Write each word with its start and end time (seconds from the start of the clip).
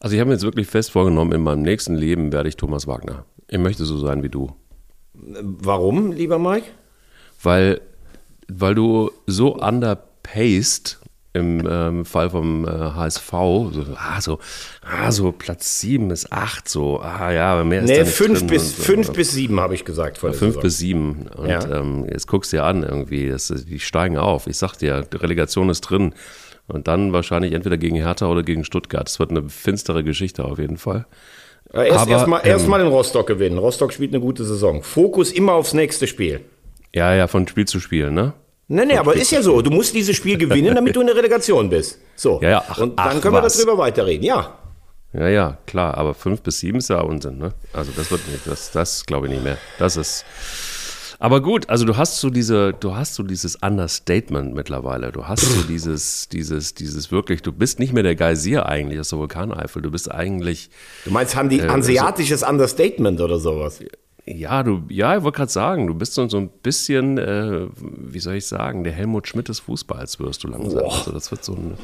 Also 0.00 0.14
ich 0.14 0.20
habe 0.20 0.28
mir 0.28 0.34
jetzt 0.34 0.44
wirklich 0.44 0.66
fest 0.66 0.90
vorgenommen, 0.92 1.32
in 1.32 1.42
meinem 1.42 1.62
nächsten 1.62 1.94
Leben 1.94 2.32
werde 2.32 2.48
ich 2.48 2.56
Thomas 2.56 2.86
Wagner. 2.86 3.26
Ich 3.48 3.58
möchte 3.58 3.84
so 3.84 3.98
sein 3.98 4.22
wie 4.22 4.30
du. 4.30 4.52
Warum, 5.12 6.12
lieber 6.12 6.38
Mike? 6.38 6.66
Weil, 7.42 7.80
weil 8.48 8.74
du 8.74 9.10
so 9.26 9.56
underpaced 9.56 10.98
im 11.32 11.64
ähm, 11.70 12.04
Fall 12.04 12.30
vom 12.30 12.66
äh, 12.66 12.70
HSV, 12.70 13.30
so, 13.30 13.84
ah, 13.94 14.20
so, 14.20 14.38
ah, 14.82 15.12
so 15.12 15.30
Platz 15.32 15.80
7 15.80 16.08
bis 16.08 16.32
8, 16.32 16.68
so, 16.68 17.00
ah 17.00 17.30
ja, 17.30 17.62
mehr 17.62 17.82
ist 17.82 17.88
Nee, 17.88 17.98
da 17.98 18.02
nicht 18.04 18.14
5 18.14 18.38
drin 18.38 18.46
bis, 18.48 18.78
und, 18.78 18.84
fünf 18.84 19.12
bis 19.12 19.30
7 19.32 19.60
habe 19.60 19.74
ich 19.74 19.84
gesagt. 19.84 20.18
Vor 20.18 20.30
der 20.30 20.38
Fünf 20.38 20.54
Saison. 20.54 20.62
bis 20.62 20.78
sieben. 20.78 21.26
Und 21.36 21.48
Ja. 21.48 21.78
ähm, 21.78 22.06
jetzt 22.10 22.26
guckst 22.26 22.52
du 22.52 22.56
dir 22.56 22.64
an 22.64 22.82
irgendwie, 22.82 23.28
das, 23.28 23.46
die 23.48 23.78
steigen 23.78 24.16
auf. 24.16 24.46
Ich 24.48 24.56
sag 24.56 24.76
dir, 24.76 25.02
die 25.02 25.16
Relegation 25.18 25.68
ist 25.68 25.82
drin. 25.82 26.14
Und 26.70 26.88
dann 26.88 27.12
wahrscheinlich 27.12 27.52
entweder 27.52 27.76
gegen 27.76 27.96
Hertha 27.96 28.26
oder 28.26 28.42
gegen 28.42 28.64
Stuttgart. 28.64 29.06
Das 29.08 29.18
wird 29.18 29.30
eine 29.30 29.48
finstere 29.48 30.04
Geschichte 30.04 30.44
auf 30.44 30.58
jeden 30.58 30.76
Fall. 30.76 31.06
Erst, 31.72 32.00
Aber, 32.00 32.10
erst, 32.10 32.26
mal, 32.26 32.40
erst 32.40 32.66
ähm, 32.66 32.74
in 32.74 32.86
Rostock 32.88 33.26
gewinnen. 33.26 33.58
Rostock 33.58 33.92
spielt 33.92 34.12
eine 34.12 34.20
gute 34.20 34.44
Saison. 34.44 34.82
Fokus 34.82 35.32
immer 35.32 35.52
aufs 35.52 35.72
nächste 35.72 36.06
Spiel. 36.06 36.40
Ja, 36.94 37.14
ja, 37.14 37.26
von 37.28 37.46
Spiel 37.46 37.66
zu 37.66 37.78
Spiel, 37.78 38.10
ne? 38.10 38.32
Nee, 38.66 38.84
nee, 38.86 38.96
aber 38.96 39.14
ist 39.14 39.30
ja 39.30 39.42
so. 39.42 39.62
Du 39.62 39.70
musst 39.70 39.94
dieses 39.94 40.16
Spiel 40.16 40.38
gewinnen, 40.38 40.74
damit 40.74 40.94
du 40.94 41.00
in 41.00 41.08
der 41.08 41.16
Relegation 41.16 41.68
bist. 41.70 41.98
So. 42.14 42.40
Ja, 42.42 42.50
ja, 42.50 42.64
ach, 42.68 42.78
Und 42.78 42.98
dann 42.98 43.16
ach, 43.16 43.20
können 43.20 43.34
wir 43.34 43.42
was. 43.42 43.56
darüber 43.56 43.78
weiterreden. 43.78 44.24
Ja. 44.24 44.58
Ja, 45.12 45.28
ja, 45.28 45.58
klar. 45.66 45.96
Aber 45.98 46.14
fünf 46.14 46.40
bis 46.42 46.60
sieben 46.60 46.78
ist 46.78 46.88
ja 46.88 47.00
Unsinn, 47.00 47.38
ne? 47.38 47.52
Also 47.72 47.90
das 47.96 48.10
wird 48.12 48.26
nicht, 48.28 48.46
das, 48.46 48.70
das 48.70 49.06
glaube 49.06 49.26
ich 49.26 49.32
nicht 49.32 49.42
mehr. 49.42 49.58
Das 49.78 49.96
ist. 49.96 50.24
Aber 51.22 51.42
gut, 51.42 51.68
also 51.68 51.84
du 51.84 51.98
hast 51.98 52.18
so 52.18 52.30
diese, 52.30 52.72
du 52.72 52.94
hast 52.96 53.14
so 53.14 53.22
dieses 53.22 53.56
Understatement 53.56 54.54
mittlerweile. 54.54 55.12
Du 55.12 55.28
hast 55.28 55.42
so 55.42 55.62
dieses, 55.64 56.30
dieses, 56.30 56.72
dieses 56.72 57.12
wirklich, 57.12 57.42
du 57.42 57.52
bist 57.52 57.78
nicht 57.78 57.92
mehr 57.92 58.02
der 58.02 58.16
Geysir 58.16 58.64
eigentlich 58.66 58.98
aus 58.98 59.10
der 59.10 59.18
Vulkaneifel. 59.18 59.82
Du 59.82 59.90
bist 59.90 60.10
eigentlich, 60.10 60.70
Du 61.04 61.10
meinst 61.10 61.36
Handi 61.36 61.58
Äh, 61.60 61.68
hanseatisches 61.68 62.42
Understatement 62.42 63.20
oder 63.20 63.38
sowas? 63.38 63.80
Ja, 64.24 64.62
du, 64.62 64.82
ja, 64.88 65.16
ich 65.18 65.22
wollte 65.22 65.36
gerade 65.36 65.52
sagen, 65.52 65.86
du 65.88 65.94
bist 65.94 66.14
so, 66.14 66.26
so 66.26 66.38
ein 66.38 66.48
bisschen, 66.62 67.18
äh, 67.18 67.66
wie 67.76 68.18
soll 68.20 68.36
ich 68.36 68.46
sagen, 68.46 68.82
der 68.84 68.92
Helmut 68.94 69.28
Schmidt 69.28 69.48
des 69.48 69.60
Fußballs 69.60 70.20
wirst 70.20 70.44
du 70.44 70.48
langsam. 70.48 70.80
Boah. 70.80 70.92
Also 70.98 71.12
das 71.12 71.30
wird 71.30 71.44
so 71.44 71.52
ein, 71.52 71.74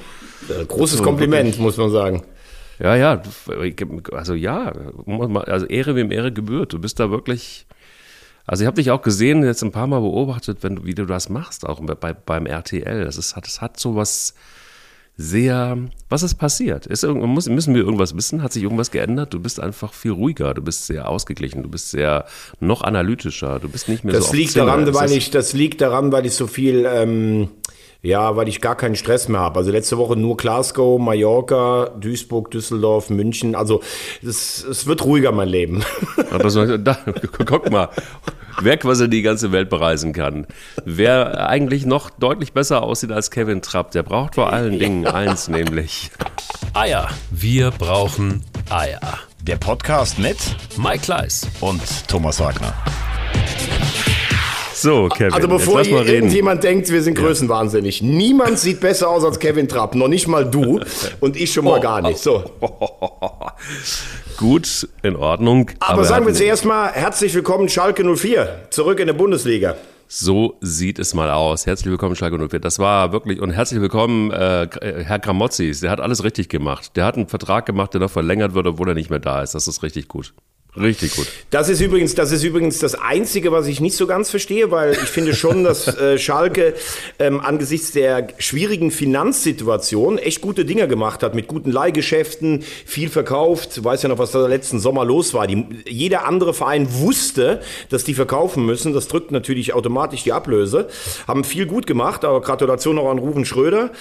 Äh, 0.48 0.64
Großes 0.64 0.98
So, 0.98 1.04
Kompliment, 1.04 1.58
muss 1.58 1.76
man 1.76 1.90
sagen. 1.90 2.22
ja, 2.78 2.94
ja, 2.96 3.20
also 4.12 4.34
ja, 4.34 4.72
also 5.46 5.66
Ehre 5.66 5.94
wem 5.94 6.10
Ehre 6.10 6.32
gebührt. 6.32 6.72
Du 6.72 6.78
bist 6.78 6.98
da 7.00 7.10
wirklich, 7.10 7.66
also 8.46 8.62
ich 8.62 8.66
habe 8.66 8.76
dich 8.76 8.90
auch 8.90 9.02
gesehen, 9.02 9.42
jetzt 9.42 9.62
ein 9.62 9.72
paar 9.72 9.86
Mal 9.86 10.00
beobachtet, 10.00 10.58
wenn 10.62 10.76
du, 10.76 10.84
wie 10.84 10.94
du 10.94 11.04
das 11.04 11.28
machst, 11.28 11.66
auch 11.66 11.80
bei, 11.80 12.12
beim 12.12 12.46
RTL. 12.46 13.04
Das 13.04 13.16
ist, 13.16 13.34
hat, 13.34 13.46
das 13.46 13.60
hat 13.60 13.78
so 13.78 13.96
was 13.96 14.34
sehr, 15.18 15.78
was 16.10 16.22
ist 16.22 16.34
passiert? 16.34 16.86
Ist, 16.86 17.04
muss, 17.06 17.48
müssen 17.48 17.74
wir 17.74 17.82
irgendwas 17.82 18.14
wissen? 18.14 18.42
Hat 18.42 18.52
sich 18.52 18.62
irgendwas 18.62 18.90
geändert? 18.90 19.32
Du 19.32 19.40
bist 19.40 19.58
einfach 19.58 19.94
viel 19.94 20.12
ruhiger, 20.12 20.52
du 20.52 20.62
bist 20.62 20.86
sehr 20.86 21.08
ausgeglichen, 21.08 21.62
du 21.62 21.70
bist 21.70 21.90
sehr 21.90 22.26
noch 22.60 22.82
analytischer, 22.82 23.58
du 23.58 23.68
bist 23.68 23.88
nicht 23.88 24.04
mehr 24.04 24.14
Das 24.14 24.28
so 24.28 24.36
liegt 24.36 24.56
daran, 24.56 24.92
weil 24.94 25.12
ich, 25.12 25.30
das 25.30 25.54
liegt 25.54 25.80
daran, 25.80 26.12
weil 26.12 26.26
ich 26.26 26.34
so 26.34 26.46
viel, 26.46 26.86
ähm, 26.86 27.48
ja, 28.06 28.36
weil 28.36 28.46
ich 28.48 28.60
gar 28.60 28.76
keinen 28.76 28.94
Stress 28.94 29.28
mehr 29.28 29.40
habe. 29.40 29.58
Also 29.58 29.72
letzte 29.72 29.98
Woche 29.98 30.16
nur 30.16 30.36
Glasgow, 30.36 31.00
Mallorca, 31.00 31.90
Duisburg, 31.98 32.52
Düsseldorf, 32.52 33.10
München. 33.10 33.56
Also 33.56 33.82
es, 34.22 34.62
es 34.62 34.86
wird 34.86 35.04
ruhiger, 35.04 35.32
mein 35.32 35.48
Leben. 35.48 35.84
Aber 36.30 36.48
so, 36.50 36.76
da, 36.76 36.96
guck 37.44 37.68
mal, 37.70 37.88
wer 38.62 38.76
quasi 38.76 39.10
die 39.10 39.22
ganze 39.22 39.50
Welt 39.50 39.68
bereisen 39.68 40.12
kann. 40.12 40.46
Wer 40.84 41.48
eigentlich 41.48 41.84
noch 41.84 42.10
deutlich 42.10 42.52
besser 42.52 42.84
aussieht 42.84 43.10
als 43.10 43.32
Kevin 43.32 43.60
Trapp, 43.60 43.90
der 43.90 44.04
braucht 44.04 44.36
vor 44.36 44.52
allen 44.52 44.78
Dingen 44.78 45.06
eins, 45.08 45.48
nämlich 45.48 46.12
Eier. 46.74 47.08
Wir 47.32 47.72
brauchen 47.72 48.44
Eier. 48.70 49.00
Der 49.42 49.56
Podcast 49.56 50.18
mit 50.20 50.38
Mike 50.76 51.00
Kleiss. 51.00 51.48
und 51.60 51.82
Thomas 52.06 52.38
Wagner. 52.38 52.72
So, 54.76 55.08
Kevin. 55.08 55.32
Also 55.32 55.48
bevor 55.48 55.78
jetzt 55.80 55.90
lass 55.90 55.98
mal 55.98 56.02
reden. 56.02 56.14
irgendjemand 56.14 56.62
denkt, 56.64 56.90
wir 56.90 57.02
sind 57.02 57.14
größenwahnsinnig. 57.16 58.02
Niemand 58.02 58.58
sieht 58.58 58.80
besser 58.80 59.08
aus 59.08 59.24
als 59.24 59.38
Kevin 59.38 59.68
Trapp. 59.68 59.94
Noch 59.94 60.08
nicht 60.08 60.28
mal 60.28 60.44
du. 60.44 60.80
Und 61.20 61.36
ich 61.36 61.52
schon 61.52 61.66
Oh. 61.66 61.70
mal 61.70 61.80
gar 61.80 62.02
nicht. 62.02 62.18
So. 62.18 62.44
Gut, 64.36 64.88
in 65.02 65.16
Ordnung. 65.16 65.70
Aber, 65.80 66.02
er 66.02 66.04
sagen 66.04 66.26
wir 66.26 66.34
zuerst 66.34 66.64
mal 66.64 66.90
herzlich 66.92 67.32
willkommen 67.34 67.68
Schalke 67.68 68.04
04. 68.04 68.66
Zurück 68.70 69.00
in 69.00 69.06
der 69.06 69.14
Bundesliga. 69.14 69.76
So 70.08 70.54
sieht 70.60 70.98
es 71.00 71.14
mal 71.14 71.30
aus. 71.30 71.66
Herzlich 71.66 71.90
willkommen, 71.90 72.14
Schalke 72.14 72.38
04. 72.38 72.60
Das 72.60 72.78
war 72.78 73.10
wirklich, 73.12 73.40
und 73.40 73.50
herzlich 73.50 73.80
willkommen, 73.80 74.30
äh, 74.30 74.68
Herr 75.04 75.18
Gramotzis. 75.18 75.80
Der 75.80 75.90
hat 75.90 76.00
alles 76.00 76.22
richtig 76.22 76.48
gemacht. 76.48 76.92
Der 76.96 77.04
hat 77.06 77.16
einen 77.16 77.26
Vertrag 77.26 77.66
gemacht, 77.66 77.92
der 77.92 78.00
noch 78.02 78.10
verlängert 78.10 78.54
wird, 78.54 78.66
obwohl 78.68 78.88
er 78.88 78.94
nicht 78.94 79.10
mehr 79.10 79.18
da 79.18 79.42
ist. 79.42 79.54
Das 79.56 79.66
ist 79.66 79.82
richtig 79.82 80.06
gut. 80.06 80.32
Richtig 80.78 81.16
gut. 81.16 81.26
Das 81.50 81.70
ist 81.70 81.80
übrigens, 81.80 82.14
das 82.14 82.32
ist 82.32 82.44
übrigens 82.44 82.78
das 82.78 82.94
Einzige, 82.94 83.50
was 83.50 83.66
ich 83.66 83.80
nicht 83.80 83.96
so 83.96 84.06
ganz 84.06 84.28
verstehe, 84.28 84.70
weil 84.70 84.92
ich 84.92 85.08
finde 85.08 85.34
schon, 85.34 85.64
dass 85.64 85.88
äh, 85.98 86.18
Schalke 86.18 86.74
ähm, 87.18 87.40
angesichts 87.40 87.92
der 87.92 88.28
schwierigen 88.38 88.90
Finanzsituation 88.90 90.18
echt 90.18 90.42
gute 90.42 90.66
Dinge 90.66 90.86
gemacht 90.86 91.22
hat, 91.22 91.34
mit 91.34 91.48
guten 91.48 91.72
Leihgeschäften, 91.72 92.62
viel 92.84 93.08
verkauft. 93.08 93.78
Du 93.78 93.84
weißt 93.84 94.02
ja 94.02 94.10
noch, 94.10 94.18
was 94.18 94.32
da 94.32 94.46
letzten 94.46 94.78
Sommer 94.78 95.06
los 95.06 95.32
war. 95.32 95.46
Die, 95.46 95.66
jeder 95.88 96.26
andere 96.26 96.52
Verein 96.52 96.88
wusste, 96.90 97.62
dass 97.88 98.04
die 98.04 98.14
verkaufen 98.14 98.66
müssen. 98.66 98.92
Das 98.92 99.08
drückt 99.08 99.30
natürlich 99.30 99.72
automatisch 99.72 100.24
die 100.24 100.32
Ablöse. 100.32 100.88
Haben 101.26 101.44
viel 101.44 101.64
gut 101.64 101.86
gemacht, 101.86 102.22
aber 102.24 102.42
Gratulation 102.42 102.98
auch 102.98 103.10
an 103.10 103.18
Ruven 103.18 103.46
Schröder. 103.46 103.92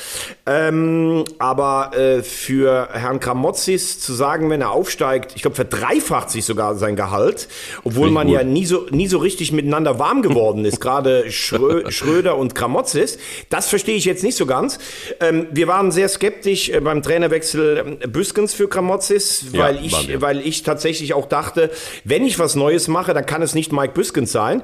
Ähm, 0.46 1.24
aber 1.40 1.96
äh, 1.96 2.22
für 2.22 2.90
Herrn 2.92 3.22
Kramotzis 3.22 4.02
zu 4.02 4.14
sagen, 4.14 4.50
wenn 4.50 4.60
er 4.60 4.72
aufsteigt, 4.72 5.34
ich 5.36 5.42
glaube, 5.42 5.56
verdreifacht 5.56 6.30
sich 6.30 6.44
sogar 6.44 6.65
sein 6.74 6.96
Gehalt, 6.96 7.48
obwohl 7.84 8.10
man 8.10 8.28
gut. 8.28 8.36
ja 8.36 8.44
nie 8.44 8.66
so, 8.66 8.88
nie 8.90 9.08
so 9.08 9.20
richtig 9.20 9.52
miteinander 9.52 10.00
warm 10.00 10.24
geworden 10.24 10.66
ist, 10.66 10.82
gerade 10.82 11.32
Schrö 11.32 11.84
Schröder 11.92 12.38
und 12.38 12.56
Kramotzis. 12.56 13.20
Das 13.50 13.68
verstehe 13.70 13.96
ich 13.96 14.06
jetzt 14.06 14.24
nicht 14.24 14.36
so 14.36 14.46
ganz. 14.48 14.80
Ähm, 15.20 15.48
wir 15.52 15.68
waren 15.68 15.92
sehr 15.92 16.10
skeptisch 16.10 16.70
äh, 16.70 16.80
beim 16.80 17.02
Trainerwechsel 17.02 18.00
ähm, 18.02 18.12
Büskens 18.12 18.54
für 18.54 18.68
Kramotzis, 18.68 19.46
Ja, 19.52 19.60
weil, 19.60 19.76
waren 19.76 20.10
ich, 20.10 20.22
weil 20.22 20.40
ich 20.42 20.64
tatsächlich 20.64 21.14
auch 21.14 21.28
dachte, 21.28 21.70
wenn 22.04 22.26
ich 22.26 22.40
was 22.40 22.56
Neues 22.56 22.88
mache, 22.88 23.14
dann 23.14 23.26
kann 23.26 23.42
es 23.42 23.54
nicht 23.54 23.72
Mike 23.72 23.94
Büskens 23.94 24.32
sein. 24.32 24.62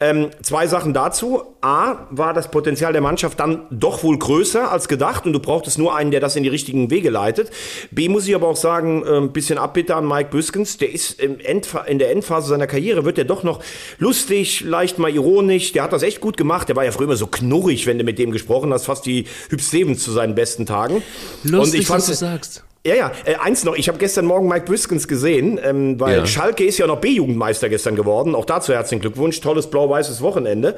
Ähm, 0.00 0.30
zwei 0.42 0.66
Sachen 0.66 0.94
dazu. 0.94 1.42
A, 1.60 2.06
war 2.10 2.34
das 2.34 2.50
Potenzial 2.50 2.92
der 2.92 3.00
Mannschaft 3.00 3.40
dann 3.40 3.66
doch 3.70 4.02
wohl 4.02 4.18
größer 4.18 4.70
als 4.70 4.88
gedacht 4.88 5.24
und 5.26 5.32
du 5.32 5.40
brauchtest 5.40 5.78
nur 5.78 5.94
einen, 5.94 6.10
der 6.10 6.20
das 6.20 6.36
in 6.36 6.42
die 6.42 6.48
richtigen 6.48 6.90
Wege 6.90 7.10
leitet. 7.10 7.50
B, 7.90 8.08
muss 8.08 8.28
ich 8.28 8.34
aber 8.34 8.48
auch 8.48 8.56
sagen, 8.56 9.02
äh, 9.06 9.16
ein 9.16 9.32
bisschen 9.32 9.58
Abbitte 9.58 9.96
an 9.96 10.06
Mike 10.06 10.30
Büskens. 10.30 10.76
Der 10.78 10.92
ist 10.92 11.20
im 11.20 11.40
Endfa 11.40 11.43
in 11.44 11.98
der 11.98 12.10
Endphase 12.10 12.48
seiner 12.48 12.66
Karriere, 12.66 13.04
wird 13.04 13.18
er 13.18 13.24
doch 13.24 13.42
noch 13.42 13.62
lustig, 13.98 14.62
leicht 14.62 14.98
mal 14.98 15.10
ironisch. 15.10 15.72
Der 15.72 15.82
hat 15.82 15.92
das 15.92 16.02
echt 16.02 16.20
gut 16.20 16.36
gemacht. 16.36 16.68
Der 16.68 16.76
war 16.76 16.84
ja 16.84 16.92
früher 16.92 17.06
immer 17.06 17.16
so 17.16 17.26
knurrig, 17.26 17.86
wenn 17.86 17.98
du 17.98 18.04
mit 18.04 18.18
dem 18.18 18.30
gesprochen 18.30 18.72
hast, 18.72 18.84
fast 18.84 19.06
wie 19.06 19.26
Hüb 19.50 19.60
Stevens 19.60 20.02
zu 20.02 20.12
seinen 20.12 20.34
besten 20.34 20.66
Tagen. 20.66 21.02
Lustig, 21.42 21.74
und 21.74 21.80
ich 21.80 21.86
fand 21.86 22.00
was 22.00 22.06
du 22.06 22.14
sagst. 22.14 22.64
Ja, 22.86 22.94
ja, 22.94 23.12
äh, 23.24 23.36
eins 23.36 23.64
noch, 23.64 23.74
ich 23.76 23.88
habe 23.88 23.96
gestern 23.96 24.26
Morgen 24.26 24.46
Mike 24.46 24.66
Büskens 24.66 25.08
gesehen, 25.08 25.58
ähm, 25.62 25.98
weil 25.98 26.18
Ja. 26.18 26.26
Schalke 26.26 26.64
ist 26.64 26.76
ja 26.76 26.86
noch 26.86 26.98
B-Jugendmeister 27.00 27.70
gestern 27.70 27.96
geworden. 27.96 28.34
Auch 28.34 28.44
dazu 28.44 28.74
herzlichen 28.74 29.00
Glückwunsch, 29.00 29.40
tolles 29.40 29.68
blau-weißes 29.68 30.20
Wochenende. 30.20 30.76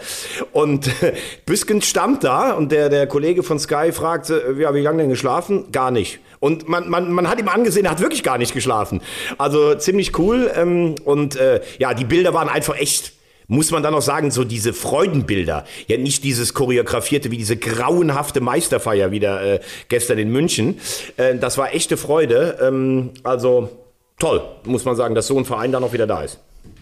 Und 0.53 0.87
äh, 1.03 1.15
Büskens 1.47 1.87
stand 1.87 2.23
da 2.23 2.53
und 2.53 2.71
der, 2.71 2.91
der 2.91 3.09
Kollege 3.09 3.43
von 3.43 3.59
Sky 3.59 3.91
fragte, 3.91 4.55
äh, 4.57 4.63
ja, 4.63 4.73
wie 4.73 4.83
lange 4.83 4.99
denn 4.99 5.11
geschlafen? 5.11 5.73
Gar 5.73 5.91
nicht. 5.91 6.21
Und 6.39 6.69
man, 6.69 6.89
man, 6.89 7.11
man 7.11 7.29
hat 7.29 7.41
ihm 7.41 7.49
angesehen, 7.49 7.87
er 7.87 7.91
hat 7.93 8.01
wirklich 8.01 8.23
gar 8.23 8.39
nicht 8.39 8.55
geschlafen. 8.55 9.01
Also 9.37 9.75
ziemlich 9.75 10.17
cool. 10.17 10.49
Ähm, 10.55 10.95
und 11.05 11.35
äh, 11.35 11.61
ja, 11.79 11.93
die 11.93 12.05
Bilder 12.05 12.33
waren 12.35 12.49
einfach 12.49 12.77
echt 12.77 13.16
muss 13.49 13.71
man 13.71 13.83
dann 13.83 13.93
noch 13.93 14.03
sagen, 14.03 14.31
so 14.31 14.45
diese 14.45 14.73
Freudenbilder, 14.73 15.65
ja 15.87 15.97
nicht 15.97 16.25
dieses 16.25 16.55
choreografierte, 16.55 17.31
wie 17.31 17.39
diese 17.39 17.57
grauenhafte 17.57 18.41
Meisterfeier 18.41 19.11
wieder 19.11 19.43
äh, 19.43 19.61
gestern 19.89 20.19
in 20.19 20.31
München. 20.31 20.79
Äh, 21.17 21.37
das 21.39 21.59
war 21.59 21.75
echte 21.75 21.97
Freude. 21.97 22.59
Ähm, 22.61 23.11
also 23.23 23.71
toll, 24.19 24.43
muss 24.65 24.85
man 24.85 24.97
sagen, 24.97 25.15
dass 25.15 25.27
so 25.27 25.39
ein 25.39 25.45
Verein 25.45 25.73
da 25.73 25.81
noch 25.81 25.93
wieder 25.93 26.07
da 26.07 26.23
ist. 26.23 26.41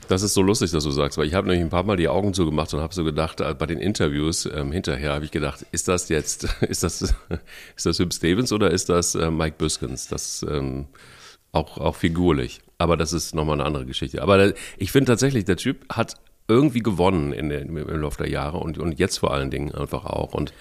Das 0.08 0.22
ist 0.22 0.34
so 0.34 0.42
lustig, 0.42 0.70
dass 0.70 0.84
du 0.84 0.90
sagst, 0.90 1.16
weil 1.16 1.26
ich 1.26 1.34
habe 1.34 1.48
nämlich 1.48 1.64
ein 1.64 1.70
paar 1.70 1.82
Mal 1.82 1.96
die 1.96 2.08
Augen 2.08 2.34
zugemacht 2.34 2.72
und 2.74 2.80
habe 2.80 2.94
so 2.94 3.04
gedacht, 3.04 3.40
äh, 3.40 3.54
bei 3.54 3.66
den 3.66 3.78
Interviews 3.78 4.46
ähm, 4.46 4.70
hinterher 4.72 5.12
habe 5.12 5.24
ich 5.24 5.30
gedacht, 5.30 5.64
ist 5.72 5.88
das 5.88 6.08
jetzt, 6.08 6.44
ist 6.60 6.82
das, 6.82 7.02
ist 7.76 7.86
das 7.86 7.98
Hüb 7.98 8.12
Stevens 8.12 8.52
oder 8.52 8.70
ist 8.70 8.88
das 8.88 9.14
äh, 9.14 9.30
Mike 9.30 9.56
Büskens? 9.58 10.08
Das 10.08 10.44
ähm, 10.48 10.86
auch, 11.52 11.78
auch 11.78 11.96
figurlich. 11.96 12.60
Aber 12.78 12.96
das 12.96 13.12
ist 13.12 13.34
nochmal 13.34 13.54
eine 13.54 13.64
andere 13.64 13.86
Geschichte. 13.86 14.20
Aber 14.20 14.36
der, 14.36 14.54
ich 14.76 14.92
finde 14.92 15.12
tatsächlich, 15.12 15.44
der 15.44 15.56
Typ 15.56 15.84
hat 15.90 16.16
irgendwie 16.48 16.80
gewonnen 16.80 17.32
in 17.32 17.48
der, 17.48 17.62
im 17.62 17.76
Laufe 17.76 18.18
der 18.18 18.30
Jahre 18.30 18.58
und, 18.58 18.78
und 18.78 18.98
jetzt 18.98 19.18
vor 19.18 19.32
allen 19.32 19.50
Dingen 19.50 19.74
einfach 19.74 20.04
auch. 20.04 20.34
Und 20.34 20.52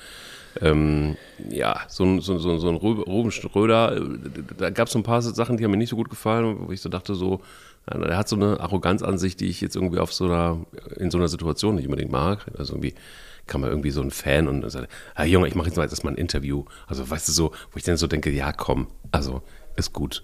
ähm, 0.61 1.17
ja, 1.49 1.81
so 1.87 2.03
ein, 2.03 2.21
so, 2.21 2.37
so, 2.37 2.57
so 2.57 2.69
ein 2.69 2.75
Ru- 2.75 3.01
Ruben 3.03 3.31
Schröder, 3.31 3.97
äh, 3.97 4.01
da 4.57 4.69
gab 4.69 4.87
es 4.87 4.93
so 4.93 4.99
ein 4.99 5.03
paar 5.03 5.21
Sachen, 5.21 5.57
die 5.57 5.63
haben 5.63 5.71
mir 5.71 5.77
nicht 5.77 5.89
so 5.89 5.95
gut 5.95 6.09
gefallen, 6.09 6.57
wo 6.67 6.71
ich 6.71 6.81
so 6.81 6.89
dachte, 6.89 7.15
so, 7.15 7.41
er 7.85 8.15
hat 8.15 8.29
so 8.29 8.35
eine 8.37 8.59
Arroganz 8.61 9.01
an 9.01 9.17
sich, 9.17 9.35
die 9.35 9.47
ich 9.47 9.59
jetzt 9.59 9.75
irgendwie 9.75 9.99
auf 9.99 10.13
so 10.13 10.25
einer, 10.25 10.65
in 10.95 11.11
so 11.11 11.17
einer 11.17 11.27
Situation 11.27 11.75
nicht 11.75 11.85
unbedingt 11.85 12.11
mag. 12.11 12.45
Also 12.57 12.73
irgendwie 12.73 12.93
kann 13.45 13.59
man 13.59 13.71
irgendwie 13.71 13.91
so 13.91 14.01
ein 14.01 14.11
Fan 14.11 14.47
und 14.47 14.69
sagt, 14.69 14.87
ah, 15.15 15.25
Junge, 15.25 15.49
ich 15.49 15.55
mache 15.55 15.67
jetzt 15.67 15.75
mal 15.75 15.87
das 15.87 16.03
mal 16.03 16.11
ein 16.11 16.17
Interview. 16.17 16.63
Also 16.87 17.09
weißt 17.09 17.27
du 17.27 17.33
so, 17.33 17.51
wo 17.71 17.77
ich 17.77 17.83
dann 17.83 17.97
so 17.97 18.07
denke, 18.07 18.29
ja 18.29 18.53
komm, 18.53 18.87
also 19.11 19.41
ist 19.75 19.93
gut. 19.93 20.21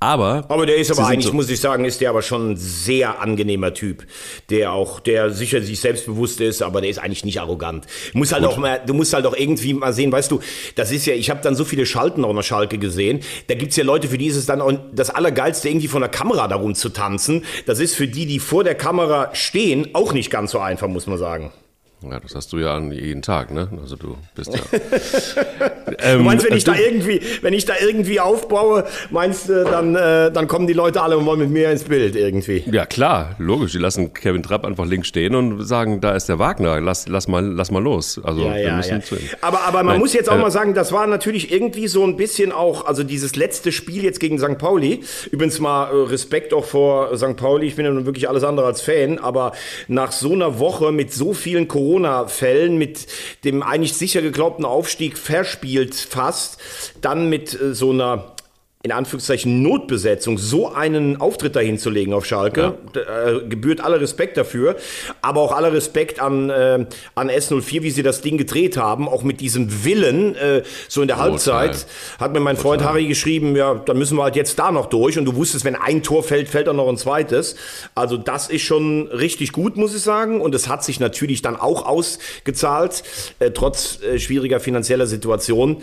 Aber. 0.00 0.44
Aber 0.48 0.66
der 0.66 0.76
ist 0.76 0.90
aber 0.90 1.06
eigentlich, 1.08 1.26
so- 1.26 1.32
muss 1.32 1.50
ich 1.50 1.60
sagen, 1.60 1.84
ist 1.84 2.00
der 2.00 2.10
aber 2.10 2.22
schon 2.22 2.52
ein 2.52 2.56
sehr 2.56 3.20
angenehmer 3.20 3.74
Typ, 3.74 4.06
der 4.50 4.72
auch, 4.72 5.00
der 5.00 5.30
sicher 5.30 5.60
sich 5.62 5.80
selbstbewusst 5.80 6.40
ist, 6.40 6.62
aber 6.62 6.80
der 6.80 6.90
ist 6.90 6.98
eigentlich 6.98 7.24
nicht 7.24 7.40
arrogant. 7.40 7.86
Muss 8.12 8.32
halt 8.32 8.44
auch 8.44 8.56
mal, 8.58 8.80
du 8.86 8.94
musst 8.94 9.12
halt 9.12 9.26
auch 9.26 9.34
irgendwie 9.36 9.74
mal 9.74 9.92
sehen, 9.92 10.12
weißt 10.12 10.30
du, 10.30 10.40
das 10.76 10.92
ist 10.92 11.06
ja, 11.06 11.14
ich 11.14 11.30
habe 11.30 11.40
dann 11.42 11.56
so 11.56 11.64
viele 11.64 11.86
Schalten 11.86 12.24
auch 12.24 12.32
noch 12.32 12.44
Schalke 12.44 12.78
gesehen. 12.78 13.20
Da 13.48 13.54
gibt's 13.54 13.76
ja 13.76 13.84
Leute, 13.84 14.08
für 14.08 14.18
die 14.18 14.26
ist 14.26 14.36
es 14.36 14.46
dann 14.46 14.60
auch 14.60 14.72
das 14.92 15.10
Allergeilste, 15.10 15.68
irgendwie 15.68 15.88
von 15.88 16.00
der 16.00 16.10
Kamera 16.10 16.46
darum 16.46 16.74
zu 16.74 16.90
tanzen. 16.90 17.44
Das 17.66 17.80
ist 17.80 17.94
für 17.96 18.06
die, 18.06 18.26
die 18.26 18.38
vor 18.38 18.62
der 18.64 18.74
Kamera 18.76 19.30
stehen, 19.34 19.88
auch 19.94 20.12
nicht 20.12 20.30
ganz 20.30 20.52
so 20.52 20.60
einfach, 20.60 20.86
muss 20.88 21.06
man 21.06 21.18
sagen. 21.18 21.52
Ja, 22.00 22.20
das 22.20 22.34
hast 22.36 22.52
du 22.52 22.58
ja 22.58 22.76
an 22.76 22.92
jeden 22.92 23.22
Tag, 23.22 23.52
ne? 23.52 23.68
Also 23.82 23.96
du 23.96 24.16
bist 24.36 24.52
ja. 24.54 24.60
Du 26.16 26.22
meinst, 26.22 26.48
wenn 26.48 26.56
ich 26.56 26.62
du- 26.64 26.70
da 26.72 26.78
irgendwie, 26.78 27.20
wenn 27.42 27.52
ich 27.54 27.64
da 27.64 27.74
irgendwie 27.80 28.20
aufbaue, 28.20 28.84
meinst 29.10 29.48
du, 29.48 29.64
dann, 29.64 29.96
äh, 29.96 30.30
dann 30.30 30.46
kommen 30.46 30.66
die 30.68 30.74
Leute 30.74 31.02
alle 31.02 31.18
und 31.18 31.26
wollen 31.26 31.40
mit 31.40 31.50
mir 31.50 31.70
ins 31.72 31.84
Bild 31.84 32.14
irgendwie. 32.14 32.62
Ja, 32.70 32.86
klar, 32.86 33.34
logisch. 33.38 33.72
Die 33.72 33.78
lassen 33.78 34.12
Kevin 34.14 34.42
Trapp 34.44 34.64
einfach 34.64 34.86
links 34.86 35.08
stehen 35.08 35.34
und 35.34 35.64
sagen, 35.64 36.00
da 36.00 36.14
ist 36.14 36.28
der 36.28 36.38
Wagner, 36.38 36.80
lass, 36.80 37.08
lass, 37.08 37.26
mal, 37.26 37.44
lass 37.44 37.70
mal 37.72 37.82
los. 37.82 38.20
Also 38.22 38.42
Ja, 38.42 38.54
wir 38.54 38.62
ja, 38.62 38.76
müssen 38.76 38.98
ja. 38.98 39.00
zu 39.00 39.16
ihm. 39.16 39.28
Aber, 39.40 39.62
aber 39.62 39.78
man 39.78 39.86
Nein, 39.94 39.98
muss 39.98 40.12
jetzt 40.12 40.28
auch 40.30 40.36
äh, 40.36 40.40
mal 40.42 40.50
sagen, 40.52 40.74
das 40.74 40.92
war 40.92 41.06
natürlich 41.08 41.50
irgendwie 41.52 41.88
so 41.88 42.04
ein 42.04 42.16
bisschen 42.16 42.52
auch, 42.52 42.86
also 42.86 43.02
dieses 43.02 43.34
letzte 43.34 43.72
Spiel 43.72 44.04
jetzt 44.04 44.20
gegen 44.20 44.38
St. 44.38 44.56
Pauli. 44.58 45.00
Übrigens 45.32 45.58
mal 45.58 45.90
äh, 45.90 45.94
Respekt 46.10 46.54
auch 46.54 46.64
vor 46.64 47.16
St. 47.16 47.34
Pauli. 47.36 47.66
Ich 47.66 47.74
bin 47.74 47.84
ja 47.84 47.90
nun 47.90 48.06
wirklich 48.06 48.28
alles 48.28 48.44
andere 48.44 48.66
als 48.66 48.82
Fan, 48.82 49.18
aber 49.18 49.52
nach 49.88 50.12
so 50.12 50.32
einer 50.32 50.58
Woche 50.60 50.92
mit 50.92 51.12
so 51.12 51.32
vielen 51.34 51.66
Corona-Fällen, 51.88 52.76
mit 52.76 53.06
dem 53.44 53.62
eigentlich 53.62 53.94
sicher 53.94 54.20
geglaubten 54.20 54.66
Aufstieg 54.66 55.16
verspielt 55.16 55.94
fast, 55.94 56.58
dann 57.00 57.30
mit 57.30 57.58
äh, 57.58 57.74
so 57.74 57.90
einer 57.90 58.34
in 58.84 58.92
Anführungszeichen 58.92 59.60
Notbesetzung 59.60 60.38
so 60.38 60.72
einen 60.72 61.20
Auftritt 61.20 61.56
dahin 61.56 61.78
zu 61.78 61.90
legen 61.90 62.12
auf 62.12 62.24
Schalke, 62.24 62.74
d- 62.94 63.00
äh, 63.00 63.44
gebührt 63.48 63.80
aller 63.80 64.00
Respekt 64.00 64.36
dafür, 64.36 64.76
aber 65.20 65.40
auch 65.40 65.50
aller 65.50 65.72
Respekt 65.72 66.20
an, 66.20 66.48
äh, 66.48 66.86
an 67.16 67.28
S04, 67.28 67.82
wie 67.82 67.90
sie 67.90 68.04
das 68.04 68.20
Ding 68.20 68.38
gedreht 68.38 68.76
haben, 68.76 69.08
auch 69.08 69.24
mit 69.24 69.40
diesem 69.40 69.84
Willen, 69.84 70.36
äh, 70.36 70.62
so 70.86 71.02
in 71.02 71.08
der 71.08 71.18
Halbzeit, 71.18 71.86
hat 72.20 72.32
mir 72.32 72.38
mein 72.38 72.56
Freund 72.56 72.84
Harry 72.84 73.06
geschrieben, 73.08 73.56
ja, 73.56 73.74
dann 73.74 73.98
müssen 73.98 74.16
wir 74.16 74.22
halt 74.22 74.36
jetzt 74.36 74.56
da 74.60 74.70
noch 74.70 74.86
durch 74.86 75.18
und 75.18 75.24
du 75.24 75.34
wusstest, 75.34 75.64
wenn 75.64 75.74
ein 75.74 76.04
Tor 76.04 76.22
fällt, 76.22 76.48
fällt 76.48 76.68
auch 76.68 76.74
noch 76.74 76.88
ein 76.88 76.96
zweites. 76.96 77.56
Also 77.96 78.16
das 78.16 78.48
ist 78.48 78.62
schon 78.62 79.08
richtig 79.08 79.50
gut, 79.50 79.76
muss 79.76 79.92
ich 79.94 80.02
sagen 80.02 80.40
und 80.40 80.54
es 80.54 80.68
hat 80.68 80.84
sich 80.84 81.00
natürlich 81.00 81.42
dann 81.42 81.56
auch 81.56 81.84
ausgezahlt, 81.84 83.02
äh, 83.40 83.50
trotz 83.50 84.00
äh, 84.02 84.20
schwieriger 84.20 84.60
finanzieller 84.60 85.08
Situation 85.08 85.82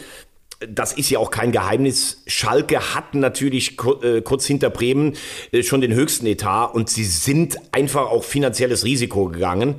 das 0.69 0.93
ist 0.93 1.09
ja 1.09 1.19
auch 1.19 1.31
kein 1.31 1.51
Geheimnis. 1.51 2.23
Schalke 2.27 2.95
hat 2.95 3.15
natürlich 3.15 3.77
äh, 4.01 4.21
kurz 4.21 4.45
hinter 4.45 4.69
Bremen 4.69 5.13
äh, 5.51 5.63
schon 5.63 5.81
den 5.81 5.93
höchsten 5.93 6.25
Etat 6.25 6.67
und 6.73 6.89
sie 6.89 7.03
sind 7.03 7.57
einfach 7.71 8.09
auch 8.09 8.23
finanzielles 8.23 8.83
Risiko 8.85 9.25
gegangen. 9.25 9.75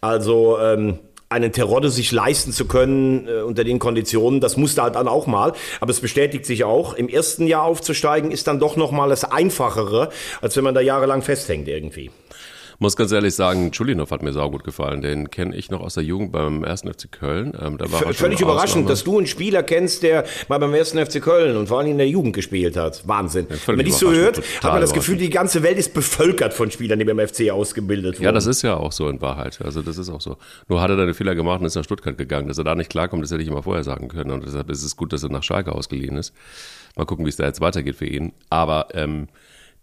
Also 0.00 0.58
ähm, 0.58 0.98
einen 1.32 1.52
Terodde 1.52 1.90
sich 1.90 2.12
leisten 2.12 2.52
zu 2.52 2.66
können 2.66 3.26
äh, 3.26 3.40
unter 3.40 3.64
den 3.64 3.78
Konditionen, 3.78 4.40
das 4.40 4.56
musste 4.56 4.82
halt 4.82 4.94
dann 4.94 5.08
auch 5.08 5.26
mal. 5.26 5.54
Aber 5.80 5.90
es 5.90 6.00
bestätigt 6.00 6.46
sich 6.46 6.64
auch, 6.64 6.94
im 6.94 7.08
ersten 7.08 7.46
Jahr 7.46 7.64
aufzusteigen 7.64 8.30
ist 8.30 8.46
dann 8.46 8.60
doch 8.60 8.76
noch 8.76 8.92
mal 8.92 9.08
das 9.08 9.24
Einfachere, 9.24 10.10
als 10.40 10.56
wenn 10.56 10.64
man 10.64 10.74
da 10.74 10.80
jahrelang 10.80 11.22
festhängt 11.22 11.68
irgendwie. 11.68 12.10
Muss 12.82 12.96
ganz 12.96 13.12
ehrlich 13.12 13.36
sagen, 13.36 13.70
Chulinov 13.70 14.10
hat 14.10 14.24
mir 14.24 14.32
saugut 14.32 14.64
gefallen. 14.64 15.02
Den 15.02 15.30
kenne 15.30 15.54
ich 15.54 15.70
noch 15.70 15.82
aus 15.82 15.94
der 15.94 16.02
Jugend 16.02 16.32
beim 16.32 16.64
1. 16.64 16.80
FC 16.80 17.12
Köln. 17.12 17.52
Ähm, 17.56 17.78
da 17.78 17.92
war 17.92 18.00
schon 18.00 18.12
Völlig 18.12 18.40
überraschend, 18.40 18.70
Ausnahme. 18.70 18.88
dass 18.88 19.04
du 19.04 19.18
einen 19.18 19.28
Spieler 19.28 19.62
kennst, 19.62 20.02
der 20.02 20.24
mal 20.48 20.58
beim 20.58 20.74
1. 20.74 20.90
FC 20.90 21.22
Köln 21.22 21.56
und 21.56 21.68
vor 21.68 21.78
allem 21.78 21.92
in 21.92 21.98
der 21.98 22.08
Jugend 22.08 22.34
gespielt 22.34 22.76
hat. 22.76 23.06
Wahnsinn. 23.06 23.46
Wenn 23.48 23.56
völlig 23.56 23.76
man 23.76 23.86
dies 23.86 24.00
so 24.00 24.10
hört, 24.10 24.38
hat 24.64 24.72
man 24.72 24.80
das 24.80 24.92
Gefühl, 24.92 25.16
die 25.16 25.30
ganze 25.30 25.62
Welt 25.62 25.78
ist 25.78 25.94
bevölkert 25.94 26.54
von 26.54 26.72
Spielern, 26.72 26.98
die 26.98 27.04
beim 27.04 27.20
FC 27.20 27.52
ausgebildet 27.52 28.16
wurden. 28.16 28.24
Ja, 28.24 28.32
das 28.32 28.46
ist 28.46 28.62
ja 28.62 28.76
auch 28.76 28.90
so 28.90 29.08
in 29.08 29.20
Wahrheit. 29.20 29.60
Also 29.62 29.80
das 29.80 29.96
ist 29.96 30.10
auch 30.10 30.20
so. 30.20 30.36
Nur 30.66 30.80
hat 30.80 30.90
er 30.90 30.96
da 30.96 31.04
einen 31.04 31.14
Fehler 31.14 31.36
gemacht 31.36 31.60
und 31.60 31.66
ist 31.66 31.76
nach 31.76 31.84
Stuttgart 31.84 32.18
gegangen. 32.18 32.48
Dass 32.48 32.58
er 32.58 32.64
da 32.64 32.74
nicht 32.74 32.90
klarkommt, 32.90 33.22
das 33.22 33.30
hätte 33.30 33.42
ich 33.42 33.48
immer 33.48 33.62
vorher 33.62 33.84
sagen 33.84 34.08
können. 34.08 34.32
Und 34.32 34.44
deshalb 34.44 34.68
ist 34.70 34.82
es 34.82 34.96
gut, 34.96 35.12
dass 35.12 35.22
er 35.22 35.28
nach 35.28 35.44
Schalke 35.44 35.70
ausgeliehen 35.70 36.16
ist. 36.16 36.34
Mal 36.96 37.04
gucken, 37.04 37.24
wie 37.26 37.28
es 37.30 37.36
da 37.36 37.44
jetzt 37.44 37.60
weitergeht 37.60 37.94
für 37.94 38.06
ihn. 38.06 38.32
Aber 38.50 38.88
ähm, 38.94 39.28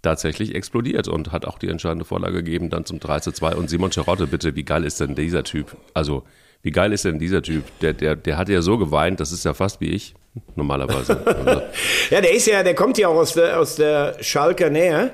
tatsächlich 0.02 0.56
explodiert 0.56 1.08
und 1.08 1.32
hat 1.32 1.46
auch 1.46 1.60
die 1.60 1.68
entscheidende 1.68 2.06
Vorlage 2.06 2.44
gegeben, 2.44 2.70
dann 2.70 2.86
zum 2.86 3.00
3 3.00 3.20
zu 3.20 3.32
2. 3.32 3.56
Und 3.56 3.70
Simon 3.70 3.92
Cerotte, 3.92 4.28
bitte, 4.28 4.56
wie 4.56 4.64
geil 4.64 4.84
ist 4.84 5.00
denn 5.00 5.16
dieser 5.16 5.44
Typ? 5.44 5.78
Also, 5.94 6.24
wie 6.62 6.72
geil 6.72 6.92
ist 6.92 7.06
denn 7.06 7.20
dieser 7.20 7.42
Typ? 7.42 7.64
Der, 7.82 7.94
der, 7.94 8.16
der 8.16 8.38
hat 8.38 8.50
ja 8.50 8.62
so 8.62 8.78
geweint, 8.78 9.20
das 9.20 9.32
ist 9.32 9.46
ja 9.46 9.54
fast 9.54 9.82
wie 9.82 9.90
ich, 9.90 10.16
normalerweise. 10.56 11.18
Ja, 12.10 12.22
der 12.22 12.34
ist 12.34 12.48
ja, 12.48 12.64
der 12.64 12.74
kommt 12.74 12.98
ja 12.98 13.08
auch 13.08 13.16
aus 13.16 13.34
der, 13.34 13.60
aus 13.60 13.76
der 13.76 14.16
Schalker 14.22 14.70
Nähe. 14.70 15.12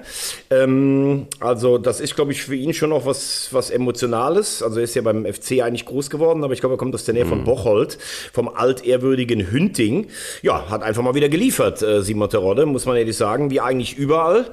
Ähm, 0.50 1.28
also 1.42 1.78
das 1.78 2.00
ist, 2.00 2.16
glaube 2.16 2.32
ich, 2.32 2.42
für 2.44 2.56
ihn 2.56 2.74
schon 2.74 2.92
noch 2.92 3.06
was, 3.06 3.50
was 3.52 3.70
Emotionales. 3.70 4.64
Also 4.64 4.78
er 4.78 4.86
ist 4.86 4.96
ja 4.96 5.02
beim 5.02 5.26
FC 5.26 5.62
eigentlich 5.62 5.86
groß 5.86 6.10
geworden, 6.10 6.44
aber 6.44 6.54
ich 6.54 6.62
glaube, 6.62 6.76
er 6.76 6.78
kommt 6.78 6.96
aus 6.96 7.04
der 7.04 7.14
Nähe 7.14 7.26
von 7.26 7.44
Bocholt, 7.44 7.98
vom 8.32 8.48
altehrwürdigen 8.48 9.52
Hünting. 9.52 10.08
Ja, 10.42 10.70
hat 10.70 10.84
einfach 10.84 11.04
mal 11.04 11.16
wieder 11.16 11.30
geliefert, 11.30 11.82
äh, 11.82 12.02
Simon 12.02 12.30
Terodde, 12.30 12.66
muss 12.66 12.86
man 12.86 12.96
ehrlich 12.96 13.18
sagen, 13.18 13.50
wie 13.50 13.60
eigentlich 13.60 13.98
überall. 13.98 14.46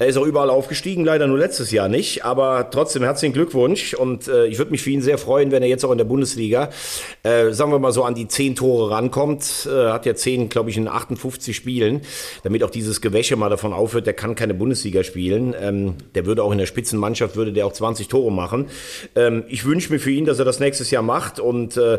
Er 0.00 0.06
ist 0.06 0.16
auch 0.16 0.24
überall 0.24 0.48
aufgestiegen, 0.48 1.04
leider 1.04 1.26
nur 1.26 1.36
letztes 1.36 1.72
Jahr 1.72 1.86
nicht. 1.86 2.24
Aber 2.24 2.70
trotzdem 2.70 3.02
herzlichen 3.02 3.34
Glückwunsch. 3.34 3.92
Und 3.92 4.28
äh, 4.28 4.46
ich 4.46 4.56
würde 4.56 4.70
mich 4.70 4.80
für 4.80 4.88
ihn 4.88 5.02
sehr 5.02 5.18
freuen, 5.18 5.50
wenn 5.50 5.62
er 5.62 5.68
jetzt 5.68 5.84
auch 5.84 5.92
in 5.92 5.98
der 5.98 6.06
Bundesliga, 6.06 6.70
äh, 7.22 7.50
sagen 7.50 7.70
wir 7.70 7.78
mal 7.78 7.92
so, 7.92 8.04
an 8.04 8.14
die 8.14 8.26
10 8.26 8.56
Tore 8.56 8.90
rankommt. 8.92 9.68
Äh, 9.70 9.90
hat 9.90 10.06
ja 10.06 10.14
10, 10.14 10.48
glaube 10.48 10.70
ich, 10.70 10.78
in 10.78 10.88
58 10.88 11.54
Spielen. 11.54 12.00
Damit 12.44 12.64
auch 12.64 12.70
dieses 12.70 13.02
Gewäsche 13.02 13.36
mal 13.36 13.50
davon 13.50 13.74
aufhört, 13.74 14.06
der 14.06 14.14
kann 14.14 14.34
keine 14.34 14.54
Bundesliga 14.54 15.04
spielen. 15.04 15.54
Ähm, 15.60 15.96
der 16.14 16.24
würde 16.24 16.44
auch 16.44 16.52
in 16.52 16.56
der 16.56 16.64
Spitzenmannschaft, 16.64 17.36
würde 17.36 17.52
der 17.52 17.66
auch 17.66 17.74
20 17.74 18.08
Tore 18.08 18.32
machen. 18.32 18.68
Ähm, 19.16 19.44
ich 19.48 19.66
wünsche 19.66 19.92
mir 19.92 19.98
für 19.98 20.12
ihn, 20.12 20.24
dass 20.24 20.38
er 20.38 20.46
das 20.46 20.60
nächstes 20.60 20.90
Jahr 20.90 21.02
macht. 21.02 21.40
Und 21.40 21.76
äh, 21.76 21.98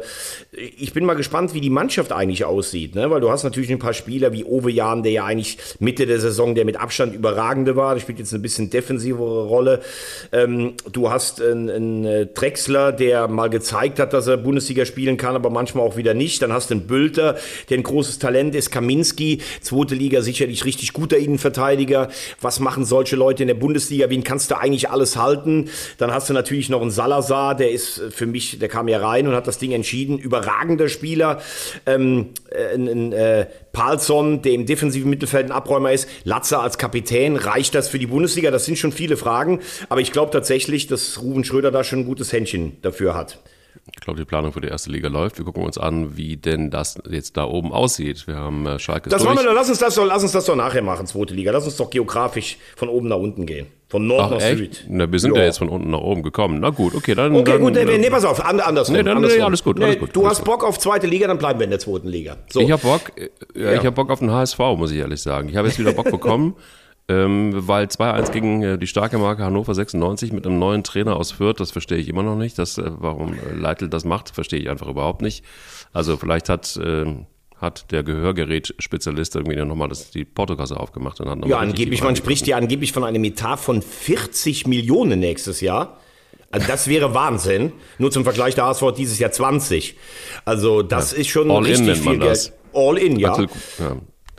ich 0.51 0.92
bin 0.94 1.06
mal 1.06 1.13
gespannt, 1.13 1.54
wie 1.54 1.62
die 1.62 1.69
Mannschaft 1.69 2.12
eigentlich 2.12 2.45
aussieht. 2.45 2.95
Ne? 2.95 3.12
Weil 3.12 3.21
du 3.21 3.30
hast 3.30 3.44
natürlich 3.44 3.69
ein 3.69 3.77
paar 3.77 3.94
Spieler 3.94 4.33
wie 4.33 4.44
Owe 4.44 4.71
Jan, 4.71 5.04
der 5.04 5.12
ja 5.12 5.25
eigentlich 5.25 5.59
Mitte 5.77 6.07
der 6.07 6.19
Saison 6.19 6.56
der 6.56 6.65
mit 6.65 6.77
Abstand 6.77 7.13
überragende 7.13 7.75
war. 7.75 7.90
Der 7.93 8.01
spielt 8.01 8.19
jetzt 8.19 8.33
eine 8.33 8.41
bisschen 8.41 8.69
defensivere 8.69 9.45
Rolle. 9.45 9.81
Ähm, 10.31 10.73
du 10.91 11.09
hast 11.09 11.41
einen, 11.41 11.69
einen 11.69 12.33
Drexler, 12.33 12.91
der 12.91 13.27
mal 13.27 13.49
gezeigt 13.49 13.99
hat, 13.99 14.13
dass 14.13 14.27
er 14.27 14.38
Bundesliga 14.38 14.85
spielen 14.85 15.17
kann, 15.17 15.35
aber 15.35 15.49
manchmal 15.49 15.85
auch 15.85 15.97
wieder 15.97 16.13
nicht. 16.13 16.41
Dann 16.41 16.53
hast 16.53 16.69
du 16.69 16.75
einen 16.75 16.88
Bülter, 16.88 17.38
der 17.69 17.77
ein 17.77 17.83
großes 17.83 18.19
Talent 18.19 18.55
ist. 18.55 18.71
Kaminski, 18.71 19.41
zweite 19.61 19.95
Liga 19.95 20.21
sicherlich 20.21 20.65
richtig 20.65 20.93
guter 20.93 21.17
Innenverteidiger. 21.17 22.09
Was 22.39 22.59
machen 22.59 22.85
solche 22.85 23.15
Leute 23.15 23.44
in 23.44 23.47
der 23.47 23.56
Bundesliga? 23.56 24.09
Wen 24.09 24.23
kannst 24.23 24.51
du 24.51 24.57
eigentlich 24.57 24.89
alles 24.89 25.18
halten? 25.18 25.69
Dann 25.97 26.13
hast 26.13 26.30
du 26.30 26.33
natürlich 26.33 26.69
noch 26.69 26.81
einen 26.81 26.92
Salazar, 26.92 27.56
der 27.56 27.71
ist 27.71 28.01
für 28.11 28.25
mich, 28.25 28.59
der 28.59 28.69
kam 28.69 28.87
ja 28.87 28.99
rein 28.99 29.27
und 29.27 29.35
hat 29.35 29.47
das 29.47 29.57
Ding 29.57 29.71
entschieden. 29.71 30.18
Überragender 30.18 30.89
Spieler. 30.89 31.42
Ähm, 31.85 32.11
äh, 32.21 32.41
ein, 32.73 32.87
ein 32.87 33.13
äh, 33.13 33.47
Palsson, 33.71 34.41
der 34.41 34.53
im 34.53 34.65
defensiven 34.65 35.09
Mittelfeld 35.09 35.45
ein 35.47 35.51
Abräumer 35.51 35.91
ist. 35.91 36.07
Latzer 36.23 36.61
als 36.61 36.77
Kapitän. 36.77 37.35
Reicht 37.35 37.75
das 37.75 37.89
für 37.89 37.99
die 37.99 38.07
Bundesliga? 38.07 38.51
Das 38.51 38.65
sind 38.65 38.77
schon 38.77 38.91
viele 38.91 39.17
Fragen. 39.17 39.59
Aber 39.89 40.01
ich 40.01 40.11
glaube 40.11 40.31
tatsächlich, 40.31 40.87
dass 40.87 41.21
Ruben 41.21 41.43
Schröder 41.43 41.71
da 41.71 41.83
schon 41.83 41.99
ein 41.99 42.05
gutes 42.05 42.31
Händchen 42.33 42.77
dafür 42.81 43.13
hat. 43.15 43.39
ich 43.95 44.01
glaube, 44.01 44.19
die 44.19 44.25
Planung 44.25 44.51
für 44.53 44.61
die 44.61 44.67
erste 44.67 44.89
Liga 44.91 45.07
läuft. 45.07 45.37
Wir 45.37 45.45
gucken 45.45 45.63
uns 45.63 45.77
an, 45.77 46.17
wie 46.17 46.37
denn 46.37 46.69
das 46.71 46.97
jetzt 47.09 47.37
da 47.37 47.45
oben 47.45 47.71
aussieht. 47.71 48.27
Wir 48.27 48.35
haben 48.35 48.65
äh, 48.65 48.79
Schalke 48.79 49.09
Das 49.09 49.23
durch. 49.23 49.35
wollen 49.35 49.45
wir, 49.45 49.53
lass 49.53 49.69
uns 49.69 49.79
das 49.79 49.95
doch, 49.95 50.05
lass 50.05 50.23
uns 50.23 50.31
das 50.33 50.45
doch 50.45 50.55
nachher 50.55 50.81
machen, 50.81 51.07
zweite 51.07 51.33
Liga. 51.33 51.51
Lass 51.51 51.65
uns 51.65 51.77
doch 51.77 51.89
geografisch 51.89 52.57
von 52.75 52.89
oben 52.89 53.07
nach 53.07 53.17
unten 53.17 53.45
gehen. 53.45 53.67
Von 53.92 54.07
Nord 54.07 54.21
Ach, 54.21 54.30
nach 54.31 54.42
echt? 54.42 54.57
Süd. 54.57 54.86
Na, 54.88 55.12
wir 55.12 55.19
sind 55.19 55.36
ja. 55.36 55.42
Ja. 55.42 55.48
jetzt 55.48 55.57
von 55.57 55.68
unten 55.68 55.92
nach 55.92 56.00
oben 56.00 56.24
gekommen. 56.24 56.62
Na 56.62 56.69
gut, 56.69 56.95
okay, 56.95 57.14
dann. 57.14 57.36
Okay, 57.36 57.52
dann, 57.52 57.62
gut, 57.62 57.74
nee, 57.74 57.81
äh, 57.81 57.98
nee, 57.98 58.10
pass 58.10 58.24
auf, 58.24 58.40
and, 58.44 58.66
andersrum. 58.66 58.95
Nee, 58.95 59.04
dann- 59.04 59.18
nee, 59.19 59.26
andersrum. 59.26 59.44
alles 59.44 59.64
gut, 59.66 59.83
alles 59.83 60.00
gut, 60.00 60.16
Du 60.16 60.21
alles 60.21 60.38
hast 60.40 60.45
Bock 60.45 60.64
auf 60.64 60.80
zweite 60.80 61.07
Liga, 61.07 61.28
dann 61.28 61.38
bleiben 61.38 61.60
wir 61.60 61.66
in 61.66 61.71
der 61.71 61.80
zweiten 61.80 62.07
Liga. 62.07 62.38
So. 62.50 62.62
Ich 62.62 62.71
habe 62.71 62.81
Bock, 62.81 63.12
äh, 63.18 63.28
ja, 63.54 63.74
ich 63.74 63.80
habe 63.80 63.92
Bock 63.92 64.10
auf 64.10 64.19
den 64.19 64.31
HSV, 64.31 64.57
muss 64.78 64.92
ich 64.92 64.98
ehrlich 65.00 65.21
sagen. 65.21 65.50
Ich 65.50 65.57
habe 65.57 65.68
jetzt 65.68 65.78
wieder 65.78 65.92
Bock 65.92 66.10
bekommen, 66.10 66.56
ähm, 67.10 67.52
weil 67.54 67.88
2-1 67.88 68.31
gegen 68.31 68.64
äh, 68.64 68.78
die 68.78 68.88
starke 68.88 69.18
Marke 69.18 69.44
Hannover 69.44 69.76
96 69.76 70.31
mit 70.31 70.48
einem 70.48 70.57
neuen 70.57 70.83
Trainer 70.86 71.18
aus 71.18 71.33
Fürth, 71.33 71.60
das 71.60 71.71
verstehe 71.71 71.98
ich 71.98 72.07
immer 72.07 72.24
noch 72.24 72.38
nicht. 72.38 72.57
Das, 72.57 72.78
äh, 72.78 72.83
warum 72.98 73.33
äh, 73.33 73.54
Leitl 73.54 73.90
das 73.90 74.06
macht, 74.06 74.30
verstehe 74.30 74.60
ich 74.60 74.69
einfach 74.69 74.88
überhaupt 74.88 75.21
nicht. 75.21 75.44
Also 75.92 76.16
vielleicht 76.16 76.48
hat, 76.48 76.78
äh, 76.78 77.06
hat 77.61 77.91
der 77.91 78.01
Gehörgerät-Spezialist 78.03 79.35
irgendwie 79.35 79.63
nochmal 79.63 79.89
die 80.13 80.25
Portokasse 80.25 80.77
aufgemacht 80.80 81.19
und 81.21 81.30
hat 81.30 81.37
noch 81.37 81.47
ja, 81.47 81.59
angeblich, 81.59 82.01
man 82.03 82.15
spricht 82.15 82.47
ja 82.47 82.57
angeblich 82.57 82.91
von 82.91 83.03
einem 83.03 83.23
Etat 83.23 83.57
von 83.57 83.81
40 83.81 84.68
Millionen 84.68 85.19
nächstes 85.19 85.61
Jahr. 85.61 85.99
Also 86.49 86.68
das 86.68 86.87
wäre 86.87 87.13
Wahnsinn. 87.13 87.71
Nur 87.97 88.11
zum 88.11 88.23
Vergleich, 88.23 88.56
der 88.56 88.65
HSV 88.65 88.83
dieses 88.97 89.19
Jahr 89.19 89.31
20. 89.31 89.95
Also 90.44 90.81
das 90.81 91.13
ist 91.13 91.30
schon 91.30 91.49
All 91.51 91.65
in 91.65 91.71
richtig 91.87 92.03
man 92.03 92.15
viel 92.15 92.19
das. 92.19 92.45
Geld. 92.45 92.57
All 92.73 92.97
in, 92.97 93.19
ja. 93.19 93.30
Also, 93.33 93.44
ja. 93.80 93.97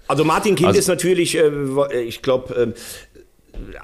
Also 0.08 0.24
Martin 0.24 0.54
Kind 0.56 0.68
Also- 0.68 0.78
ist 0.80 0.88
natürlich, 0.88 1.38
äh, 1.38 2.02
ich 2.02 2.20
glaube, 2.22 2.54
äh, 2.54 3.11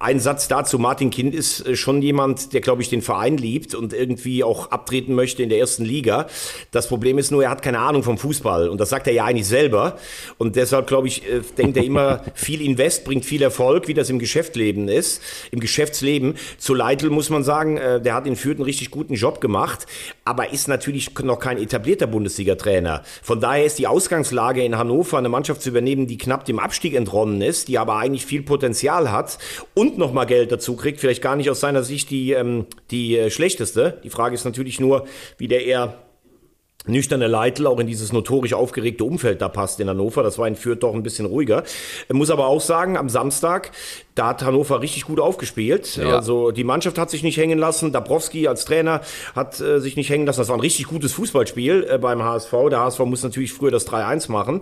ein 0.01 0.21
Satz 0.21 0.49
dazu. 0.49 0.79
Martin 0.79 1.11
Kind 1.11 1.35
ist 1.35 1.67
äh, 1.67 1.77
schon 1.77 2.03
jemand, 2.03 2.53
der, 2.53 2.61
glaube 2.61 2.83
ich, 2.83 2.89
den 2.89 3.03
Verein 3.03 3.37
liebt 3.37 3.75
und 3.75 3.93
irgendwie 3.93 4.45
auch 4.45 4.71
abtreten 4.71 5.15
möchte 5.15 5.43
in 5.43 5.49
der 5.49 5.59
ersten 5.59 5.85
Liga. 5.85 6.27
Das 6.71 6.89
Problem 6.89 7.19
ist 7.19 7.31
nur, 7.31 7.43
er 7.43 7.51
hat 7.51 7.63
keine 7.63 7.79
Ahnung 7.79 8.03
vom 8.03 8.19
Fußball. 8.19 8.69
Und 8.69 8.81
das 8.81 8.91
sagt 8.91 9.07
er 9.07 9.13
ja 9.13 9.25
eigentlich 9.25 9.47
selber. 9.47 9.99
Und 10.39 10.57
deshalb, 10.57 10.87
glaube 10.87 11.09
ich, 11.09 11.29
äh, 11.29 11.41
denkt 11.57 11.77
er 11.77 11.85
immer, 11.85 12.23
viel 12.35 12.63
Invest 12.63 13.05
bringt 13.05 13.25
viel 13.25 13.43
Erfolg, 13.43 13.89
wie 13.89 13.95
das 13.95 14.11
im 14.11 14.19
Geschäftsleben 14.19 14.89
ist, 14.89 15.23
im 15.51 15.61
Geschäftsleben. 15.61 16.35
Zu 16.59 16.75
Leitl 16.75 17.11
muss 17.11 17.31
man 17.31 17.45
sagen, 17.45 17.77
äh, 17.77 18.01
der 18.01 18.15
hat 18.15 18.27
in 18.27 18.37
Fürth 18.37 18.57
einen 18.57 18.65
richtig 18.65 18.91
guten 18.91 19.15
Job 19.15 19.41
gemacht, 19.41 19.87
aber 20.25 20.53
ist 20.53 20.69
natürlich 20.69 21.19
noch 21.21 21.39
kein 21.39 21.59
etablierter 21.59 22.07
Bundesliga-Trainer. 22.07 23.03
Von 23.23 23.41
daher 23.41 23.65
ist 23.65 23.79
die 23.79 23.87
Ausgangslage 23.87 24.63
in 24.63 24.79
Hannover, 24.79 25.19
eine 25.19 25.29
Mannschaft 25.29 25.63
zu 25.63 25.71
übernehmen, 25.71 26.07
die 26.07 26.19
knapp 26.19 26.45
dem 26.45 26.59
Abstieg 26.59 26.95
entronnen 26.95 27.43
ist, 27.43 27.69
die 27.69 27.79
aber 27.79 27.97
eigentlich 27.97 28.27
viel 28.27 28.43
Potenzial 28.43 29.11
hat 29.11 29.39
und 29.75 29.99
nochmal 29.99 30.27
Geld 30.27 30.53
dazu 30.53 30.77
kriegt, 30.77 31.01
vielleicht 31.01 31.23
gar 31.23 31.37
nicht 31.37 31.51
aus 31.51 31.61
seiner 31.61 31.83
Sicht 31.83 32.11
die, 32.11 32.33
ähm, 32.33 32.67
die 32.91 33.17
äh, 33.17 33.31
schlechteste. 33.31 34.01
Die 34.05 34.11
Frage 34.11 34.35
ist 34.35 34.45
natürlich 34.45 34.81
nur, 34.81 35.07
wie 35.37 35.49
der 35.49 35.65
eher 35.65 36.08
nüchterne 36.89 37.27
Leitl 37.27 37.67
auch 37.67 37.79
in 37.79 37.87
dieses 37.87 38.13
notorisch 38.13 38.55
aufgeregte 38.55 39.05
Umfeld 39.05 39.41
da 39.41 39.49
passt 39.49 39.81
in 39.81 39.89
Hannover. 39.89 40.23
Das 40.23 40.39
war 40.39 40.49
in 40.49 40.57
Fürth 40.57 40.83
doch 40.83 40.95
ein 40.95 41.03
bisschen 41.03 41.27
ruhiger. 41.27 41.63
Ich 42.09 42.15
muss 42.15 42.31
aber 42.31 42.47
auch 42.47 42.61
sagen, 42.61 42.97
am 42.97 43.09
Samstag, 43.09 43.71
da 44.15 44.29
hat 44.29 44.43
Hannover 44.43 44.81
richtig 44.81 45.05
gut 45.05 45.21
aufgespielt. 45.21 45.97
Ja. 45.97 46.17
Also 46.17 46.51
die 46.51 46.65
Mannschaft 46.65 46.99
hat 46.99 47.11
sich 47.11 47.23
nicht 47.23 47.37
hängen 47.37 47.59
lassen. 47.59 47.93
Dabrowski 47.93 48.49
als 48.49 48.65
Trainer 48.65 49.01
hat 49.35 49.61
äh, 49.61 49.81
sich 49.81 49.97
nicht 49.97 50.11
hängen 50.11 50.27
lassen. 50.27 50.41
Das 50.41 50.49
war 50.49 50.57
ein 50.57 50.61
richtig 50.61 50.87
gutes 50.87 51.13
Fußballspiel 51.13 51.87
äh, 51.89 51.99
beim 51.99 52.23
HSV. 52.23 52.53
Der 52.71 52.81
HSV 52.81 53.01
muss 53.01 53.23
natürlich 53.23 53.53
früher 53.53 53.71
das 53.71 53.87
3-1 53.87 54.31
machen. 54.31 54.61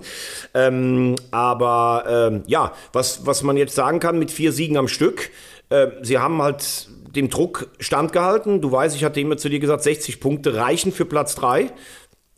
Ähm, 0.55 1.15
aber 1.31 2.05
ähm, 2.09 2.43
ja, 2.47 2.73
was, 2.93 3.25
was 3.27 3.43
man 3.43 3.57
jetzt 3.57 3.75
sagen 3.75 4.01
kann 4.01 4.19
mit 4.19 4.31
vier 4.31 4.53
Siegen 4.53 4.77
am 4.77 4.89
Stück, 4.89 5.31
äh, 5.71 5.89
sie 6.03 6.19
haben 6.19 6.43
halt 6.43 6.89
dem 7.17 7.31
Druck 7.31 7.69
standgehalten. 7.81 8.61
Du 8.61 8.71
weißt, 8.71 8.95
ich 8.95 9.05
hatte 9.05 9.21
immer 9.21 9.37
zu 9.37 9.49
dir 9.49 9.59
gesagt, 9.59 9.83
60 9.83 10.21
Punkte 10.21 10.55
reichen 10.55 10.93
für 10.93 11.05
Platz 11.05 11.35
3. 11.37 11.71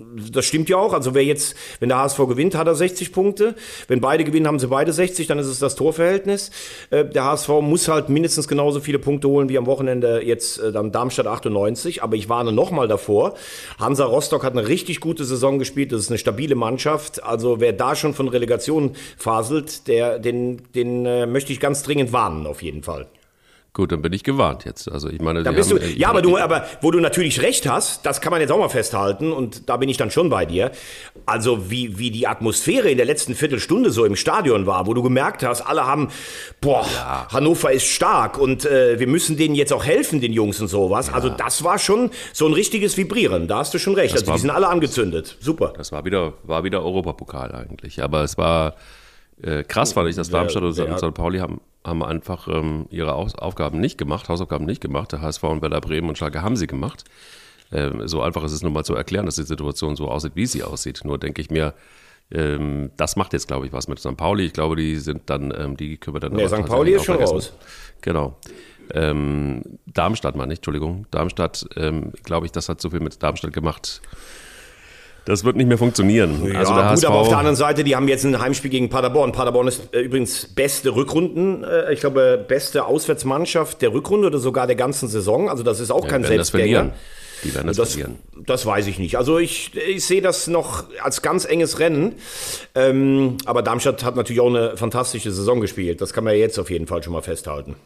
Das 0.00 0.44
stimmt 0.44 0.68
ja 0.68 0.76
auch. 0.76 0.92
Also 0.92 1.14
wer 1.14 1.24
jetzt, 1.24 1.56
wenn 1.80 1.88
der 1.88 1.98
HSV 1.98 2.18
gewinnt, 2.28 2.54
hat 2.54 2.68
er 2.68 2.76
60 2.76 3.10
Punkte. 3.10 3.56
Wenn 3.88 4.00
beide 4.00 4.22
gewinnen, 4.22 4.46
haben 4.46 4.60
sie 4.60 4.68
beide 4.68 4.92
60, 4.92 5.26
dann 5.26 5.40
ist 5.40 5.48
es 5.48 5.58
das 5.58 5.74
Torverhältnis. 5.74 6.52
Äh, 6.90 7.04
der 7.06 7.24
HSV 7.24 7.48
muss 7.62 7.88
halt 7.88 8.08
mindestens 8.08 8.46
genauso 8.46 8.78
viele 8.78 9.00
Punkte 9.00 9.26
holen 9.26 9.48
wie 9.48 9.58
am 9.58 9.66
Wochenende 9.66 10.24
jetzt 10.24 10.60
äh, 10.60 10.70
dann 10.70 10.92
Darmstadt 10.92 11.26
98. 11.26 12.04
Aber 12.04 12.14
ich 12.14 12.28
warne 12.28 12.52
nochmal 12.52 12.86
davor. 12.86 13.34
Hansa 13.80 14.04
Rostock 14.04 14.44
hat 14.44 14.52
eine 14.52 14.68
richtig 14.68 15.00
gute 15.00 15.24
Saison 15.24 15.58
gespielt. 15.58 15.90
Das 15.90 16.02
ist 16.02 16.10
eine 16.10 16.18
stabile 16.18 16.54
Mannschaft. 16.54 17.24
Also 17.24 17.58
wer 17.58 17.72
da 17.72 17.96
schon 17.96 18.14
von 18.14 18.28
Relegation 18.28 18.94
faselt, 19.16 19.88
der, 19.88 20.20
den, 20.20 20.62
den 20.76 21.06
äh, 21.06 21.26
möchte 21.26 21.52
ich 21.52 21.58
ganz 21.58 21.82
dringend 21.82 22.12
warnen, 22.12 22.46
auf 22.46 22.62
jeden 22.62 22.84
Fall. 22.84 23.08
Gut, 23.78 23.92
dann 23.92 24.02
bin 24.02 24.12
ich 24.12 24.24
gewarnt 24.24 24.64
jetzt. 24.64 24.90
Also 24.90 25.08
ich 25.08 25.20
meine, 25.20 25.44
da 25.44 25.52
bist 25.52 25.70
haben, 25.70 25.78
du, 25.78 25.86
ja, 25.86 26.08
aber 26.08 26.20
du, 26.20 26.36
aber 26.36 26.66
wo 26.80 26.90
du 26.90 26.98
natürlich 26.98 27.42
recht 27.42 27.68
hast, 27.68 28.04
das 28.04 28.20
kann 28.20 28.32
man 28.32 28.40
jetzt 28.40 28.50
auch 28.50 28.58
mal 28.58 28.68
festhalten 28.68 29.30
und 29.32 29.68
da 29.68 29.76
bin 29.76 29.88
ich 29.88 29.96
dann 29.96 30.10
schon 30.10 30.30
bei 30.30 30.46
dir. 30.46 30.72
Also 31.26 31.70
wie 31.70 31.96
wie 31.96 32.10
die 32.10 32.26
Atmosphäre 32.26 32.90
in 32.90 32.96
der 32.96 33.06
letzten 33.06 33.36
Viertelstunde 33.36 33.92
so 33.92 34.04
im 34.04 34.16
Stadion 34.16 34.66
war, 34.66 34.88
wo 34.88 34.94
du 34.94 35.02
gemerkt 35.04 35.44
hast, 35.44 35.60
alle 35.60 35.86
haben, 35.86 36.08
boah, 36.60 36.84
ja. 36.92 37.28
Hannover 37.30 37.70
ist 37.70 37.86
stark 37.86 38.36
und 38.36 38.64
äh, 38.64 38.98
wir 38.98 39.06
müssen 39.06 39.36
denen 39.36 39.54
jetzt 39.54 39.72
auch 39.72 39.84
helfen, 39.84 40.20
den 40.20 40.32
Jungs 40.32 40.60
und 40.60 40.66
sowas. 40.66 41.06
Ja. 41.06 41.12
Also 41.12 41.28
das 41.28 41.62
war 41.62 41.78
schon 41.78 42.10
so 42.32 42.48
ein 42.48 42.54
richtiges 42.54 42.96
Vibrieren. 42.96 43.46
Da 43.46 43.58
hast 43.58 43.74
du 43.74 43.78
schon 43.78 43.94
recht. 43.94 44.12
Das 44.12 44.22
also 44.22 44.32
war, 44.32 44.34
die 44.38 44.40
sind 44.40 44.50
alle 44.50 44.66
angezündet. 44.66 45.36
Super. 45.38 45.72
Das 45.76 45.92
war 45.92 46.04
wieder 46.04 46.32
war 46.42 46.64
wieder 46.64 46.82
Europapokal 46.82 47.54
eigentlich, 47.54 48.02
aber 48.02 48.24
es 48.24 48.36
war 48.36 48.74
äh, 49.42 49.62
krass 49.62 49.92
fand 49.92 50.08
ich, 50.08 50.16
dass 50.16 50.30
Darmstadt 50.30 50.62
und 50.62 50.74
St. 50.74 51.14
Pauli 51.14 51.38
haben, 51.38 51.60
haben 51.84 52.02
einfach 52.02 52.48
ähm, 52.48 52.86
ihre 52.90 53.14
Aus 53.14 53.34
Aufgaben 53.34 53.80
nicht 53.80 53.98
gemacht, 53.98 54.28
Hausaufgaben 54.28 54.64
nicht 54.64 54.80
gemacht. 54.80 55.12
Der 55.12 55.20
HSV 55.20 55.42
und 55.44 55.62
Werder 55.62 55.80
Bremen 55.80 56.08
und 56.08 56.18
Schalke 56.18 56.42
haben 56.42 56.56
sie 56.56 56.66
gemacht. 56.66 57.04
Ähm, 57.70 58.08
so 58.08 58.22
einfach 58.22 58.44
ist 58.44 58.52
es 58.52 58.62
nur 58.62 58.72
mal 58.72 58.84
zu 58.84 58.94
erklären, 58.94 59.26
dass 59.26 59.36
die 59.36 59.42
Situation 59.42 59.94
so 59.94 60.08
aussieht, 60.08 60.32
wie 60.34 60.46
sie 60.46 60.62
aussieht. 60.64 61.02
Nur 61.04 61.18
denke 61.18 61.40
ich 61.40 61.50
mir, 61.50 61.74
ähm, 62.30 62.90
das 62.96 63.16
macht 63.16 63.32
jetzt, 63.32 63.48
glaube 63.48 63.66
ich, 63.66 63.72
was 63.72 63.88
mit 63.88 63.98
St. 63.98 64.16
Pauli. 64.16 64.46
Ich 64.46 64.52
glaube, 64.52 64.76
die 64.76 64.96
sind 64.96 65.22
dann, 65.26 65.52
ähm, 65.56 65.76
die 65.76 65.96
können 65.96 66.16
wir 66.16 66.20
dann. 66.20 66.32
Nee, 66.32 66.48
St. 66.48 66.66
Pauli 66.66 66.92
ist 66.92 67.04
schon 67.04 67.16
vergessen. 67.16 67.34
raus. 67.34 67.52
Genau. 68.00 68.38
Ähm, 68.92 69.62
Darmstadt 69.86 70.34
meine 70.34 70.52
ich, 70.52 70.58
Entschuldigung. 70.58 71.06
Darmstadt, 71.10 71.68
ähm, 71.76 72.12
glaube 72.24 72.46
ich, 72.46 72.52
das 72.52 72.68
hat 72.68 72.80
so 72.80 72.90
viel 72.90 73.00
mit 73.00 73.22
Darmstadt 73.22 73.52
gemacht. 73.52 74.00
Das 75.24 75.44
wird 75.44 75.56
nicht 75.56 75.66
mehr 75.66 75.78
funktionieren. 75.78 76.42
Ja, 76.50 76.60
also 76.60 76.72
gut, 76.72 76.82
HSV 76.82 77.04
aber 77.04 77.16
auf 77.16 77.28
der 77.28 77.38
anderen 77.38 77.56
Seite, 77.56 77.84
die 77.84 77.94
haben 77.94 78.08
jetzt 78.08 78.24
ein 78.24 78.40
Heimspiel 78.40 78.70
gegen 78.70 78.88
Paderborn. 78.88 79.32
Paderborn 79.32 79.68
ist 79.68 79.94
äh, 79.94 80.00
übrigens 80.00 80.46
beste 80.46 80.94
Rückrunden, 80.94 81.64
äh, 81.64 81.92
ich 81.92 82.00
glaube, 82.00 82.42
beste 82.46 82.86
Auswärtsmannschaft 82.86 83.82
der 83.82 83.92
Rückrunde 83.92 84.28
oder 84.28 84.38
sogar 84.38 84.66
der 84.66 84.76
ganzen 84.76 85.08
Saison. 85.08 85.50
Also 85.50 85.62
das 85.62 85.80
ist 85.80 85.90
auch 85.90 86.04
ja, 86.04 86.10
kein 86.10 86.24
Selbstgänger. 86.24 86.92
Die 87.44 87.54
werden 87.54 87.68
das, 87.68 87.76
das 87.76 87.92
verlieren. 87.92 88.18
Das 88.46 88.66
weiß 88.66 88.86
ich 88.88 88.98
nicht. 88.98 89.16
Also 89.16 89.38
ich, 89.38 89.76
ich 89.76 90.04
sehe 90.04 90.22
das 90.22 90.48
noch 90.48 90.84
als 91.02 91.22
ganz 91.22 91.44
enges 91.44 91.78
Rennen. 91.78 92.14
Ähm, 92.74 93.36
aber 93.44 93.62
Darmstadt 93.62 94.02
hat 94.04 94.16
natürlich 94.16 94.40
auch 94.40 94.48
eine 94.48 94.76
fantastische 94.76 95.30
Saison 95.30 95.60
gespielt. 95.60 96.00
Das 96.00 96.12
kann 96.12 96.24
man 96.24 96.34
jetzt 96.34 96.58
auf 96.58 96.70
jeden 96.70 96.86
Fall 96.86 97.02
schon 97.02 97.12
mal 97.12 97.22
festhalten 97.22 97.76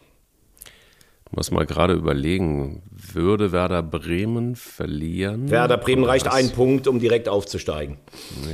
muss 1.34 1.50
mal 1.50 1.64
gerade 1.64 1.94
überlegen, 1.94 2.82
würde 3.14 3.52
Werder 3.52 3.82
Bremen 3.82 4.54
verlieren? 4.54 5.50
Werder 5.50 5.78
Bremen 5.78 6.04
reicht 6.04 6.28
ein 6.28 6.50
Punkt, 6.50 6.86
um 6.86 7.00
direkt 7.00 7.26
aufzusteigen. 7.28 7.96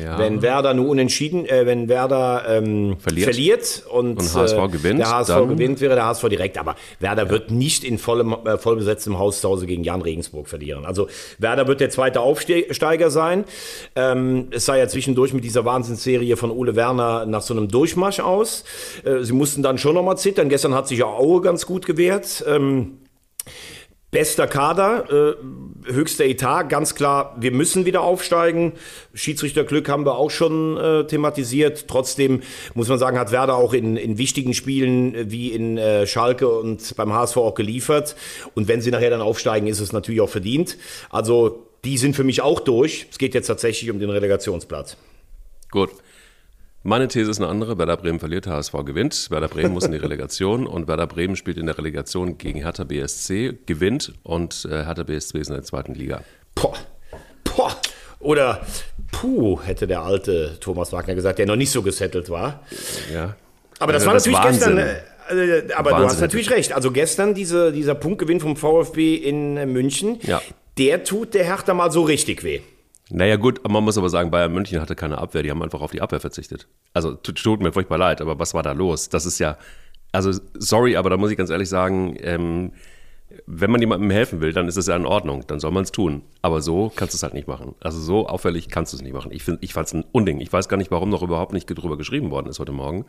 Ja. 0.01 0.19
Wenn 0.19 0.43
Werder 0.43 0.75
nur 0.75 0.89
unentschieden, 0.89 1.45
äh, 1.45 1.67
wenn 1.67 1.89
Werder 1.89 2.45
ähm, 2.49 2.97
verliert. 3.01 3.25
verliert, 3.25 3.85
und, 3.91 4.19
und 4.19 4.35
HSV 4.35 4.57
äh, 4.57 4.69
gewinnt, 4.69 5.01
der 5.01 5.11
HSV 5.11 5.49
gewinnt, 5.49 5.81
wäre 5.81 5.97
der 5.97 6.07
HSV 6.07 6.29
direkt. 6.29 6.57
Aber 6.57 6.77
Werder 7.01 7.25
ja. 7.25 7.31
wird 7.31 7.51
nicht 7.51 7.83
in 7.83 7.99
vollem, 7.99 8.33
äh, 8.45 8.59
vollbesetztem 8.59 9.19
Haus 9.19 9.41
zu 9.41 9.49
Hause 9.49 9.67
gegen 9.67 9.83
Jan 9.83 10.01
Regensburg 10.01 10.49
verlieren. 10.49 10.85
Also 10.85 11.09
Werder 11.39 11.67
wird 11.67 11.81
der 11.81 11.91
zweite 11.91 12.21
Aufsteiger 12.21 13.11
sein. 13.11 13.45
Ähm, 13.97 14.49
es 14.53 14.67
sah 14.67 14.77
ja 14.77 14.87
zwischendurch 14.87 15.33
mit 15.33 15.43
dieser 15.43 15.65
Wahnsinnsserie 15.65 16.37
von 16.37 16.53
Ole 16.53 16.77
Werner 16.77 17.27
nach 17.27 17.43
so 17.43 17.55
einem 17.55 17.67
Durchmarsch 17.67 18.21
aus. 18.21 18.63
Äh, 19.05 19.25
sie 19.25 19.33
mussten 19.33 19.65
dann 19.65 19.79
schon 19.79 19.97
nochmal 19.97 20.17
zittern. 20.17 20.49
Gestern 20.49 20.75
hat 20.75 20.87
sich 20.87 21.01
ja 21.01 21.07
Aue 21.07 21.41
ganz 21.41 21.67
gut 21.67 21.85
gewehrt. 21.85 22.45
Ähm, 22.47 22.68
ähm, 22.69 22.99
Bester 24.11 24.47
Kader, 24.47 25.37
äh, 25.87 25.93
höchster 25.93 26.25
Etat, 26.25 26.65
ganz 26.71 26.95
klar, 26.95 27.37
wir 27.39 27.53
müssen 27.53 27.85
wieder 27.85 28.01
aufsteigen. 28.01 28.73
Schiedsrichterglück 29.13 29.87
haben 29.91 30.07
wir 30.07 30.17
auch 30.17 30.31
schon 30.31 30.79
äh, 30.79 31.07
thematisiert. 31.07 31.89
Trotzdem 31.89 32.41
muss 32.73 32.89
man 32.89 32.99
sagen, 32.99 33.19
hat 33.19 33.33
Werder 33.33 33.57
auch 33.57 33.75
in, 33.75 33.99
in 33.99 34.17
wichtigen 34.17 34.55
Spielen 34.55 35.15
äh, 35.15 35.31
wie 35.31 35.53
in 35.53 35.77
äh, 35.77 36.07
Schalke 36.07 36.49
und 36.49 36.97
beim 36.97 37.13
HSV 37.13 37.37
auch 37.37 37.55
geliefert. 37.55 38.17
Und 38.55 38.67
wenn 38.67 38.81
sie 38.81 38.91
nachher 38.91 39.11
dann 39.11 39.21
aufsteigen, 39.21 39.67
ist 39.67 39.81
es 39.81 39.93
natürlich 39.93 40.23
auch 40.23 40.31
verdient. 40.31 40.79
Also 41.11 41.67
die 41.85 41.99
sind 41.99 42.17
für 42.17 42.25
mich 42.25 42.41
auch 42.41 42.61
durch. 42.61 43.09
Es 43.11 43.19
geht 43.19 43.35
jetzt 43.35 43.49
tatsächlich 43.49 43.91
um 43.91 44.01
den 44.01 44.09
Relegationsplatz. 44.09 44.97
Gut. 45.71 45.91
Meine 46.85 47.09
These 47.09 47.31
ist 47.31 47.41
eine 47.41 47.49
andere. 47.49 47.77
Werder 47.77 47.97
Bremen 47.97 48.21
verliert, 48.21 48.47
HSV 48.47 48.73
gewinnt. 48.85 49.31
Werder 49.31 49.49
Bremen 49.49 49.73
muss 49.73 49.85
in 49.85 49.93
die 49.93 49.99
Relegation 50.03 50.67
und 50.67 50.87
Werder 50.87 51.09
Bremen 51.09 51.35
spielt 51.35 51.59
in 51.59 51.67
der 51.67 51.77
Relegation 51.77 52.39
gegen 52.39 52.61
Hertha 52.61 52.85
BSC, 52.85 53.59
gewinnt 53.67 54.13
und 54.23 54.67
äh, 54.71 54.85
Hertha 54.85 55.03
BSC 55.03 55.39
ist 55.39 55.49
in 55.49 55.55
der 55.55 55.65
zweiten 55.65 55.95
Liga. 55.95 56.23
Boah, 56.55 56.75
boah. 57.43 57.77
Oder 58.21 58.65
puh, 59.11 59.61
hätte 59.63 59.87
der 59.87 60.03
alte 60.03 60.57
Thomas 60.61 60.93
Wagner 60.93 61.15
gesagt, 61.15 61.39
der 61.39 61.47
noch 61.47 61.57
nicht 61.57 61.71
so 61.71 61.83
gesettelt 61.83 62.31
war. 62.31 62.63
Ja. 63.13 63.37
Aber 63.81 63.93
das 63.93 64.07
also 64.07 64.07
war 64.07 64.15
das 64.15 64.25
natürlich 64.27 64.45
Wahnsinn. 64.45 64.77
gestern. 64.77 65.37
Äh, 65.39 65.59
äh 65.69 65.73
aber 65.73 65.91
Wahnsinn. 65.91 66.07
du 66.07 66.13
hast 66.15 66.21
natürlich 66.21 66.51
recht. 66.51 66.73
Also 66.73 66.93
gestern 66.93 67.35
diese, 67.35 67.73
dieser 67.73 67.95
Punktgewinn 67.95 68.41
vom 68.41 68.57
VfB 68.57 69.17
in 69.17 69.55
München, 69.73 70.19
ja. 70.23 70.41
der 70.79 71.05
tut 71.05 71.35
der 71.35 71.45
Hertha 71.45 71.75
mal 71.75 71.91
so 71.91 72.03
richtig 72.03 72.45
weh. 72.45 72.61
Naja, 73.11 73.37
gut, 73.37 73.67
man 73.67 73.83
muss 73.83 73.97
aber 73.97 74.11
sagen, 74.11 74.31
Bayern 74.31 74.53
München 74.53 74.81
hatte 74.81 74.95
keine 74.95 75.19
Abwehr, 75.19 75.43
die 75.43 75.51
haben 75.51 75.63
einfach 75.63 75.81
auf 75.81 75.93
die 75.93 76.03
Abwehr 76.03 76.21
verzichtet. 76.21 76.69
Also 76.93 77.15
tut 77.15 77.61
mir 77.61 77.73
furchtbar 77.73 77.99
leid, 77.99 78.21
aber 78.21 78.39
was 78.39 78.53
war 78.53 78.63
da 78.63 78.73
los? 78.73 79.09
Das 79.09 79.25
ist 79.25 79.39
ja, 79.39 79.57
also 80.13 80.33
sorry, 80.59 80.97
aber 80.97 81.09
da 81.11 81.17
muss 81.17 81.31
ich 81.31 81.39
ganz 81.39 81.51
ehrlich 81.51 81.69
sagen, 81.69 82.17
ähm, 82.21 82.73
wenn 83.47 83.71
man 83.71 83.81
jemandem 83.81 84.11
helfen 84.11 84.41
will, 84.41 84.53
dann 84.53 84.69
ist 84.69 84.77
es 84.77 84.87
ja 84.87 84.97
in 84.97 85.07
Ordnung, 85.07 85.45
dann 85.47 85.61
soll 85.61 85.71
man 85.71 85.85
es 85.85 85.93
tun. 85.93 86.23
Aber 86.41 86.63
so 86.63 86.91
kannst 86.95 87.15
du 87.15 87.17
es 87.17 87.23
halt 87.23 87.35
nicht 87.35 87.49
machen. 87.49 87.75
Also 87.81 88.01
so 88.01 88.27
auffällig 88.27 88.69
kannst 88.69 88.93
du 88.93 88.97
es 88.97 89.03
nicht 89.03 89.13
machen. 89.13 89.33
Ich, 89.33 89.47
ich 89.61 89.75
fand 89.75 89.87
es 89.87 89.95
ein 89.95 90.05
Unding. 90.13 90.41
Ich 90.41 90.53
weiß 90.53 90.69
gar 90.69 90.77
nicht, 90.77 90.91
warum 90.91 91.11
noch 91.11 91.23
überhaupt 91.23 91.53
nicht 91.53 91.67
drüber 91.67 91.99
geschrieben 91.99 92.31
worden 92.31 92.49
ist 92.49 92.59
heute 92.59 92.73
Morgen. 92.73 93.05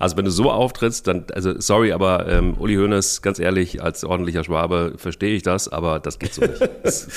Also 0.00 0.16
wenn 0.16 0.24
du 0.24 0.30
so 0.30 0.50
auftrittst, 0.50 1.08
dann, 1.08 1.24
also 1.34 1.58
sorry, 1.58 1.90
aber 1.92 2.28
ähm, 2.28 2.54
Uli 2.58 2.76
Hoeneß, 2.76 3.20
ganz 3.20 3.40
ehrlich, 3.40 3.82
als 3.82 4.04
ordentlicher 4.04 4.44
Schwabe 4.44 4.94
verstehe 4.96 5.34
ich 5.34 5.42
das, 5.42 5.68
aber 5.68 5.98
das 5.98 6.18
geht 6.18 6.34
so 6.34 6.42
nicht. 6.42 6.58
Das, 6.82 7.08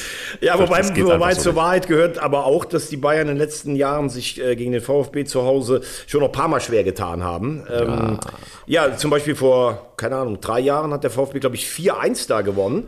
ja, 0.42 0.58
wobei, 0.58 0.84
wobei 0.84 1.34
so 1.36 1.42
zur 1.42 1.52
nicht. 1.52 1.62
Wahrheit 1.62 1.88
gehört 1.88 2.18
aber 2.18 2.46
auch, 2.46 2.66
dass 2.66 2.90
die 2.90 2.98
Bayern 2.98 3.28
in 3.28 3.36
den 3.36 3.38
letzten 3.38 3.76
Jahren 3.76 4.10
sich 4.10 4.42
äh, 4.42 4.56
gegen 4.56 4.72
den 4.72 4.82
VfB 4.82 5.26
zu 5.26 5.44
Hause 5.44 5.82
schon 6.08 6.22
noch 6.22 6.30
ein 6.30 6.34
paar 6.34 6.48
Mal 6.48 6.60
schwer 6.60 6.84
getan 6.84 7.24
haben. 7.24 7.64
Ähm, 7.72 8.20
ja. 8.66 8.88
ja, 8.88 8.98
zum 8.98 9.12
Beispiel 9.12 9.36
vor, 9.36 9.94
keine 9.98 10.16
Ahnung, 10.18 10.42
drei 10.42 10.60
Jahren 10.60 10.92
hat 10.92 11.04
der 11.04 11.12
VfB, 11.12 11.40
glaube 11.40 11.56
ich, 11.56 11.68
4-1 11.68 12.28
da 12.28 12.42
gewonnen. 12.42 12.88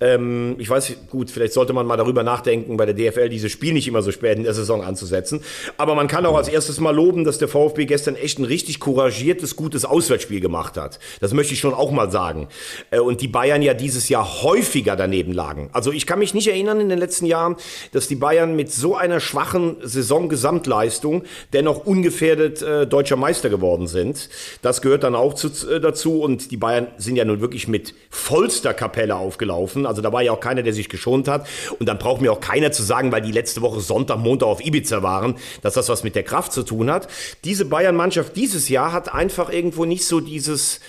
Ähm, 0.00 0.56
ich 0.58 0.68
weiß, 0.68 0.94
gut, 1.10 1.30
vielleicht 1.30 1.52
sollte 1.52 1.72
man 1.72 1.86
mal 1.86 1.96
darüber 1.96 2.22
nachdenken, 2.22 2.76
bei 2.76 2.86
der 2.86 2.94
DFL 2.94 3.28
dieses 3.28 3.52
Spiel 3.52 3.72
nicht 3.72 3.88
immer 3.88 4.02
so 4.02 4.12
spät 4.12 4.36
in 4.36 4.44
der 4.44 4.54
Saison 4.54 4.82
anzusetzen. 4.82 5.40
Aber 5.76 5.94
man 5.94 6.08
kann 6.08 6.26
auch 6.26 6.36
als 6.36 6.48
erstes 6.48 6.80
mal 6.80 6.94
loben, 6.94 7.24
dass 7.24 7.38
der 7.38 7.48
VfB 7.48 7.86
gestern 7.86 8.16
echt 8.16 8.38
ein 8.38 8.44
richtig 8.44 8.80
couragiert 8.80 9.06
couragiertes, 9.06 9.56
gutes 9.56 9.84
Auswärtsspiel 9.84 10.40
gemacht 10.40 10.76
hat. 10.76 10.98
Das 11.20 11.32
möchte 11.32 11.54
ich 11.54 11.60
schon 11.60 11.74
auch 11.74 11.90
mal 11.90 12.10
sagen. 12.10 12.48
Äh, 12.90 13.00
und 13.00 13.20
die 13.20 13.28
Bayern 13.28 13.62
ja 13.62 13.74
dieses 13.74 14.08
Jahr 14.08 14.42
häufiger 14.42 14.96
daneben 14.96 15.32
lagen. 15.32 15.70
Also 15.72 15.92
ich 15.92 16.06
kann 16.06 16.18
mich 16.18 16.34
nicht 16.34 16.48
erinnern 16.48 16.80
in 16.80 16.88
den 16.88 16.98
letzten 16.98 17.26
Jahren, 17.26 17.56
dass 17.92 18.08
die 18.08 18.16
Bayern 18.16 18.56
mit 18.56 18.72
so 18.72 18.96
einer 18.96 19.20
schwachen 19.20 19.76
Saison-Gesamtleistung 19.82 21.24
dennoch 21.52 21.86
ungefährdet 21.86 22.62
äh, 22.62 22.86
deutscher 22.86 23.16
Meister 23.16 23.48
geworden 23.48 23.86
sind. 23.86 24.28
Das 24.62 24.82
gehört 24.82 25.04
dann 25.04 25.14
auch 25.14 25.34
zu, 25.34 25.48
äh, 25.68 25.80
dazu. 25.80 26.20
Und 26.20 26.50
die 26.50 26.56
Bayern 26.56 26.88
sind 26.98 27.16
ja 27.16 27.24
nun 27.24 27.40
wirklich 27.40 27.68
mit 27.68 27.94
vollster 28.10 28.74
Kapelle 28.74 29.16
aufgelaufen. 29.16 29.85
Also 29.86 30.02
da 30.02 30.12
war 30.12 30.22
ja 30.22 30.32
auch 30.32 30.40
keiner, 30.40 30.62
der 30.62 30.72
sich 30.72 30.88
geschont 30.88 31.28
hat. 31.28 31.46
Und 31.78 31.86
dann 31.86 31.98
braucht 31.98 32.20
mir 32.20 32.32
auch 32.32 32.40
keiner 32.40 32.72
zu 32.72 32.82
sagen, 32.82 33.12
weil 33.12 33.22
die 33.22 33.32
letzte 33.32 33.62
Woche 33.62 33.80
Sonntag, 33.80 34.18
Montag 34.18 34.46
auf 34.46 34.64
Ibiza 34.64 35.02
waren, 35.02 35.36
dass 35.62 35.74
das 35.74 35.88
was 35.88 36.04
mit 36.04 36.14
der 36.14 36.22
Kraft 36.22 36.52
zu 36.52 36.62
tun 36.62 36.90
hat. 36.90 37.08
Diese 37.44 37.64
Bayern-Mannschaft 37.64 38.36
dieses 38.36 38.68
Jahr 38.68 38.92
hat 38.92 39.12
einfach 39.12 39.50
irgendwo 39.50 39.84
nicht 39.84 40.06
so 40.06 40.20
dieses, 40.20 40.80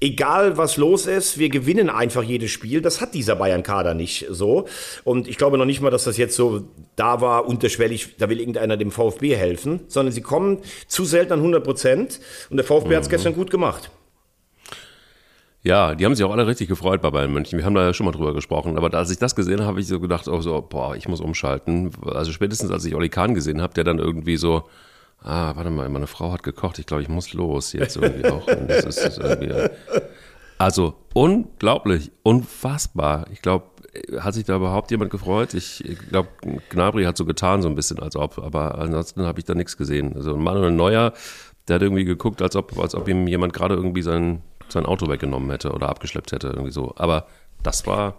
egal 0.00 0.56
was 0.56 0.76
los 0.76 1.06
ist, 1.06 1.38
wir 1.38 1.48
gewinnen 1.48 1.90
einfach 1.90 2.22
jedes 2.22 2.50
Spiel. 2.50 2.80
Das 2.80 3.00
hat 3.00 3.14
dieser 3.14 3.36
Bayern-Kader 3.36 3.94
nicht 3.94 4.26
so. 4.30 4.66
Und 5.04 5.28
ich 5.28 5.38
glaube 5.38 5.58
noch 5.58 5.64
nicht 5.64 5.80
mal, 5.80 5.90
dass 5.90 6.04
das 6.04 6.16
jetzt 6.16 6.36
so 6.36 6.64
da 6.96 7.20
war, 7.20 7.46
unterschwellig, 7.46 8.16
da 8.18 8.28
will 8.28 8.40
irgendeiner 8.40 8.76
dem 8.76 8.90
VfB 8.90 9.36
helfen, 9.36 9.80
sondern 9.88 10.12
sie 10.12 10.22
kommen 10.22 10.58
zu 10.86 11.04
selten 11.04 11.32
an 11.32 11.38
100 11.40 11.64
Prozent. 11.64 12.20
Und 12.50 12.56
der 12.56 12.64
VfB 12.64 12.90
mhm. 12.90 12.96
hat 12.96 13.02
es 13.02 13.08
gestern 13.08 13.34
gut 13.34 13.50
gemacht. 13.50 13.90
Ja, 15.64 15.94
die 15.94 16.04
haben 16.04 16.14
sich 16.14 16.24
auch 16.24 16.30
alle 16.30 16.46
richtig 16.46 16.68
gefreut 16.68 17.00
bei 17.00 17.10
Bayern 17.10 17.32
München. 17.32 17.58
Wir 17.58 17.64
haben 17.64 17.74
da 17.74 17.84
ja 17.84 17.94
schon 17.94 18.04
mal 18.04 18.12
drüber 18.12 18.34
gesprochen. 18.34 18.76
Aber 18.76 18.92
als 18.92 19.10
ich 19.10 19.16
das 19.16 19.34
gesehen 19.34 19.60
habe, 19.60 19.68
habe 19.68 19.80
ich 19.80 19.86
so 19.86 19.98
gedacht, 19.98 20.28
oh 20.28 20.42
so, 20.42 20.60
boah, 20.60 20.94
ich 20.94 21.08
muss 21.08 21.22
umschalten. 21.22 21.90
Also 22.04 22.32
spätestens 22.32 22.70
als 22.70 22.84
ich 22.84 22.94
Oli 22.94 23.08
Kahn 23.08 23.34
gesehen 23.34 23.62
habe, 23.62 23.72
der 23.72 23.84
dann 23.84 23.98
irgendwie 23.98 24.36
so, 24.36 24.64
ah, 25.22 25.56
warte 25.56 25.70
mal, 25.70 25.88
meine 25.88 26.06
Frau 26.06 26.32
hat 26.32 26.42
gekocht, 26.42 26.78
ich 26.78 26.84
glaube, 26.84 27.02
ich 27.02 27.08
muss 27.08 27.32
los 27.32 27.72
jetzt 27.72 27.96
irgendwie 27.96 28.28
auch. 28.28 28.44
Das 28.46 28.84
ist, 28.84 29.18
irgendwie, 29.18 29.54
also 30.58 30.96
unglaublich, 31.14 32.12
unfassbar. 32.22 33.24
Ich 33.32 33.40
glaube, 33.40 33.64
hat 34.18 34.34
sich 34.34 34.44
da 34.44 34.56
überhaupt 34.56 34.90
jemand 34.90 35.10
gefreut? 35.10 35.54
Ich, 35.54 35.82
ich 35.82 35.98
glaube, 36.10 36.28
Gnabry 36.68 37.04
hat 37.04 37.16
so 37.16 37.24
getan, 37.24 37.62
so 37.62 37.68
ein 37.68 37.74
bisschen, 37.74 38.00
als 38.00 38.16
ob, 38.16 38.38
aber 38.38 38.76
ansonsten 38.78 39.22
habe 39.22 39.38
ich 39.38 39.46
da 39.46 39.54
nichts 39.54 39.78
gesehen. 39.78 40.14
Also 40.14 40.36
Manuel 40.36 40.72
Neuer, 40.72 41.14
der 41.68 41.76
hat 41.76 41.82
irgendwie 41.82 42.04
geguckt, 42.04 42.42
als 42.42 42.54
ob, 42.54 42.78
als 42.78 42.94
ob 42.94 43.08
ihm 43.08 43.26
jemand 43.26 43.54
gerade 43.54 43.76
irgendwie 43.76 44.02
sein 44.02 44.42
sein 44.68 44.86
Auto 44.86 45.08
weggenommen 45.08 45.50
hätte 45.50 45.72
oder 45.72 45.88
abgeschleppt 45.88 46.32
hätte, 46.32 46.48
irgendwie 46.48 46.72
so. 46.72 46.94
Aber 46.96 47.26
das 47.64 47.86
war. 47.86 48.14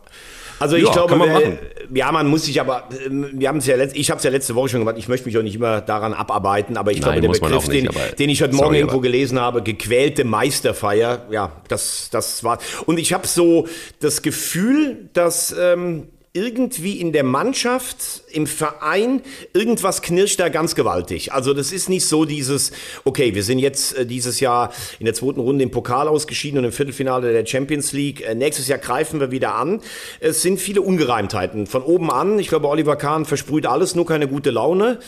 Also 0.58 0.78
ich 0.78 0.86
ja, 0.86 0.92
glaube, 0.92 1.18
man 1.18 1.30
wir, 1.30 1.60
ja, 1.94 2.12
man 2.12 2.28
muss 2.28 2.46
sich 2.46 2.62
aber, 2.62 2.88
ähm, 3.06 3.30
wir 3.34 3.50
haben 3.50 3.58
es 3.58 3.66
ja, 3.66 3.76
letzt, 3.76 3.96
ich 3.96 4.10
habe 4.10 4.20
es 4.20 4.24
ja 4.24 4.32
letzte 4.32 4.56
Woche 4.56 4.70
schon 4.70 4.80
gemacht, 4.80 4.96
ich 4.98 5.10
möchte 5.10 5.26
mich 5.28 5.38
auch 5.38 5.44
nicht 5.44 5.56
immer 5.56 5.82
daran 5.82 6.14
abarbeiten, 6.14 6.78
aber 6.78 6.92
ich 6.92 7.02
Nein, 7.02 7.20
glaube, 7.20 7.38
der 7.38 7.48
Begriff, 7.48 7.68
nicht, 7.68 7.94
den, 7.94 8.16
den, 8.18 8.30
ich 8.30 8.42
heute 8.42 8.56
Morgen 8.56 8.68
sorry, 8.68 8.78
irgendwo 8.80 9.02
gelesen 9.02 9.38
habe, 9.40 9.62
gequälte 9.62 10.24
Meisterfeier, 10.24 11.26
ja, 11.30 11.52
das, 11.68 12.10
das 12.10 12.46
war, 12.46 12.60
und 12.86 13.00
ich 13.00 13.12
habe 13.12 13.28
so 13.28 13.68
das 14.00 14.22
Gefühl, 14.22 15.10
dass 15.12 15.54
ähm, 15.60 16.08
irgendwie 16.36 17.00
in 17.00 17.14
der 17.14 17.24
Mannschaft, 17.24 18.24
im 18.30 18.46
Verein, 18.46 19.22
irgendwas 19.54 20.02
knirscht 20.02 20.38
da 20.42 20.50
ganz 20.50 20.76
gewaltig. 20.76 21.32
Also 21.32 21.54
das 21.54 21.72
ist 21.72 21.88
nicht 21.88 22.06
so 22.06 22.26
dieses, 22.26 22.74
okay, 23.06 23.34
wir 23.34 23.44
sind 23.44 23.60
jetzt 23.60 23.98
äh, 23.98 24.06
dieses 24.06 24.42
Jahr 24.42 24.74
in 25.00 25.06
der 25.06 25.14
zweiten 25.14 25.40
Runde 25.40 25.64
im 25.64 25.72
Pokal 25.72 26.10
ausgeschieden 26.10 26.60
und 26.60 26.66
im 26.66 26.74
Viertelfinale 26.74 27.32
der 27.32 27.46
Champions 27.46 27.94
League. 27.94 28.22
Äh, 28.28 28.36
nächstes 28.36 28.68
Jahr 28.68 28.80
greifen 28.80 29.22
wir 29.22 29.32
wieder 29.32 29.56
an. 29.56 29.80
Es 30.20 30.42
sind 30.42 30.60
viele 30.60 30.82
Ungereimtheiten. 30.82 31.68
Von 31.68 31.84
oben 31.84 32.12
an, 32.12 32.38
ich 32.38 32.50
glaube, 32.50 32.68
Oliver 32.68 32.98
Kahn 32.98 33.24
versprüht 33.24 33.66
alles, 33.66 33.96
nur 33.96 34.06
keine 34.06 34.28
gute 34.28 34.52
Laune. 34.52 35.00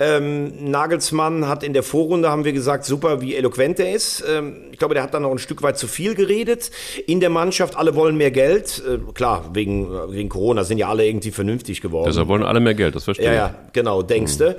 Ähm, 0.00 0.68
Nagelsmann 0.68 1.46
hat 1.46 1.62
in 1.62 1.74
der 1.74 1.84
Vorrunde, 1.84 2.28
haben 2.28 2.44
wir 2.44 2.52
gesagt, 2.52 2.86
super, 2.86 3.20
wie 3.20 3.36
eloquent 3.36 3.78
er 3.78 3.94
ist. 3.94 4.24
Ähm, 4.28 4.64
ich 4.72 4.78
glaube, 4.80 4.94
der 4.94 5.04
hat 5.04 5.14
dann 5.14 5.22
noch 5.22 5.30
ein 5.30 5.38
Stück 5.38 5.62
weit 5.62 5.78
zu 5.78 5.86
viel 5.86 6.16
geredet. 6.16 6.72
In 7.06 7.20
der 7.20 7.30
Mannschaft, 7.30 7.76
alle 7.76 7.94
wollen 7.94 8.16
mehr 8.16 8.32
Geld. 8.32 8.82
Äh, 8.84 8.98
klar, 9.12 9.50
wegen, 9.52 9.88
wegen 10.10 10.28
Corona 10.28 10.64
sind 10.72 10.78
ja 10.78 10.88
alle 10.88 11.06
irgendwie 11.06 11.30
vernünftig 11.30 11.80
geworden. 11.80 12.06
Deshalb 12.06 12.28
wollen 12.28 12.42
alle 12.42 12.60
mehr 12.60 12.74
Geld, 12.74 12.94
das 12.94 13.04
verstehe 13.04 13.26
ich. 13.26 13.32
Ja, 13.32 13.48
ja, 13.48 13.54
genau, 13.72 14.02
denkst 14.02 14.38
du. 14.38 14.50
Mhm. 14.50 14.56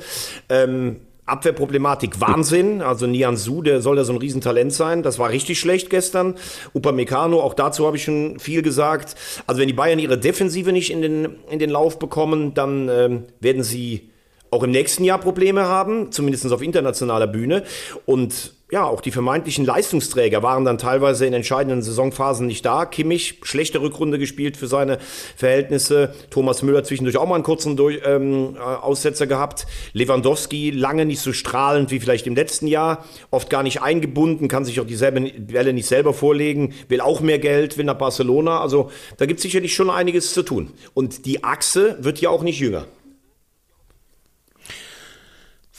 Ähm, 0.49 0.95
Abwehrproblematik 1.25 2.19
Wahnsinn. 2.19 2.81
Also 2.81 3.07
Nian 3.07 3.37
Su, 3.37 3.61
der 3.61 3.81
soll 3.81 3.97
ja 3.97 4.03
so 4.03 4.13
ein 4.13 4.19
Riesentalent 4.19 4.73
sein. 4.73 5.03
Das 5.03 5.19
war 5.19 5.29
richtig 5.29 5.59
schlecht 5.59 5.89
gestern. 5.89 6.35
Upamecano, 6.73 7.39
auch 7.39 7.53
dazu 7.53 7.87
habe 7.87 7.97
ich 7.97 8.03
schon 8.03 8.39
viel 8.39 8.61
gesagt. 8.61 9.15
Also 9.47 9.61
wenn 9.61 9.67
die 9.67 9.73
Bayern 9.73 9.99
ihre 9.99 10.17
Defensive 10.17 10.71
nicht 10.71 10.91
in 10.91 11.01
den, 11.01 11.35
in 11.49 11.59
den 11.59 11.69
Lauf 11.69 11.97
bekommen, 11.97 12.53
dann 12.53 12.89
ähm, 12.89 13.23
werden 13.39 13.63
sie 13.63 14.09
auch 14.51 14.63
im 14.63 14.71
nächsten 14.71 15.03
Jahr 15.03 15.17
Probleme 15.17 15.63
haben, 15.63 16.11
zumindest 16.11 16.51
auf 16.51 16.61
internationaler 16.61 17.27
Bühne. 17.27 17.63
Und 18.05 18.53
ja, 18.71 18.85
auch 18.85 19.01
die 19.01 19.11
vermeintlichen 19.11 19.65
Leistungsträger 19.65 20.41
waren 20.41 20.65
dann 20.65 20.79
teilweise 20.79 21.27
in 21.27 21.33
entscheidenden 21.33 21.83
Saisonphasen 21.83 22.47
nicht 22.47 22.65
da. 22.65 22.85
Kimmich, 22.85 23.39
schlechte 23.43 23.81
Rückrunde 23.81 24.17
gespielt 24.17 24.57
für 24.57 24.65
seine 24.65 24.97
Verhältnisse. 25.35 26.15
Thomas 26.31 26.63
Müller 26.63 26.83
zwischendurch 26.83 27.17
auch 27.17 27.27
mal 27.27 27.35
einen 27.35 27.43
kurzen 27.43 27.77
Durch, 27.77 28.01
ähm, 28.03 28.55
äh, 28.55 28.59
Aussetzer 28.59 29.27
gehabt. 29.27 29.67
Lewandowski 29.93 30.71
lange 30.71 31.05
nicht 31.05 31.19
so 31.19 31.33
strahlend 31.33 31.91
wie 31.91 31.99
vielleicht 31.99 32.25
im 32.25 32.35
letzten 32.35 32.65
Jahr. 32.65 33.05
Oft 33.29 33.51
gar 33.51 33.61
nicht 33.61 33.83
eingebunden, 33.83 34.47
kann 34.47 34.65
sich 34.65 34.79
auch 34.79 34.87
dieselbe 34.87 35.31
Welle 35.49 35.73
nicht 35.73 35.87
selber 35.87 36.13
vorlegen. 36.13 36.73
Will 36.87 37.01
auch 37.01 37.21
mehr 37.21 37.37
Geld, 37.37 37.77
will 37.77 37.85
nach 37.85 37.99
Barcelona. 37.99 38.59
Also 38.59 38.89
da 39.17 39.27
gibt 39.27 39.37
es 39.37 39.43
sicherlich 39.43 39.75
schon 39.75 39.91
einiges 39.91 40.33
zu 40.33 40.41
tun. 40.41 40.71
Und 40.95 41.27
die 41.27 41.43
Achse 41.43 41.97
wird 41.99 42.21
ja 42.21 42.31
auch 42.31 42.41
nicht 42.41 42.59
jünger. 42.59 42.87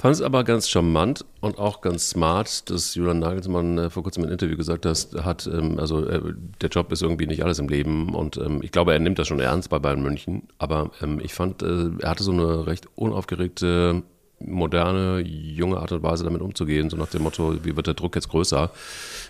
Fand 0.05 0.17
es 0.17 0.21
aber 0.21 0.45
ganz 0.45 0.69
charmant 0.69 1.25
und 1.40 1.59
auch 1.59 1.81
ganz 1.81 2.11
smart, 2.11 2.69
dass 2.69 2.95
Julian 2.95 3.21
Nagelsmann 3.21 3.79
äh, 3.79 3.88
vor 3.88 4.03
kurzem 4.03 4.25
im 4.25 4.31
Interview 4.31 4.55
gesagt 4.55 4.85
hat, 4.85 5.47
ähm, 5.47 5.79
also 5.79 6.07
äh, 6.07 6.21
der 6.61 6.69
Job 6.69 6.93
ist 6.93 7.01
irgendwie 7.01 7.27
nicht 7.27 7.43
alles 7.43 7.59
im 7.59 7.69
Leben 7.69 8.14
und 8.14 8.37
ähm, 8.37 8.61
ich 8.62 8.71
glaube, 8.71 8.93
er 8.93 8.99
nimmt 8.99 9.19
das 9.19 9.29
schon 9.29 9.40
ernst 9.40 9.71
bei 9.71 9.79
Bayern 9.79 10.03
München, 10.03 10.43
aber 10.59 10.90
ähm, 11.01 11.21
ich 11.25 11.33
fand, 11.33 11.62
äh, 11.62 11.88
er 12.01 12.11
hatte 12.11 12.23
so 12.23 12.33
eine 12.33 12.67
recht 12.67 12.87
unaufgeregte, 12.97 14.03
moderne, 14.40 15.21
junge 15.21 15.79
Art 15.79 15.93
und 15.93 16.03
Weise 16.03 16.25
damit 16.25 16.43
umzugehen, 16.43 16.90
so 16.90 16.99
nach 16.99 17.09
dem 17.09 17.23
Motto, 17.23 17.64
wie 17.64 17.75
wird 17.75 17.87
der 17.87 17.95
Druck 17.95 18.14
jetzt 18.14 18.29
größer? 18.29 18.73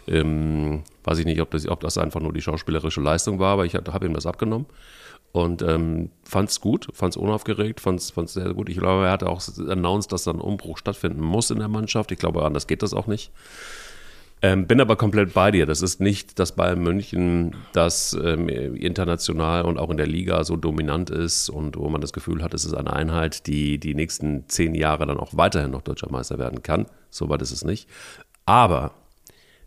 Ähm, 0.09 0.83
weiß 1.05 1.19
ich 1.19 1.25
nicht, 1.25 1.41
ob 1.41 1.53
das, 1.53 1.69
ob 1.69 1.83
das 1.83 1.99
einfach 1.99 2.21
nur 2.21 2.33
die 2.33 2.43
schauspielerische 2.43 3.01
Leistung 3.01 3.39
war, 3.39 3.53
aber 3.53 3.65
ich 3.65 3.77
habe 3.77 4.07
ihm 4.07 4.15
das 4.15 4.27
abgenommen 4.27 4.67
und 5.35 5.63
ähm, 5.63 6.11
fand 6.23 6.49
es 6.49 6.61
gut, 6.61 6.87
fand 6.93 7.15
es 7.15 7.17
unaufgeregt, 7.17 7.81
fand 7.81 7.99
es 7.99 8.13
sehr 8.33 8.55
gut. 8.55 8.69
Ich 8.69 8.79
glaube, 8.79 9.07
er 9.07 9.11
hat 9.11 9.25
auch 9.25 9.43
announced, 9.69 10.13
dass 10.13 10.23
da 10.23 10.31
ein 10.31 10.41
Umbruch 10.41 10.79
stattfinden 10.79 11.21
muss 11.21 11.51
in 11.51 11.59
der 11.59 11.67
Mannschaft. 11.67 12.13
Ich 12.13 12.21
glaube, 12.21 12.45
anders 12.45 12.69
geht 12.69 12.85
das 12.85 12.95
auch 12.95 13.09
nicht. 13.09 13.33
Ähm, 14.43 14.69
bin 14.69 14.81
aber 14.81 14.95
komplett 14.95 15.35
bei 15.35 15.51
dir. 15.51 15.67
Das 15.67 15.83
ist 15.83 16.01
nicht 16.01 16.39
das 16.39 16.53
Bayern 16.53 16.81
München, 16.85 17.57
das 17.73 18.17
ähm, 18.23 18.49
international 18.49 19.65
und 19.65 19.77
auch 19.77 19.91
in 19.91 19.97
der 19.97 20.07
Liga 20.07 20.45
so 20.45 20.55
dominant 20.55 21.11
ist 21.11 21.51
und 21.51 21.77
wo 21.77 21.89
man 21.89 22.01
das 22.01 22.13
Gefühl 22.13 22.41
hat, 22.41 22.55
es 22.55 22.65
ist 22.65 22.75
eine 22.75 22.93
Einheit, 22.93 23.49
die 23.49 23.79
die 23.79 23.97
nächsten 23.97 24.49
zehn 24.49 24.77
Jahre 24.77 25.05
dann 25.05 25.19
auch 25.19 25.31
weiterhin 25.33 25.73
noch 25.73 25.83
deutscher 25.83 26.13
Meister 26.13 26.39
werden 26.39 26.63
kann. 26.63 26.87
Soweit 27.11 27.43
ist 27.43 27.51
es 27.51 27.65
nicht. 27.65 27.89
Aber 28.47 28.93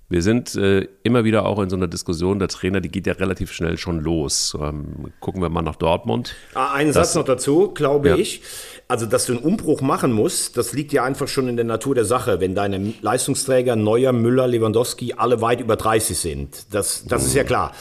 wir 0.09 0.21
sind 0.21 0.55
äh, 0.55 0.87
immer 1.03 1.25
wieder 1.25 1.45
auch 1.45 1.59
in 1.59 1.69
so 1.69 1.75
einer 1.75 1.87
Diskussion, 1.87 2.39
der 2.39 2.47
Trainer, 2.47 2.79
die 2.79 2.87
geht 2.87 3.07
ja 3.07 3.13
relativ 3.13 3.51
schnell 3.51 3.77
schon 3.77 3.99
los. 3.99 4.57
Ähm, 4.59 5.11
gucken 5.19 5.41
wir 5.41 5.49
mal 5.49 5.61
nach 5.61 5.75
Dortmund. 5.75 6.33
Ah, 6.53 6.73
einen 6.73 6.93
das, 6.93 7.11
Satz 7.11 7.15
noch 7.15 7.25
dazu, 7.25 7.73
glaube 7.73 8.09
ja. 8.09 8.15
ich. 8.15 8.41
Also, 8.87 9.05
dass 9.05 9.25
du 9.25 9.33
einen 9.33 9.41
Umbruch 9.41 9.81
machen 9.81 10.13
musst, 10.13 10.55
das 10.55 10.71
liegt 10.71 10.93
ja 10.93 11.03
einfach 11.03 11.27
schon 11.27 11.49
in 11.49 11.57
der 11.57 11.65
Natur 11.65 11.93
der 11.93 12.05
Sache, 12.05 12.39
wenn 12.39 12.55
deine 12.55 12.93
Leistungsträger 13.01 13.75
Neuer, 13.75 14.13
Müller, 14.13 14.47
Lewandowski 14.47 15.15
alle 15.17 15.41
weit 15.41 15.59
über 15.59 15.75
30 15.75 16.17
sind. 16.17 16.73
Das, 16.73 17.03
das 17.05 17.23
mhm. 17.23 17.27
ist 17.27 17.33
ja 17.33 17.43
klar. 17.43 17.73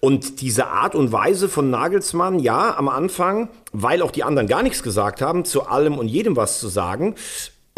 Und 0.00 0.40
diese 0.40 0.66
Art 0.66 0.96
und 0.96 1.12
Weise 1.12 1.48
von 1.48 1.70
Nagelsmann, 1.70 2.40
ja, 2.40 2.76
am 2.76 2.88
Anfang, 2.88 3.48
weil 3.72 4.02
auch 4.02 4.10
die 4.10 4.24
anderen 4.24 4.48
gar 4.48 4.64
nichts 4.64 4.82
gesagt 4.82 5.22
haben, 5.22 5.44
zu 5.44 5.68
allem 5.68 5.98
und 5.98 6.08
jedem 6.08 6.34
was 6.34 6.58
zu 6.58 6.66
sagen, 6.66 7.14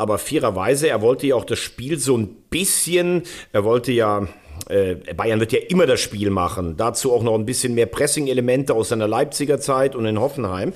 aber 0.03 0.19
fairerweise, 0.19 0.89
er 0.89 1.01
wollte 1.01 1.27
ja 1.27 1.37
auch 1.37 1.45
das 1.45 1.59
Spiel 1.59 1.99
so 1.99 2.19
ein 2.19 2.29
bisschen, 2.51 3.23
er 3.53 3.65
wollte 3.65 3.93
ja 3.93 4.29
äh, 4.69 4.97
Bayern 5.15 5.41
wird 5.41 5.53
ja 5.53 5.61
immer 5.69 5.87
das 5.87 6.01
Spiel 6.01 6.31
machen. 6.31 6.77
Dazu 6.77 7.13
auch 7.13 7.23
noch 7.23 7.35
ein 7.35 7.47
bisschen 7.47 7.75
mehr 7.75 7.87
Pressing-Elemente 7.87 8.75
aus 8.75 8.91
seiner 8.91 9.09
Leipziger 9.09 9.61
Zeit 9.61 9.97
und 9.97 10.07
in 10.07 10.21
Hoffenheim. 10.21 10.73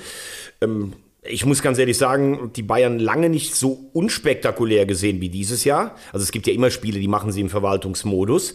Ähm, 0.61 0.95
ich 1.29 1.45
muss 1.45 1.61
ganz 1.61 1.79
ehrlich 1.79 1.99
sagen, 1.99 2.53
die 2.55 2.63
Bayern 2.63 2.99
lange 2.99 3.29
nicht 3.29 3.55
so 3.55 3.91
unspektakulär 3.93 4.87
gesehen 4.87 5.21
wie 5.21 5.29
dieses 5.29 5.65
Jahr. 5.65 5.97
Also 6.13 6.23
es 6.23 6.31
gibt 6.31 6.47
ja 6.47 6.53
immer 6.53 6.71
Spiele, 6.71 7.01
die 7.01 7.09
machen 7.09 7.33
sie 7.33 7.41
im 7.41 7.51
Verwaltungsmodus. 7.51 8.55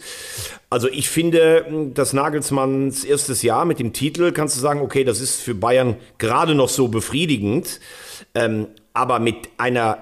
Also 0.70 0.88
ich 0.88 1.10
finde, 1.10 1.90
das 1.92 2.14
Nagelsmanns 2.14 3.04
erstes 3.04 3.42
Jahr 3.42 3.66
mit 3.66 3.78
dem 3.78 3.92
Titel, 3.92 4.32
kannst 4.32 4.56
du 4.56 4.60
sagen, 4.60 4.80
okay, 4.80 5.04
das 5.04 5.20
ist 5.20 5.42
für 5.42 5.54
Bayern 5.54 5.96
gerade 6.16 6.54
noch 6.54 6.70
so 6.70 6.88
befriedigend. 6.88 7.80
Ähm, 8.34 8.68
aber 8.94 9.18
mit 9.18 9.36
einer 9.58 9.98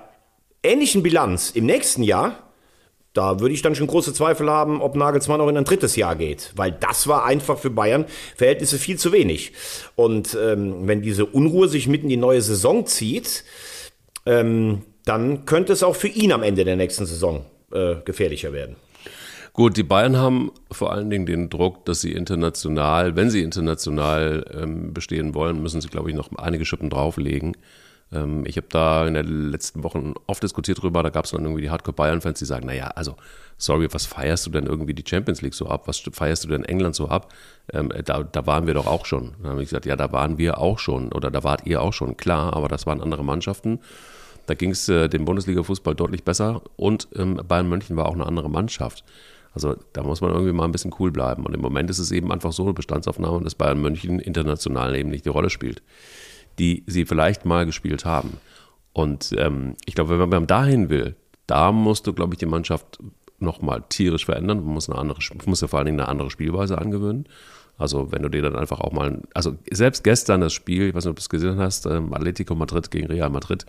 ähnlichen 0.63 1.03
Bilanz 1.03 1.51
im 1.51 1.67
nächsten 1.67 2.03
Jahr, 2.03 2.51
da 3.13 3.41
würde 3.41 3.55
ich 3.55 3.63
dann 3.63 3.75
schon 3.75 3.89
große 3.89 4.15
Zweifel 4.15 4.49
haben, 4.49 4.81
ob 4.81 4.95
Nagelsmann 4.95 5.41
auch 5.41 5.49
in 5.49 5.57
ein 5.57 5.65
drittes 5.65 5.97
Jahr 5.97 6.15
geht, 6.15 6.53
weil 6.55 6.71
das 6.71 7.09
war 7.09 7.25
einfach 7.25 7.59
für 7.59 7.71
Bayern 7.71 8.05
Verhältnisse 8.37 8.79
viel 8.79 8.99
zu 8.99 9.13
wenig. 9.13 9.53
Und 9.97 10.37
ähm, 10.41 10.87
wenn 10.87 11.03
diese 11.03 11.27
Unruhe 11.27 11.69
sich 11.69 11.89
mitten 11.89 12.05
in 12.05 12.11
die 12.11 12.17
neue 12.17 12.41
Saison 12.41 12.87
zieht, 12.87 13.45
ähm, 14.27 14.83
dann 15.05 15.45
könnte 15.45 15.73
es 15.73 15.83
auch 15.83 15.97
für 15.97 16.09
ihn 16.09 16.31
am 16.31 16.45
Ende 16.45 16.65
der 16.65 16.77
nächsten 16.77 17.07
Saison 17.07 17.45
äh, 17.73 17.97
gefährlicher 18.05 18.53
werden. 18.53 18.77
Gut, 19.53 19.77
die 19.77 19.83
Bayern 19.83 20.17
haben 20.17 20.53
vor 20.71 20.93
allen 20.93 21.11
Dingen 21.11 21.27
den 21.27 21.51
Druck, 21.51 21.85
dass 21.85 22.01
sie 22.01 22.13
international, 22.13 23.17
wenn 23.17 23.31
sie 23.31 23.43
international 23.43 24.45
ähm, 24.57 24.95
bestehen 24.95 25.35
wollen, 25.35 25.61
müssen 25.61 25.81
sie, 25.81 25.89
glaube 25.89 26.11
ich, 26.11 26.17
noch 26.17 26.31
einige 26.37 26.65
Schippen 26.65 26.91
drauflegen. 26.91 27.57
Ähm, 28.13 28.45
ich 28.47 28.57
habe 28.57 28.67
da 28.69 29.07
in 29.07 29.15
den 29.15 29.51
letzten 29.51 29.83
Wochen 29.83 30.15
oft 30.27 30.43
diskutiert 30.43 30.83
drüber, 30.83 31.03
da 31.03 31.11
gab 31.11 31.25
es 31.25 31.31
dann 31.31 31.43
irgendwie 31.43 31.63
die 31.63 31.71
Hardcore-Bayern-Fans, 31.71 32.39
die 32.39 32.45
sagen, 32.45 32.67
naja, 32.67 32.89
also, 32.89 33.17
sorry, 33.57 33.89
was 33.93 34.07
feierst 34.07 34.47
du 34.47 34.51
denn 34.51 34.67
irgendwie 34.67 34.95
die 34.95 35.05
Champions 35.07 35.43
League 35.43 35.55
so 35.55 35.69
ab? 35.69 35.87
Was 35.87 36.03
feierst 36.13 36.45
du 36.45 36.49
denn 36.49 36.65
England 36.65 36.95
so 36.95 37.09
ab? 37.09 37.33
Ähm, 37.73 37.93
da, 38.05 38.23
da 38.23 38.47
waren 38.47 38.67
wir 38.67 38.75
doch 38.75 38.87
auch 38.87 39.07
schon. 39.07 39.33
Dann 39.43 39.53
habe 39.53 39.63
ich 39.63 39.69
gesagt, 39.69 39.87
ja, 39.87 39.97
da 39.97 40.13
waren 40.13 40.39
wir 40.39 40.59
auch 40.59 40.79
schon 40.79 41.13
oder 41.13 41.31
da 41.31 41.45
wart 41.45 41.67
ihr 41.67 41.83
auch 41.83 41.93
schon, 41.93 42.17
klar, 42.17 42.55
aber 42.55 42.69
das 42.69 42.87
waren 42.87 43.01
andere 43.01 43.25
Mannschaften. 43.25 43.81
Da 44.47 44.55
ging 44.55 44.71
es 44.71 44.89
äh, 44.89 45.09
dem 45.09 45.25
Bundesliga-Fußball 45.25 45.95
deutlich 45.95 46.25
besser 46.25 46.63
und 46.77 47.09
ähm, 47.15 47.41
Bayern 47.47 47.69
München 47.69 47.97
war 47.97 48.07
auch 48.07 48.15
eine 48.15 48.27
andere 48.27 48.51
Mannschaft. 48.51 49.05
Also 49.53 49.77
da 49.93 50.03
muss 50.03 50.21
man 50.21 50.31
irgendwie 50.31 50.53
mal 50.53 50.65
ein 50.65 50.73
bisschen 50.73 50.95
cool 50.99 51.11
bleiben. 51.11 51.45
Und 51.45 51.55
im 51.55 51.61
Moment 51.61 51.91
ist 51.91 51.99
es 51.99 52.13
eben 52.13 52.33
einfach 52.33 52.53
so 52.53 52.63
eine 52.63 52.73
Bestandsaufnahme, 52.73 53.43
dass 53.43 53.55
Bayern 53.55 53.81
München 53.81 54.21
international 54.21 54.97
eben 54.97 55.11
nicht 55.11 55.25
die 55.25 55.31
Rolle 55.31 55.51
spielt, 55.51 55.83
die 56.59 56.85
sie 56.87 57.05
vielleicht 57.05 57.45
mal 57.45 57.67
gespielt 57.67 58.05
haben. 58.05 58.39
Und 58.93 59.35
ähm, 59.39 59.77
ich 59.87 59.95
glaube, 59.95 60.19
wenn 60.19 60.29
man 60.29 60.47
dahin 60.47 60.91
will, 60.91 61.17
da 61.47 61.73
musst 61.73 62.07
du, 62.07 62.13
glaube 62.13 62.35
ich, 62.35 62.39
die 62.39 62.47
Mannschaft 62.47 62.99
nochmal 63.39 63.83
tierisch 63.89 64.27
verändern. 64.27 64.65
Man 64.65 64.75
muss, 64.75 64.89
eine 64.89 64.99
andere, 64.99 65.21
muss 65.47 65.61
ja 65.61 65.69
vor 65.69 65.79
allen 65.79 65.87
Dingen 65.87 66.01
eine 66.01 66.09
andere 66.09 66.31
Spielweise 66.31 66.79
angewöhnen. 66.79 67.27
Also 67.79 68.13
wenn 68.13 68.23
du 68.23 68.29
dir 68.29 68.43
dann 68.43 68.57
einfach 68.57 68.81
auch 68.81 68.93
mal, 68.93 69.23
also 69.33 69.57
selbst 69.71 70.05
gestern 70.05 70.43
das 70.43 70.53
Spiel, 70.53 70.89
ich 70.89 70.95
weiß 70.95 71.05
nicht, 71.05 71.11
ob 71.11 71.17
du 71.17 71.21
es 71.21 71.31
gesehen 71.31 71.59
hast, 71.59 71.87
ähm, 71.87 72.13
Atletico 72.13 72.55
Madrid 72.55 72.91
gegen 72.91 73.07
Real 73.07 73.31
Madrid, 73.31 73.65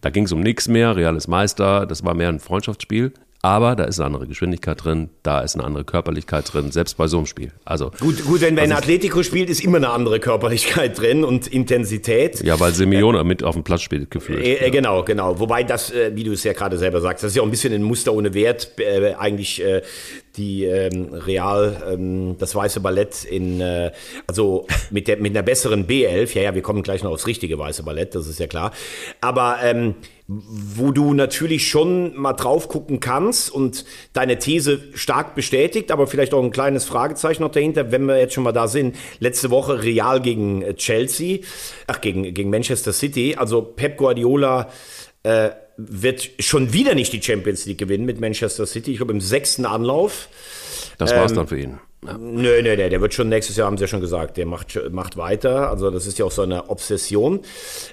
da 0.00 0.10
ging 0.10 0.24
es 0.24 0.32
um 0.32 0.40
nichts 0.40 0.66
mehr, 0.66 0.96
Real 0.96 1.14
ist 1.16 1.28
Meister, 1.28 1.86
das 1.86 2.04
war 2.04 2.14
mehr 2.14 2.30
ein 2.30 2.40
Freundschaftsspiel. 2.40 3.12
Aber 3.44 3.76
da 3.76 3.84
ist 3.84 4.00
eine 4.00 4.06
andere 4.06 4.26
Geschwindigkeit 4.26 4.82
drin, 4.82 5.10
da 5.22 5.40
ist 5.40 5.54
eine 5.54 5.64
andere 5.64 5.84
Körperlichkeit 5.84 6.50
drin, 6.50 6.72
selbst 6.72 6.96
bei 6.96 7.08
so 7.08 7.18
einem 7.18 7.26
Spiel. 7.26 7.52
Also 7.66 7.90
gut, 8.00 8.24
gut 8.24 8.40
wenn 8.40 8.54
man 8.54 8.72
also 8.72 8.76
Atletico 8.76 9.22
spielt, 9.22 9.50
ist 9.50 9.62
immer 9.62 9.76
eine 9.76 9.90
andere 9.90 10.18
Körperlichkeit 10.18 10.98
drin 10.98 11.24
und 11.24 11.46
Intensität. 11.48 12.42
Ja, 12.42 12.58
weil 12.58 12.72
Simeone 12.72 13.18
äh, 13.18 13.24
mit 13.24 13.42
auf 13.42 13.54
dem 13.54 13.62
Platz 13.62 13.82
spielt 13.82 14.10
gefühlt. 14.10 14.42
Äh, 14.42 14.54
äh, 14.66 14.70
genau, 14.70 15.02
genau. 15.02 15.38
Wobei 15.38 15.62
das, 15.62 15.90
äh, 15.90 16.12
wie 16.14 16.24
du 16.24 16.32
es 16.32 16.42
ja 16.42 16.54
gerade 16.54 16.78
selber 16.78 17.02
sagst, 17.02 17.22
das 17.22 17.32
ist 17.32 17.36
ja 17.36 17.42
auch 17.42 17.46
ein 17.46 17.50
bisschen 17.50 17.74
ein 17.74 17.82
Muster 17.82 18.14
ohne 18.14 18.32
Wert. 18.32 18.80
Äh, 18.80 19.12
eigentlich 19.12 19.62
äh, 19.62 19.82
die 20.38 20.64
ähm, 20.64 21.12
Real, 21.12 21.82
ähm, 21.92 22.36
das 22.38 22.54
weiße 22.54 22.80
Ballett 22.80 23.24
in, 23.24 23.60
äh, 23.60 23.92
also 24.26 24.66
mit, 24.90 25.06
der, 25.06 25.18
mit 25.18 25.32
einer 25.32 25.42
besseren 25.42 25.86
B11, 25.86 26.34
ja, 26.34 26.42
ja, 26.44 26.54
wir 26.54 26.62
kommen 26.62 26.82
gleich 26.82 27.02
noch 27.02 27.10
aufs 27.10 27.26
richtige 27.26 27.58
weiße 27.58 27.82
Ballett, 27.82 28.14
das 28.14 28.26
ist 28.26 28.40
ja 28.40 28.46
klar. 28.46 28.72
Aber 29.20 29.58
ähm, 29.62 29.96
wo 30.26 30.90
du 30.90 31.12
natürlich 31.12 31.68
schon 31.68 32.16
mal 32.16 32.32
drauf 32.32 32.68
gucken 32.68 32.98
kannst 32.98 33.50
und 33.50 33.84
deine 34.14 34.38
These 34.38 34.80
stark 34.94 35.34
bestätigt, 35.34 35.90
aber 35.90 36.06
vielleicht 36.06 36.32
auch 36.32 36.42
ein 36.42 36.50
kleines 36.50 36.86
Fragezeichen 36.86 37.42
noch 37.42 37.50
dahinter, 37.50 37.92
wenn 37.92 38.06
wir 38.06 38.18
jetzt 38.18 38.32
schon 38.32 38.44
mal 38.44 38.52
da 38.52 38.66
sind. 38.66 38.96
Letzte 39.18 39.50
Woche 39.50 39.82
Real 39.82 40.22
gegen 40.22 40.62
äh, 40.62 40.74
Chelsea, 40.74 41.40
ach, 41.86 42.00
gegen, 42.00 42.32
gegen 42.32 42.48
Manchester 42.48 42.94
City, 42.94 43.36
also 43.36 43.60
Pep 43.60 43.98
Guardiola, 43.98 44.70
äh, 45.24 45.50
wird 45.76 46.30
schon 46.38 46.72
wieder 46.72 46.94
nicht 46.94 47.12
die 47.12 47.22
Champions 47.22 47.66
League 47.66 47.78
gewinnen 47.78 48.06
mit 48.06 48.20
Manchester 48.20 48.64
City. 48.64 48.92
Ich 48.92 48.98
glaube, 48.98 49.12
im 49.12 49.20
sechsten 49.20 49.66
Anlauf. 49.66 50.28
Das 50.98 51.14
war's 51.14 51.32
ähm, 51.32 51.36
dann 51.36 51.48
für 51.48 51.58
ihn. 51.58 51.80
Nö, 52.04 52.62
nö, 52.62 52.76
nö, 52.76 52.88
der 52.90 53.00
wird 53.00 53.14
schon 53.14 53.28
nächstes 53.28 53.56
Jahr, 53.56 53.66
haben 53.66 53.78
sie 53.78 53.84
ja 53.84 53.88
schon 53.88 54.00
gesagt, 54.00 54.36
der 54.36 54.46
macht, 54.46 54.78
macht 54.90 55.16
weiter. 55.16 55.70
Also 55.70 55.90
das 55.90 56.06
ist 56.06 56.18
ja 56.18 56.24
auch 56.26 56.30
so 56.30 56.42
eine 56.42 56.68
Obsession. 56.68 57.40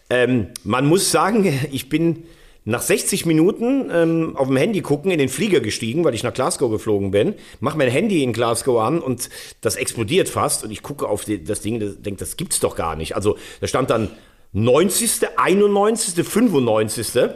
Ähm, 0.09 0.47
man 0.63 0.85
muss 0.85 1.11
sagen, 1.11 1.59
ich 1.71 1.89
bin 1.89 2.23
nach 2.63 2.81
60 2.81 3.25
Minuten 3.25 3.89
ähm, 3.91 4.35
auf 4.35 4.47
dem 4.47 4.57
Handy 4.57 4.81
gucken, 4.81 5.11
in 5.11 5.17
den 5.17 5.29
Flieger 5.29 5.61
gestiegen, 5.61 6.03
weil 6.03 6.13
ich 6.13 6.23
nach 6.23 6.33
Glasgow 6.33 6.69
geflogen 6.69 7.09
bin, 7.09 7.35
mache 7.59 7.77
mein 7.77 7.89
Handy 7.89 8.21
in 8.21 8.33
Glasgow 8.33 8.79
an 8.79 8.99
und 8.99 9.29
das 9.61 9.77
explodiert 9.77 10.29
fast 10.29 10.63
und 10.63 10.71
ich 10.71 10.83
gucke 10.83 11.07
auf 11.07 11.25
die, 11.25 11.43
das 11.43 11.61
Ding 11.61 11.81
und 11.81 12.05
denke, 12.05 12.19
das 12.19 12.37
gibt's 12.37 12.59
doch 12.59 12.75
gar 12.75 12.95
nicht. 12.95 13.15
Also 13.15 13.37
da 13.61 13.67
stand 13.67 13.89
dann 13.89 14.09
90., 14.53 15.29
91., 15.37 16.23
95. 16.27 17.29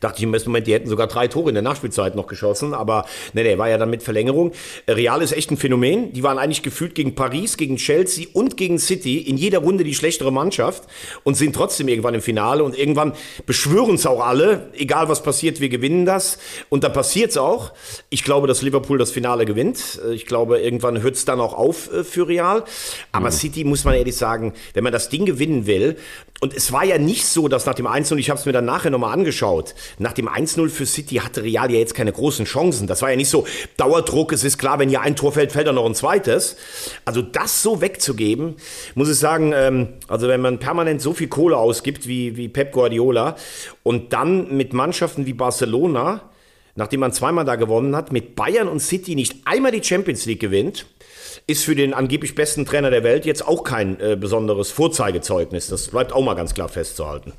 Dachte 0.00 0.18
ich 0.18 0.24
im 0.24 0.32
ersten 0.32 0.50
Moment, 0.50 0.66
die 0.66 0.74
hätten 0.74 0.88
sogar 0.88 1.06
drei 1.06 1.28
Tore 1.28 1.50
in 1.50 1.54
der 1.54 1.62
Nachspielzeit 1.62 2.14
noch 2.14 2.26
geschossen, 2.26 2.74
aber 2.74 3.06
nee, 3.32 3.42
nee, 3.42 3.58
war 3.58 3.68
ja 3.68 3.78
dann 3.78 3.90
mit 3.90 4.02
Verlängerung. 4.02 4.52
Real 4.88 5.22
ist 5.22 5.32
echt 5.32 5.50
ein 5.50 5.56
Phänomen. 5.56 6.12
Die 6.12 6.22
waren 6.22 6.38
eigentlich 6.38 6.62
gefühlt 6.62 6.94
gegen 6.94 7.14
Paris, 7.14 7.56
gegen 7.56 7.76
Chelsea 7.76 8.26
und 8.32 8.56
gegen 8.56 8.78
City 8.78 9.18
in 9.18 9.36
jeder 9.36 9.58
Runde 9.58 9.84
die 9.84 9.94
schlechtere 9.94 10.32
Mannschaft 10.32 10.84
und 11.24 11.34
sind 11.34 11.54
trotzdem 11.54 11.88
irgendwann 11.88 12.14
im 12.14 12.22
Finale 12.22 12.64
und 12.64 12.76
irgendwann 12.76 13.12
beschwören 13.44 13.96
es 13.96 14.06
auch 14.06 14.24
alle, 14.24 14.70
egal 14.74 15.08
was 15.08 15.22
passiert, 15.22 15.60
wir 15.60 15.68
gewinnen 15.68 16.06
das 16.06 16.38
und 16.68 16.84
dann 16.84 16.92
passiert 16.92 17.30
es 17.30 17.36
auch. 17.36 17.72
Ich 18.10 18.24
glaube, 18.24 18.46
dass 18.46 18.62
Liverpool 18.62 18.98
das 18.98 19.10
Finale 19.10 19.44
gewinnt. 19.44 20.00
Ich 20.12 20.26
glaube, 20.26 20.60
irgendwann 20.60 21.02
hört 21.02 21.14
es 21.14 21.24
dann 21.24 21.40
auch 21.40 21.54
auf 21.54 21.92
äh, 21.92 22.04
für 22.04 22.28
Real. 22.28 22.64
Aber 23.12 23.26
mhm. 23.26 23.32
City 23.32 23.64
muss 23.64 23.84
man 23.84 23.94
ehrlich 23.94 24.16
sagen, 24.16 24.54
wenn 24.74 24.84
man 24.84 24.92
das 24.92 25.08
Ding 25.08 25.26
gewinnen 25.26 25.66
will, 25.66 25.96
und 26.40 26.54
es 26.54 26.70
war 26.70 26.84
ja 26.84 26.98
nicht 26.98 27.26
so, 27.26 27.48
dass 27.48 27.64
nach 27.64 27.74
dem 27.74 27.86
1-0, 27.86 28.16
ich 28.18 28.28
habe 28.28 28.38
es 28.38 28.44
mir 28.44 28.52
dann 28.52 28.66
nachher 28.66 28.90
nochmal 28.90 29.14
angeschaut, 29.14 29.74
nach 29.98 30.12
dem 30.12 30.28
1-0 30.28 30.68
für 30.68 30.84
City 30.84 31.16
hatte 31.16 31.42
Real 31.42 31.70
ja 31.70 31.78
jetzt 31.78 31.94
keine 31.94 32.12
großen 32.12 32.44
Chancen. 32.44 32.86
Das 32.86 33.00
war 33.00 33.10
ja 33.10 33.16
nicht 33.16 33.30
so 33.30 33.46
Dauerdruck, 33.78 34.32
es 34.32 34.44
ist 34.44 34.58
klar, 34.58 34.78
wenn 34.78 34.90
hier 34.90 35.00
ein 35.00 35.16
Tor 35.16 35.32
fällt, 35.32 35.52
fällt 35.52 35.66
dann 35.66 35.76
noch 35.76 35.86
ein 35.86 35.94
zweites. 35.94 36.56
Also 37.06 37.22
das 37.22 37.62
so 37.62 37.80
wegzugeben, 37.80 38.56
muss 38.94 39.08
ich 39.08 39.18
sagen, 39.18 39.52
ähm, 39.54 39.88
also 40.08 40.28
wenn 40.28 40.42
man 40.42 40.58
permanent 40.58 41.00
so 41.00 41.14
viel 41.14 41.28
Kohle 41.28 41.56
ausgibt 41.56 42.06
wie, 42.06 42.36
wie 42.36 42.48
Pep 42.48 42.72
Guardiola 42.72 43.36
und 43.82 44.12
dann 44.12 44.54
mit 44.54 44.74
Mannschaften 44.74 45.24
wie 45.24 45.32
Barcelona, 45.32 46.30
nachdem 46.74 47.00
man 47.00 47.12
zweimal 47.12 47.46
da 47.46 47.56
gewonnen 47.56 47.96
hat, 47.96 48.12
mit 48.12 48.36
Bayern 48.36 48.68
und 48.68 48.80
City 48.80 49.14
nicht 49.14 49.36
einmal 49.46 49.72
die 49.72 49.82
Champions 49.82 50.26
League 50.26 50.40
gewinnt, 50.40 50.86
ist 51.46 51.64
für 51.64 51.74
den 51.74 51.94
angeblich 51.94 52.34
besten 52.34 52.66
Trainer 52.66 52.90
der 52.90 53.02
Welt 53.02 53.26
jetzt 53.26 53.46
auch 53.46 53.64
kein 53.64 54.00
äh, 54.00 54.16
besonderes 54.18 54.70
Vorzeigezeugnis. 54.70 55.68
Das 55.68 55.88
bleibt 55.88 56.12
auch 56.12 56.22
mal 56.22 56.34
ganz 56.34 56.54
klar 56.54 56.68
festzuhalten. 56.68 57.32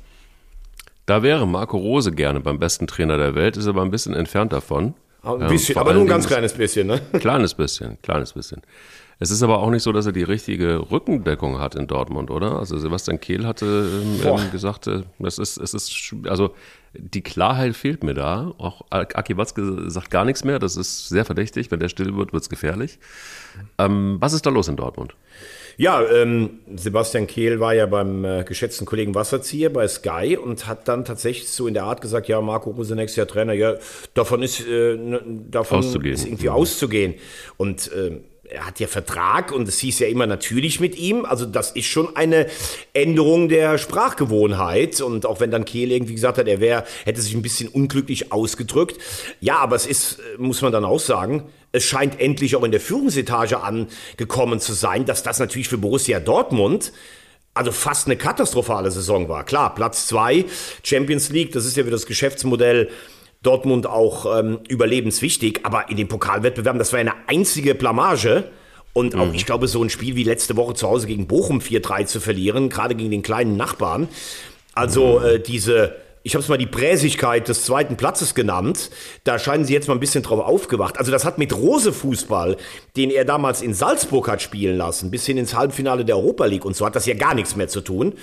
Da 1.06 1.22
wäre 1.22 1.46
Marco 1.46 1.78
Rose 1.78 2.12
gerne 2.12 2.40
beim 2.40 2.58
besten 2.58 2.86
Trainer 2.86 3.16
der 3.16 3.34
Welt, 3.34 3.56
ist 3.56 3.66
aber 3.66 3.82
ein 3.82 3.90
bisschen 3.90 4.14
entfernt 4.14 4.52
davon. 4.52 4.94
Ein 5.28 5.48
bisschen, 5.48 5.76
ähm, 5.76 5.80
aber 5.80 5.94
nur 5.94 6.02
ein 6.02 6.08
ganz 6.08 6.26
kleines 6.26 6.52
bisschen, 6.52 6.86
ne? 6.86 7.00
Kleines 7.20 7.54
bisschen, 7.54 8.00
kleines 8.02 8.32
bisschen. 8.32 8.62
Es 9.20 9.30
ist 9.32 9.42
aber 9.42 9.58
auch 9.58 9.70
nicht 9.70 9.82
so, 9.82 9.90
dass 9.90 10.06
er 10.06 10.12
die 10.12 10.22
richtige 10.22 10.90
Rückendeckung 10.92 11.58
hat 11.58 11.74
in 11.74 11.88
Dortmund, 11.88 12.30
oder? 12.30 12.58
Also 12.58 12.78
Sebastian 12.78 13.18
Kehl 13.18 13.46
hatte 13.46 13.90
ähm, 14.24 14.50
gesagt, 14.52 14.86
äh, 14.86 15.02
das 15.18 15.38
ist, 15.38 15.56
es 15.56 15.74
ist, 15.74 16.14
also 16.28 16.54
die 16.94 17.22
Klarheit 17.22 17.74
fehlt 17.74 18.04
mir 18.04 18.14
da. 18.14 18.52
Auch 18.58 18.82
Aki 18.90 19.36
Watzke 19.36 19.90
sagt 19.90 20.10
gar 20.10 20.24
nichts 20.24 20.44
mehr. 20.44 20.60
Das 20.60 20.76
ist 20.76 21.08
sehr 21.08 21.24
verdächtig. 21.24 21.70
Wenn 21.70 21.80
der 21.80 21.88
still 21.88 22.16
wird, 22.16 22.32
wird 22.32 22.42
es 22.44 22.48
gefährlich. 22.48 23.00
Ähm, 23.76 24.18
was 24.20 24.32
ist 24.34 24.46
da 24.46 24.50
los 24.50 24.68
in 24.68 24.76
Dortmund? 24.76 25.14
Ja, 25.78 26.02
ähm, 26.02 26.58
Sebastian 26.74 27.28
Kehl 27.28 27.60
war 27.60 27.72
ja 27.72 27.86
beim 27.86 28.24
äh, 28.24 28.42
geschätzten 28.42 28.84
Kollegen 28.84 29.14
Wasserzieher 29.14 29.70
bei 29.70 29.86
Sky 29.86 30.36
und 30.36 30.66
hat 30.66 30.88
dann 30.88 31.04
tatsächlich 31.04 31.48
so 31.50 31.68
in 31.68 31.74
der 31.74 31.84
Art 31.84 32.00
gesagt, 32.00 32.26
ja, 32.26 32.40
Marco 32.40 32.70
Rose 32.70 32.96
nächstes 32.96 33.14
Jahr 33.14 33.28
Trainer, 33.28 33.52
ja, 33.52 33.76
davon 34.12 34.42
ist, 34.42 34.66
äh, 34.66 34.98
davon 35.48 35.78
auszugehen. 35.78 36.14
ist 36.14 36.26
irgendwie 36.26 36.48
mhm. 36.48 36.52
auszugehen. 36.52 37.14
Und 37.58 37.92
äh, 37.92 38.20
er 38.50 38.66
hat 38.66 38.80
ja 38.80 38.86
Vertrag 38.86 39.52
und 39.52 39.68
es 39.68 39.78
hieß 39.78 39.98
ja 40.00 40.08
immer 40.08 40.26
natürlich 40.26 40.80
mit 40.80 40.96
ihm. 40.96 41.24
Also 41.24 41.44
das 41.44 41.70
ist 41.72 41.86
schon 41.86 42.16
eine 42.16 42.46
Änderung 42.92 43.48
der 43.48 43.78
Sprachgewohnheit. 43.78 45.00
Und 45.00 45.26
auch 45.26 45.40
wenn 45.40 45.50
dann 45.50 45.64
Kehl 45.64 45.92
irgendwie 45.92 46.14
gesagt 46.14 46.38
hat, 46.38 46.48
er 46.48 46.60
wäre, 46.60 46.84
hätte 47.04 47.20
sich 47.20 47.34
ein 47.34 47.42
bisschen 47.42 47.68
unglücklich 47.68 48.32
ausgedrückt. 48.32 48.98
Ja, 49.40 49.58
aber 49.58 49.76
es 49.76 49.86
ist, 49.86 50.20
muss 50.38 50.62
man 50.62 50.72
dann 50.72 50.84
auch 50.84 51.00
sagen, 51.00 51.44
es 51.72 51.84
scheint 51.84 52.20
endlich 52.20 52.56
auch 52.56 52.64
in 52.64 52.70
der 52.70 52.80
Führungsetage 52.80 53.60
angekommen 53.60 54.60
zu 54.60 54.72
sein, 54.72 55.04
dass 55.04 55.22
das 55.22 55.38
natürlich 55.38 55.68
für 55.68 55.78
Borussia 55.78 56.18
Dortmund 56.18 56.92
also 57.54 57.72
fast 57.72 58.06
eine 58.06 58.16
katastrophale 58.16 58.90
Saison 58.90 59.28
war. 59.28 59.44
Klar, 59.44 59.74
Platz 59.74 60.06
zwei, 60.06 60.44
Champions 60.84 61.30
League, 61.30 61.52
das 61.52 61.66
ist 61.66 61.76
ja 61.76 61.84
wieder 61.84 61.96
das 61.96 62.06
Geschäftsmodell 62.06 62.88
Dortmund 63.42 63.86
auch 63.86 64.38
ähm, 64.38 64.60
überlebenswichtig. 64.68 65.60
Aber 65.64 65.90
in 65.90 65.96
den 65.96 66.08
Pokalwettbewerben, 66.08 66.78
das 66.78 66.92
war 66.92 67.00
eine 67.00 67.14
einzige 67.26 67.74
Blamage. 67.74 68.44
Und 68.92 69.14
auch, 69.14 69.28
mhm. 69.28 69.34
ich 69.34 69.46
glaube, 69.46 69.68
so 69.68 69.82
ein 69.82 69.90
Spiel 69.90 70.16
wie 70.16 70.24
letzte 70.24 70.56
Woche 70.56 70.74
zu 70.74 70.88
Hause 70.88 71.06
gegen 71.06 71.28
Bochum 71.28 71.60
4-3 71.60 72.06
zu 72.06 72.20
verlieren, 72.20 72.68
gerade 72.68 72.94
gegen 72.94 73.10
den 73.10 73.22
kleinen 73.22 73.56
Nachbarn. 73.56 74.08
Also 74.74 75.20
mhm. 75.20 75.26
äh, 75.26 75.38
diese, 75.38 75.94
ich 76.22 76.34
habe 76.34 76.42
es 76.42 76.48
mal 76.48 76.58
die 76.58 76.66
Präsigkeit 76.66 77.48
des 77.48 77.64
zweiten 77.64 77.96
Platzes 77.96 78.34
genannt. 78.34 78.90
Da 79.24 79.38
scheinen 79.38 79.64
sie 79.64 79.72
jetzt 79.72 79.88
mal 79.88 79.94
ein 79.94 80.00
bisschen 80.00 80.22
drauf 80.22 80.40
aufgewacht. 80.40 80.98
Also 80.98 81.12
das 81.12 81.24
hat 81.24 81.38
mit 81.38 81.54
Rose 81.54 81.92
Fußball, 81.92 82.56
den 82.96 83.10
er 83.10 83.24
damals 83.24 83.62
in 83.62 83.72
Salzburg 83.72 84.28
hat 84.28 84.42
spielen 84.42 84.76
lassen, 84.76 85.10
bis 85.10 85.26
hin 85.26 85.38
ins 85.38 85.54
Halbfinale 85.54 86.04
der 86.04 86.16
Europa 86.16 86.46
League 86.46 86.64
und 86.64 86.74
so, 86.74 86.84
hat 86.84 86.96
das 86.96 87.06
ja 87.06 87.14
gar 87.14 87.34
nichts 87.34 87.56
mehr 87.56 87.68
zu 87.68 87.80
tun. 87.80 88.14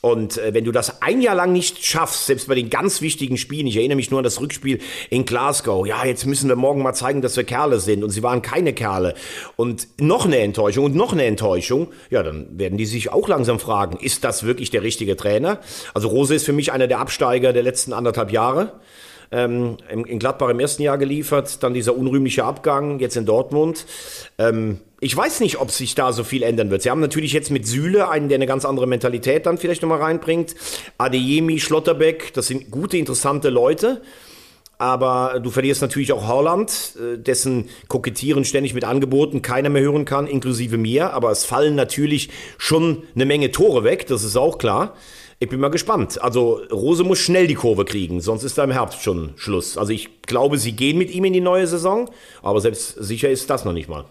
Und 0.00 0.38
äh, 0.38 0.54
wenn 0.54 0.64
du 0.64 0.72
das 0.72 1.02
ein 1.02 1.20
Jahr 1.20 1.34
lang 1.34 1.52
nicht 1.52 1.84
schaffst, 1.84 2.26
selbst 2.26 2.48
bei 2.48 2.54
den 2.54 2.70
ganz 2.70 3.02
wichtigen 3.02 3.36
Spielen, 3.36 3.66
ich 3.66 3.76
erinnere 3.76 3.96
mich 3.96 4.10
nur 4.10 4.18
an 4.18 4.24
das 4.24 4.40
Rückspiel 4.40 4.80
in 5.10 5.26
Glasgow, 5.26 5.86
ja, 5.86 6.04
jetzt 6.04 6.24
müssen 6.24 6.48
wir 6.48 6.56
morgen 6.56 6.82
mal 6.82 6.94
zeigen, 6.94 7.20
dass 7.20 7.36
wir 7.36 7.44
Kerle 7.44 7.80
sind 7.80 8.02
und 8.02 8.10
sie 8.10 8.22
waren 8.22 8.40
keine 8.40 8.72
Kerle 8.72 9.14
und 9.56 9.88
noch 10.00 10.24
eine 10.24 10.38
Enttäuschung 10.38 10.86
und 10.86 10.94
noch 10.94 11.12
eine 11.12 11.24
Enttäuschung, 11.24 11.88
ja, 12.08 12.22
dann 12.22 12.58
werden 12.58 12.78
die 12.78 12.86
sich 12.86 13.12
auch 13.12 13.28
langsam 13.28 13.58
fragen, 13.58 13.98
ist 13.98 14.24
das 14.24 14.44
wirklich 14.44 14.70
der 14.70 14.82
richtige 14.82 15.16
Trainer? 15.16 15.60
Also 15.92 16.08
Rose 16.08 16.34
ist 16.34 16.46
für 16.46 16.54
mich 16.54 16.72
einer 16.72 16.86
der 16.86 16.98
Absteiger 16.98 17.52
der 17.52 17.62
letzten 17.62 17.92
anderthalb 17.92 18.32
Jahre. 18.32 18.80
Ähm, 19.32 19.76
in 19.88 20.18
Gladbach 20.18 20.48
im 20.48 20.60
ersten 20.60 20.82
Jahr 20.82 20.98
geliefert, 20.98 21.62
dann 21.62 21.74
dieser 21.74 21.96
unrühmliche 21.96 22.44
Abgang, 22.44 22.98
jetzt 22.98 23.16
in 23.16 23.26
Dortmund. 23.26 23.86
Ähm, 24.38 24.80
ich 25.00 25.16
weiß 25.16 25.40
nicht, 25.40 25.60
ob 25.60 25.70
sich 25.70 25.94
da 25.94 26.12
so 26.12 26.24
viel 26.24 26.42
ändern 26.42 26.70
wird. 26.70 26.82
Sie 26.82 26.90
haben 26.90 27.00
natürlich 27.00 27.32
jetzt 27.32 27.50
mit 27.50 27.66
Süle 27.66 28.08
einen, 28.08 28.28
der 28.28 28.36
eine 28.36 28.46
ganz 28.46 28.64
andere 28.64 28.86
Mentalität 28.86 29.46
dann 29.46 29.56
vielleicht 29.56 29.82
nochmal 29.82 30.00
reinbringt. 30.00 30.54
Adeyemi, 30.98 31.58
Schlotterbeck, 31.58 32.34
das 32.34 32.48
sind 32.48 32.70
gute, 32.70 32.98
interessante 32.98 33.48
Leute. 33.48 34.02
Aber 34.76 35.40
du 35.40 35.50
verlierst 35.50 35.82
natürlich 35.82 36.12
auch 36.12 36.26
Holland, 36.26 36.94
äh, 36.98 37.18
dessen 37.18 37.68
Kokettieren 37.88 38.46
ständig 38.46 38.72
mit 38.72 38.84
Angeboten 38.84 39.42
keiner 39.42 39.68
mehr 39.68 39.82
hören 39.82 40.06
kann, 40.06 40.26
inklusive 40.26 40.78
mir. 40.78 41.12
Aber 41.12 41.30
es 41.30 41.44
fallen 41.44 41.74
natürlich 41.74 42.30
schon 42.56 43.02
eine 43.14 43.26
Menge 43.26 43.52
Tore 43.52 43.84
weg, 43.84 44.06
das 44.06 44.24
ist 44.24 44.36
auch 44.36 44.56
klar. 44.56 44.96
Ich 45.42 45.48
bin 45.48 45.58
mal 45.58 45.70
gespannt. 45.70 46.22
Also 46.22 46.60
Rose 46.70 47.02
muss 47.02 47.18
schnell 47.18 47.46
die 47.46 47.54
Kurve 47.54 47.86
kriegen, 47.86 48.20
sonst 48.20 48.44
ist 48.44 48.58
da 48.58 48.64
im 48.64 48.70
Herbst 48.70 49.02
schon 49.02 49.32
Schluss. 49.36 49.78
Also 49.78 49.90
ich 49.90 50.20
glaube, 50.20 50.58
sie 50.58 50.72
gehen 50.72 50.98
mit 50.98 51.10
ihm 51.10 51.24
in 51.24 51.32
die 51.32 51.40
neue 51.40 51.66
Saison, 51.66 52.10
aber 52.42 52.60
selbst 52.60 52.90
sicher 53.02 53.30
ist 53.30 53.48
das 53.48 53.64
noch 53.64 53.72
nicht 53.72 53.88
mal. 53.88 54.04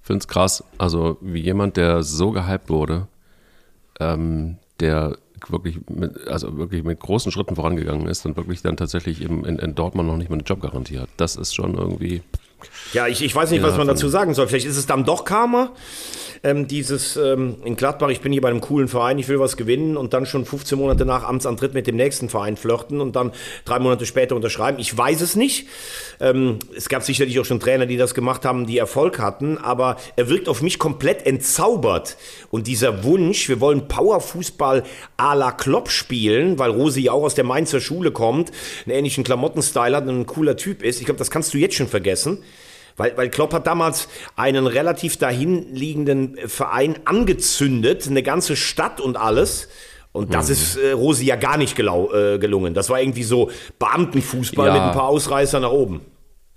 Ich 0.00 0.06
finde 0.06 0.20
es 0.20 0.28
krass, 0.28 0.64
also 0.78 1.18
wie 1.20 1.40
jemand, 1.40 1.76
der 1.76 2.02
so 2.02 2.30
gehypt 2.30 2.70
wurde, 2.70 3.06
ähm, 4.00 4.56
der 4.80 5.18
wirklich 5.48 5.78
mit, 5.90 6.26
also 6.26 6.56
wirklich 6.56 6.82
mit 6.82 7.00
großen 7.00 7.30
Schritten 7.30 7.54
vorangegangen 7.54 8.06
ist 8.06 8.24
und 8.24 8.38
wirklich 8.38 8.62
dann 8.62 8.78
tatsächlich 8.78 9.20
im, 9.20 9.44
in, 9.44 9.58
in 9.58 9.74
Dortmund 9.74 10.08
noch 10.08 10.16
nicht 10.16 10.30
mal 10.30 10.36
eine 10.36 10.44
Jobgarantie 10.44 10.98
hat. 10.98 11.10
Das 11.18 11.36
ist 11.36 11.54
schon 11.54 11.74
irgendwie. 11.74 12.22
Ja, 12.92 13.08
ich, 13.08 13.22
ich 13.22 13.34
weiß 13.34 13.50
nicht, 13.50 13.62
ja, 13.62 13.68
was 13.68 13.76
man 13.76 13.86
dazu 13.86 14.08
sagen 14.08 14.34
soll. 14.34 14.46
Vielleicht 14.48 14.66
ist 14.66 14.76
es 14.76 14.86
dann 14.86 15.04
doch 15.04 15.24
Karma 15.24 15.72
ähm, 16.44 16.68
dieses 16.68 17.16
ähm, 17.16 17.56
in 17.64 17.74
Gladbach, 17.74 18.10
ich 18.10 18.20
bin 18.20 18.30
hier 18.30 18.42
bei 18.42 18.50
einem 18.50 18.60
coolen 18.60 18.86
Verein, 18.86 19.18
ich 19.18 19.28
will 19.28 19.40
was 19.40 19.56
gewinnen 19.56 19.96
und 19.96 20.12
dann 20.12 20.26
schon 20.26 20.44
15 20.44 20.78
Monate 20.78 21.06
nach 21.06 21.24
Amtsantritt 21.24 21.72
mit 21.72 21.86
dem 21.86 21.96
nächsten 21.96 22.28
Verein 22.28 22.56
flirten 22.56 23.00
und 23.00 23.16
dann 23.16 23.32
drei 23.64 23.78
Monate 23.78 24.04
später 24.04 24.36
unterschreiben. 24.36 24.78
Ich 24.78 24.96
weiß 24.96 25.22
es 25.22 25.34
nicht. 25.36 25.66
Ähm, 26.20 26.58
es 26.76 26.88
gab 26.88 27.02
sicherlich 27.02 27.40
auch 27.40 27.46
schon 27.46 27.60
Trainer, 27.60 27.86
die 27.86 27.96
das 27.96 28.14
gemacht 28.14 28.44
haben, 28.44 28.66
die 28.66 28.76
Erfolg 28.76 29.18
hatten, 29.18 29.56
aber 29.56 29.96
er 30.16 30.28
wirkt 30.28 30.48
auf 30.48 30.60
mich 30.60 30.78
komplett 30.78 31.26
entzaubert. 31.26 32.18
Und 32.50 32.66
dieser 32.66 33.04
Wunsch, 33.04 33.48
wir 33.48 33.60
wollen 33.60 33.88
Powerfußball 33.88 34.84
à 35.16 35.34
la 35.34 35.50
Klopp 35.50 35.88
spielen, 35.88 36.58
weil 36.58 36.70
Rosi 36.70 37.00
ja 37.00 37.12
auch 37.12 37.24
aus 37.24 37.34
der 37.34 37.44
Mainzer 37.44 37.80
Schule 37.80 38.10
kommt, 38.10 38.52
einen 38.84 38.94
ähnlichen 38.94 39.24
Klamottenstyle 39.24 39.96
hat 39.96 40.06
und 40.06 40.20
ein 40.20 40.26
cooler 40.26 40.56
Typ 40.56 40.82
ist. 40.82 41.00
Ich 41.00 41.06
glaube, 41.06 41.18
das 41.18 41.30
kannst 41.30 41.54
du 41.54 41.58
jetzt 41.58 41.74
schon 41.74 41.88
vergessen. 41.88 42.42
Weil, 42.96 43.16
weil 43.16 43.28
Klopp 43.28 43.52
hat 43.52 43.66
damals 43.66 44.08
einen 44.36 44.66
relativ 44.66 45.16
dahinliegenden 45.16 46.36
Verein 46.46 46.96
angezündet, 47.04 48.06
eine 48.08 48.22
ganze 48.22 48.56
Stadt 48.56 49.00
und 49.00 49.16
alles. 49.16 49.68
Und 50.12 50.32
das 50.32 50.46
mhm. 50.46 50.52
ist 50.52 50.76
äh, 50.76 50.92
Rosi 50.92 51.24
ja 51.24 51.36
gar 51.36 51.56
nicht 51.56 51.74
gelau, 51.74 52.12
äh, 52.12 52.38
gelungen. 52.38 52.72
Das 52.72 52.88
war 52.88 53.00
irgendwie 53.00 53.24
so 53.24 53.50
Beamtenfußball 53.80 54.68
ja. 54.68 54.72
mit 54.72 54.82
ein 54.82 54.92
paar 54.92 55.08
Ausreißer 55.08 55.58
nach 55.58 55.72
oben. 55.72 56.02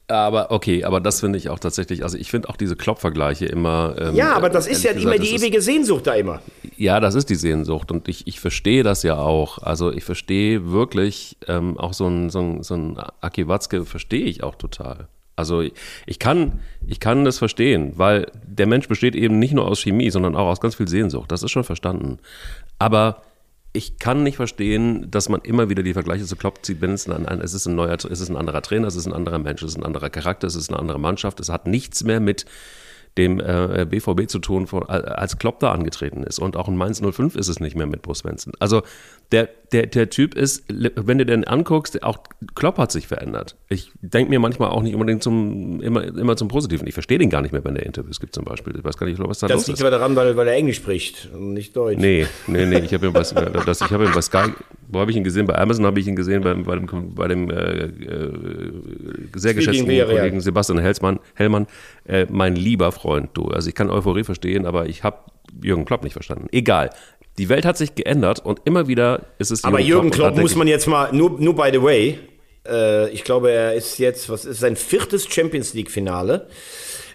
Aber 0.09 0.51
okay, 0.51 0.85
aber 0.85 1.01
das 1.01 1.19
finde 1.19 1.37
ich 1.37 1.49
auch 1.49 1.59
tatsächlich, 1.59 2.03
also 2.03 2.17
ich 2.17 2.31
finde 2.31 2.47
auch 2.47 2.55
diese 2.55 2.77
Klopp-Vergleiche 2.77 3.45
immer. 3.45 3.95
Ähm, 3.99 4.15
ja, 4.15 4.33
aber 4.33 4.49
das 4.49 4.65
ist 4.65 4.83
ja 4.83 4.93
gesagt, 4.93 5.03
immer 5.15 5.21
die 5.21 5.35
ewige 5.35 5.57
ist, 5.57 5.65
Sehnsucht 5.65 6.07
da 6.07 6.13
immer. 6.13 6.41
Ja, 6.77 7.01
das 7.01 7.13
ist 7.15 7.29
die 7.29 7.35
Sehnsucht 7.35 7.91
und 7.91 8.07
ich, 8.07 8.25
ich 8.25 8.39
verstehe 8.39 8.83
das 8.83 9.03
ja 9.03 9.17
auch. 9.17 9.57
Also 9.57 9.91
ich 9.91 10.05
verstehe 10.05 10.71
wirklich 10.71 11.35
ähm, 11.47 11.77
auch 11.77 11.93
so 11.93 12.07
ein, 12.07 12.29
so 12.29 12.39
ein, 12.39 12.63
so 12.63 12.75
ein 12.75 12.97
Aki 13.19 13.49
Watzke 13.49 13.83
verstehe 13.83 14.25
ich 14.25 14.43
auch 14.43 14.55
total. 14.55 15.09
Also 15.37 15.61
ich 15.61 16.19
kann, 16.19 16.59
ich 16.85 16.99
kann 16.99 17.23
das 17.23 17.37
verstehen, 17.37 17.93
weil 17.95 18.29
der 18.45 18.67
Mensch 18.67 18.87
besteht 18.87 19.15
eben 19.15 19.39
nicht 19.39 19.53
nur 19.53 19.67
aus 19.67 19.79
Chemie, 19.79 20.09
sondern 20.09 20.35
auch 20.35 20.47
aus 20.47 20.59
ganz 20.59 20.75
viel 20.75 20.87
Sehnsucht. 20.87 21.31
Das 21.31 21.43
ist 21.43 21.51
schon 21.51 21.63
verstanden. 21.63 22.17
Aber 22.79 23.21
ich 23.71 23.99
kann 23.99 24.23
nicht 24.23 24.37
verstehen, 24.37 25.11
dass 25.11 25.29
man 25.29 25.41
immer 25.41 25.69
wieder 25.69 25.83
die 25.83 25.93
Vergleiche 25.93 26.25
zu 26.25 26.35
Klopp 26.35 26.65
zieht, 26.65 26.81
wenn 26.81 26.91
es 26.91 27.07
ein, 27.07 27.25
es 27.41 27.53
ist 27.53 27.67
ein 27.67 27.75
neuer, 27.75 27.93
es 27.95 28.05
ist 28.05 28.29
ein 28.29 28.35
anderer 28.35 28.63
Trainer, 28.63 28.87
es 28.87 28.95
ist 28.95 29.05
ein 29.05 29.13
anderer 29.13 29.37
Mensch, 29.37 29.61
es 29.61 29.71
ist 29.71 29.77
ein 29.77 29.85
anderer 29.85 30.09
Charakter, 30.09 30.47
es 30.47 30.55
ist 30.55 30.69
eine 30.69 30.79
andere 30.79 30.99
Mannschaft. 30.99 31.39
Es 31.39 31.49
hat 31.49 31.67
nichts 31.67 32.03
mehr 32.03 32.19
mit 32.19 32.45
dem 33.17 33.39
äh, 33.39 33.85
BVB 33.89 34.27
zu 34.27 34.39
tun, 34.39 34.67
von, 34.67 34.83
als 34.87 35.37
Klopp 35.37 35.59
da 35.59 35.71
angetreten 35.71 36.23
ist. 36.23 36.39
Und 36.39 36.55
auch 36.55 36.67
in 36.67 36.77
Mainz 36.77 37.01
05 37.01 37.35
ist 37.35 37.47
es 37.47 37.59
nicht 37.59 37.75
mehr 37.75 37.87
mit 37.87 38.01
Bo 38.01 38.13
Svensson. 38.13 38.53
Also 38.59 38.81
der, 39.31 39.49
der, 39.73 39.87
der 39.87 40.09
Typ 40.09 40.35
ist, 40.35 40.63
wenn 40.69 41.17
du 41.17 41.25
den 41.25 41.43
anguckst, 41.43 42.01
auch 42.01 42.19
Klopp 42.55 42.77
hat 42.77 42.91
sich 42.91 43.07
verändert. 43.07 43.57
Ich 43.67 43.91
denke 44.01 44.29
mir 44.29 44.39
manchmal 44.39 44.69
auch 44.69 44.81
nicht 44.81 44.93
unbedingt 44.93 45.21
zum, 45.21 45.81
immer, 45.81 46.03
immer 46.03 46.37
zum 46.37 46.47
Positiven. 46.47 46.87
Ich 46.87 46.93
verstehe 46.93 47.17
den 47.17 47.29
gar 47.29 47.41
nicht 47.41 47.51
mehr, 47.51 47.63
wenn 47.65 47.75
der 47.75 47.85
Interviews 47.85 48.21
gibt 48.21 48.33
zum 48.33 48.45
Beispiel. 48.45 48.73
Ich 48.77 48.83
weiß 48.83 48.97
gar 48.97 49.05
nicht, 49.05 49.19
was 49.19 49.39
da 49.39 49.47
das 49.47 49.55
los 49.55 49.61
ist. 49.61 49.67
Das 49.67 49.67
liegt 49.67 49.81
aber 49.81 49.91
daran, 49.91 50.15
weil, 50.15 50.37
weil 50.37 50.47
er 50.47 50.53
Englisch 50.53 50.77
spricht 50.77 51.29
und 51.33 51.53
nicht 51.53 51.75
Deutsch. 51.75 51.99
Nee, 51.99 52.25
nee, 52.47 52.65
nee. 52.65 52.79
Ich 52.79 52.93
habe 52.93 53.07
ihn, 53.07 53.13
was, 53.13 53.33
das, 53.33 53.81
ich 53.81 53.89
hab 53.89 54.01
ihn 54.01 54.11
bei 54.13 54.21
Sky, 54.21 54.53
wo 54.87 54.99
habe 54.99 55.11
ich 55.11 55.17
ihn 55.17 55.25
gesehen? 55.25 55.45
Bei 55.45 55.57
Amazon 55.57 55.85
habe 55.85 55.99
ich 55.99 56.07
ihn 56.07 56.15
gesehen, 56.15 56.43
bei, 56.43 56.53
bei 56.53 56.75
dem, 56.75 57.15
bei 57.15 57.27
dem 57.27 57.49
äh, 57.49 57.55
äh, 57.55 58.33
sehr 59.35 59.53
geschätzten 59.53 59.85
Kollegen 59.87 60.39
Sebastian 60.39 60.79
Hellmann. 60.79 61.19
Hellmann 61.33 61.67
äh, 62.05 62.25
mein 62.29 62.55
lieber 62.55 62.93
Freund, 62.93 63.31
du. 63.33 63.47
Also 63.47 63.67
ich 63.67 63.75
kann 63.75 63.89
Euphorie 63.89 64.23
verstehen, 64.23 64.65
aber 64.65 64.87
ich 64.87 65.03
habe 65.03 65.17
Jürgen 65.61 65.85
Klopp 65.85 66.03
nicht 66.03 66.13
verstanden. 66.13 66.47
Egal. 66.51 66.91
Die 67.37 67.49
Welt 67.49 67.65
hat 67.65 67.77
sich 67.77 67.95
geändert 67.95 68.43
und 68.43 68.61
immer 68.65 68.87
wieder 68.87 69.21
ist 69.37 69.51
es. 69.51 69.63
Aber 69.63 69.79
Jürgen 69.79 70.09
Klopp, 70.09 70.33
Klopp 70.33 70.41
muss 70.41 70.55
man 70.55 70.67
jetzt 70.67 70.87
mal, 70.87 71.13
nur, 71.13 71.39
nur 71.39 71.55
by 71.55 71.69
the 71.71 71.81
way, 71.81 72.19
äh, 72.67 73.09
ich 73.09 73.23
glaube, 73.23 73.51
er 73.51 73.73
ist 73.73 73.99
jetzt, 73.99 74.29
was 74.29 74.45
ist 74.45 74.59
sein 74.59 74.75
viertes 74.75 75.27
Champions 75.31 75.73
League-Finale. 75.73 76.47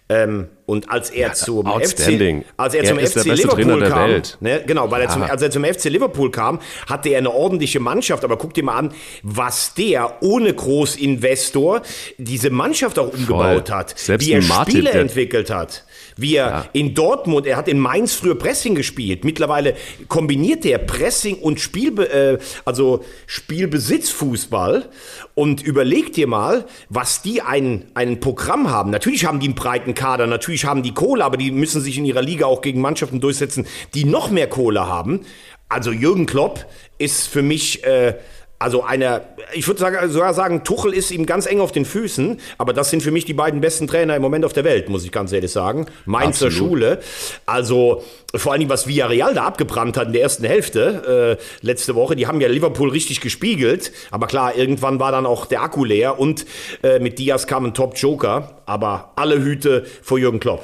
Ähm, 0.08 0.48
und 0.66 0.90
als 0.90 1.10
er 1.10 1.28
ja, 1.28 1.32
zum 1.32 1.66
FC, 1.66 2.44
als 2.56 2.74
er, 2.74 2.82
er 2.82 2.88
zum 2.88 2.98
FC 2.98 3.24
Liverpool 3.24 3.88
kam, 3.88 4.22
ne, 4.40 4.62
genau, 4.66 4.90
weil 4.90 5.02
er 5.02 5.08
zum, 5.08 5.22
als 5.22 5.40
er 5.40 5.50
zum 5.50 5.64
FC 5.64 5.84
Liverpool 5.84 6.30
kam, 6.30 6.60
hatte 6.86 7.08
er 7.10 7.18
eine 7.18 7.32
ordentliche 7.32 7.80
Mannschaft. 7.80 8.24
Aber 8.24 8.36
guck 8.36 8.52
dir 8.52 8.64
mal 8.64 8.76
an, 8.76 8.92
was 9.22 9.74
der 9.74 10.22
ohne 10.22 10.52
Großinvestor 10.52 11.82
diese 12.18 12.50
Mannschaft 12.50 12.98
auch 12.98 13.12
umgebaut 13.12 13.68
Voll. 13.68 13.76
hat, 13.76 13.98
Selbst 13.98 14.26
wie 14.26 14.32
er 14.32 14.42
Martin, 14.42 14.74
Spiele 14.74 14.90
entwickelt 14.90 15.50
hat. 15.50 15.84
Wie 16.16 16.36
er 16.36 16.46
ja. 16.46 16.64
in 16.72 16.94
Dortmund, 16.94 17.46
er 17.46 17.56
hat 17.56 17.68
in 17.68 17.78
Mainz 17.78 18.14
früher 18.14 18.36
Pressing 18.36 18.74
gespielt. 18.74 19.24
Mittlerweile 19.24 19.74
kombiniert 20.08 20.64
er 20.64 20.78
Pressing 20.78 21.36
und 21.36 21.60
Spiel, 21.60 21.98
äh, 22.00 22.38
also 22.64 23.04
Spielbesitzfußball. 23.26 24.88
Und 25.34 25.62
überleg 25.62 26.12
dir 26.12 26.26
mal, 26.26 26.66
was 26.88 27.22
die 27.22 27.42
ein, 27.42 27.86
ein 27.94 28.20
Programm 28.20 28.70
haben. 28.70 28.90
Natürlich 28.90 29.24
haben 29.24 29.40
die 29.40 29.46
einen 29.46 29.54
breiten 29.54 29.94
Kader, 29.94 30.26
natürlich 30.26 30.64
haben 30.64 30.82
die 30.82 30.92
Kohle, 30.92 31.24
aber 31.24 31.36
die 31.36 31.50
müssen 31.50 31.80
sich 31.80 31.98
in 31.98 32.04
ihrer 32.04 32.22
Liga 32.22 32.46
auch 32.46 32.60
gegen 32.60 32.80
Mannschaften 32.80 33.20
durchsetzen, 33.20 33.66
die 33.94 34.04
noch 34.04 34.30
mehr 34.30 34.48
Kohle 34.48 34.86
haben. 34.86 35.20
Also 35.68 35.90
Jürgen 35.90 36.26
Klopp 36.26 36.66
ist 36.98 37.28
für 37.28 37.40
mich 37.40 37.82
äh, 37.84 38.14
also 38.62 38.84
einer, 38.84 39.22
ich 39.52 39.66
würde 39.66 40.08
sogar 40.08 40.34
sagen, 40.34 40.62
Tuchel 40.62 40.94
ist 40.94 41.10
ihm 41.10 41.26
ganz 41.26 41.46
eng 41.46 41.60
auf 41.60 41.72
den 41.72 41.84
Füßen, 41.84 42.38
aber 42.58 42.72
das 42.72 42.90
sind 42.90 43.02
für 43.02 43.10
mich 43.10 43.24
die 43.24 43.34
beiden 43.34 43.60
besten 43.60 43.88
Trainer 43.88 44.14
im 44.14 44.22
Moment 44.22 44.44
auf 44.44 44.52
der 44.52 44.62
Welt, 44.62 44.88
muss 44.88 45.04
ich 45.04 45.10
ganz 45.10 45.32
ehrlich 45.32 45.50
sagen. 45.50 45.86
Mainzer 46.06 46.46
Absolut. 46.46 46.52
Schule. 46.52 46.98
Also 47.44 48.04
vor 48.34 48.52
allem, 48.52 48.68
was 48.68 48.86
Villarreal 48.86 49.34
da 49.34 49.44
abgebrannt 49.44 49.96
hat 49.96 50.06
in 50.06 50.12
der 50.12 50.22
ersten 50.22 50.44
Hälfte 50.44 51.38
äh, 51.40 51.66
letzte 51.66 51.96
Woche, 51.96 52.14
die 52.14 52.28
haben 52.28 52.40
ja 52.40 52.48
Liverpool 52.48 52.90
richtig 52.90 53.20
gespiegelt. 53.20 53.92
Aber 54.12 54.28
klar, 54.28 54.56
irgendwann 54.56 55.00
war 55.00 55.10
dann 55.10 55.26
auch 55.26 55.46
der 55.46 55.62
Akku 55.62 55.84
leer 55.84 56.20
und 56.20 56.46
äh, 56.82 57.00
mit 57.00 57.18
Diaz 57.18 57.48
kam 57.48 57.66
ein 57.66 57.74
Top-Joker. 57.74 58.62
Aber 58.64 59.12
alle 59.16 59.42
Hüte 59.42 59.84
vor 60.02 60.18
Jürgen 60.18 60.38
Klopp. 60.38 60.62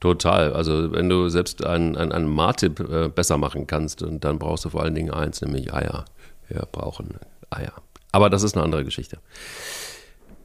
Total. 0.00 0.52
Also 0.52 0.92
wenn 0.92 1.08
du 1.08 1.28
selbst 1.28 1.64
einen, 1.64 1.96
einen, 1.96 2.12
einen 2.12 2.28
Martip 2.28 2.80
äh, 2.80 3.08
besser 3.08 3.38
machen 3.38 3.66
kannst, 3.66 4.04
dann 4.08 4.38
brauchst 4.38 4.64
du 4.64 4.70
vor 4.70 4.82
allen 4.82 4.94
Dingen 4.94 5.10
eins, 5.10 5.40
nämlich 5.42 5.72
Eier. 5.72 6.04
Wir 6.48 6.66
brauchen 6.70 7.18
Eier. 7.50 7.72
Aber 8.12 8.30
das 8.30 8.42
ist 8.42 8.56
eine 8.56 8.64
andere 8.64 8.84
Geschichte. 8.84 9.18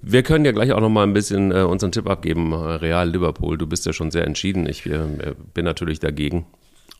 Wir 0.02 0.24
können 0.24 0.46
ja 0.46 0.52
gleich 0.52 0.72
auch 0.72 0.80
noch 0.80 0.90
mal 0.90 1.04
ein 1.04 1.14
bisschen 1.14 1.52
äh, 1.52 1.62
unseren 1.62 1.92
Tipp 1.92 2.10
abgeben. 2.10 2.54
Real 2.54 3.10
Liverpool, 3.10 3.58
du 3.58 3.68
bist 3.68 3.86
ja 3.86 3.94
schon 3.94 4.10
sehr 4.10 4.26
entschieden. 4.26 4.68
Ich 4.68 4.86
äh, 4.88 5.36
bin 5.54 5.64
natürlich 5.64 6.00
dagegen 6.00 6.48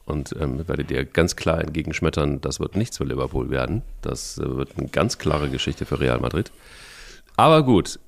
und 0.06 0.36
ähm, 0.40 0.68
werde 0.68 0.84
dir 0.84 1.06
ganz 1.06 1.36
klar 1.36 1.62
entgegenschmettern, 1.62 2.42
das 2.42 2.60
wird 2.60 2.76
nichts 2.76 2.98
für 2.98 3.04
Liverpool 3.04 3.50
werden. 3.50 3.82
Das 4.02 4.38
äh, 4.38 4.56
wird 4.56 4.78
eine 4.78 4.88
ganz 4.88 5.18
klare 5.18 5.50
Geschichte 5.50 5.86
für 5.86 6.00
Real 6.00 6.20
Madrid. 6.20 6.52
Aber 7.38 7.64
gut, 7.64 8.00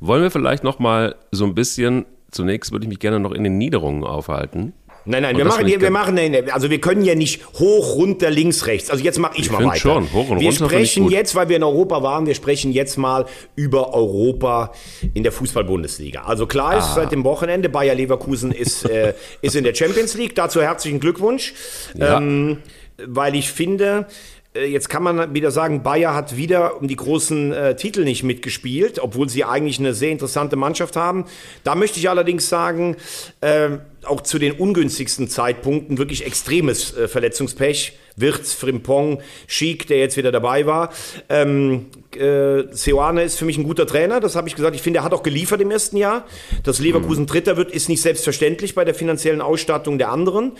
wollen 0.00 0.22
wir 0.22 0.30
vielleicht 0.30 0.64
noch 0.64 0.78
mal 0.78 1.14
so 1.30 1.44
ein 1.44 1.54
bisschen, 1.54 2.06
zunächst 2.30 2.72
würde 2.72 2.84
ich 2.86 2.88
mich 2.88 3.00
gerne 3.00 3.20
noch 3.20 3.32
in 3.32 3.44
den 3.44 3.58
Niederungen 3.58 4.04
aufhalten. 4.04 4.72
Nein, 5.04 5.22
nein, 5.22 5.36
wir 5.36 5.44
machen, 5.44 5.66
hier, 5.66 5.80
wir 5.80 5.90
machen, 5.90 6.18
also 6.52 6.70
wir 6.70 6.80
können 6.80 7.02
ja 7.02 7.14
nicht 7.14 7.44
hoch, 7.54 7.96
runter, 7.96 8.30
links, 8.30 8.66
rechts. 8.66 8.90
Also 8.90 9.02
jetzt 9.02 9.18
mache 9.18 9.34
ich, 9.36 9.46
ich 9.46 9.50
mal 9.50 9.64
weiter. 9.64 9.76
Schon, 9.76 10.12
hoch 10.12 10.30
und 10.30 10.40
wir 10.40 10.48
runter 10.48 10.66
sprechen 10.66 11.10
jetzt, 11.10 11.34
weil 11.34 11.48
wir 11.48 11.56
in 11.56 11.64
Europa 11.64 12.02
waren, 12.02 12.26
wir 12.26 12.34
sprechen 12.34 12.72
jetzt 12.72 12.96
mal 12.98 13.26
über 13.56 13.94
Europa 13.94 14.72
in 15.14 15.22
der 15.22 15.32
Fußball-Bundesliga. 15.32 16.22
Also 16.22 16.46
klar 16.46 16.78
ist, 16.78 16.84
ah. 16.84 16.94
seit 16.94 17.12
dem 17.12 17.24
Wochenende, 17.24 17.68
Bayer 17.68 17.94
Leverkusen 17.94 18.52
ist, 18.52 18.88
äh, 18.88 19.14
ist 19.42 19.56
in 19.56 19.64
der 19.64 19.74
Champions 19.74 20.14
League. 20.14 20.34
Dazu 20.34 20.62
herzlichen 20.62 21.00
Glückwunsch. 21.00 21.54
Ja. 21.94 22.18
Ähm, 22.18 22.58
weil 23.04 23.34
ich 23.34 23.50
finde, 23.50 24.06
äh, 24.54 24.66
Jetzt 24.66 24.88
kann 24.88 25.02
man 25.02 25.34
wieder 25.34 25.50
sagen, 25.50 25.82
Bayer 25.82 26.14
hat 26.14 26.36
wieder 26.36 26.80
um 26.80 26.88
die 26.88 26.96
großen 26.96 27.52
äh, 27.52 27.76
Titel 27.76 28.04
nicht 28.04 28.22
mitgespielt, 28.22 28.98
obwohl 28.98 29.28
sie 29.28 29.44
eigentlich 29.44 29.78
eine 29.78 29.94
sehr 29.94 30.10
interessante 30.10 30.56
Mannschaft 30.56 30.96
haben. 30.96 31.24
Da 31.64 31.74
möchte 31.74 31.98
ich 31.98 32.08
allerdings 32.08 32.48
sagen, 32.48 32.96
äh, 33.40 33.78
auch 34.04 34.20
zu 34.20 34.38
den 34.38 34.52
ungünstigsten 34.52 35.28
Zeitpunkten 35.28 35.98
wirklich 35.98 36.26
extremes 36.26 36.96
äh, 36.96 37.08
Verletzungspech. 37.08 37.92
Wirtz, 38.16 38.52
Frimpong, 38.52 39.20
Schick, 39.46 39.86
der 39.86 39.98
jetzt 39.98 40.16
wieder 40.16 40.32
dabei 40.32 40.66
war. 40.66 40.92
Ähm, 41.28 41.86
äh, 42.14 42.64
Seoane 42.70 43.22
ist 43.22 43.38
für 43.38 43.44
mich 43.44 43.56
ein 43.56 43.64
guter 43.64 43.86
Trainer, 43.86 44.20
das 44.20 44.36
habe 44.36 44.48
ich 44.48 44.54
gesagt. 44.54 44.76
Ich 44.76 44.82
finde, 44.82 45.00
er 45.00 45.04
hat 45.04 45.14
auch 45.14 45.22
geliefert 45.22 45.60
im 45.60 45.70
ersten 45.70 45.96
Jahr. 45.96 46.26
Dass 46.62 46.78
Leverkusen 46.78 47.26
Dritter 47.26 47.56
wird, 47.56 47.70
ist 47.70 47.88
nicht 47.88 48.02
selbstverständlich 48.02 48.74
bei 48.74 48.84
der 48.84 48.94
finanziellen 48.94 49.40
Ausstattung 49.40 49.98
der 49.98 50.10
anderen. 50.10 50.52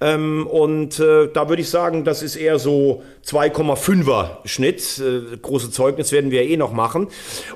Ähm, 0.00 0.46
und 0.46 0.98
äh, 0.98 1.28
da 1.32 1.48
würde 1.48 1.62
ich 1.62 1.68
sagen, 1.68 2.04
das 2.04 2.22
ist 2.22 2.36
eher 2.36 2.58
so 2.58 3.02
2,5er 3.26 4.46
Schnitt. 4.46 4.98
Äh, 4.98 5.36
große 5.36 5.70
Zeugnis 5.70 6.12
werden 6.12 6.30
wir 6.30 6.42
eh 6.42 6.56
noch 6.56 6.72
machen. 6.72 7.08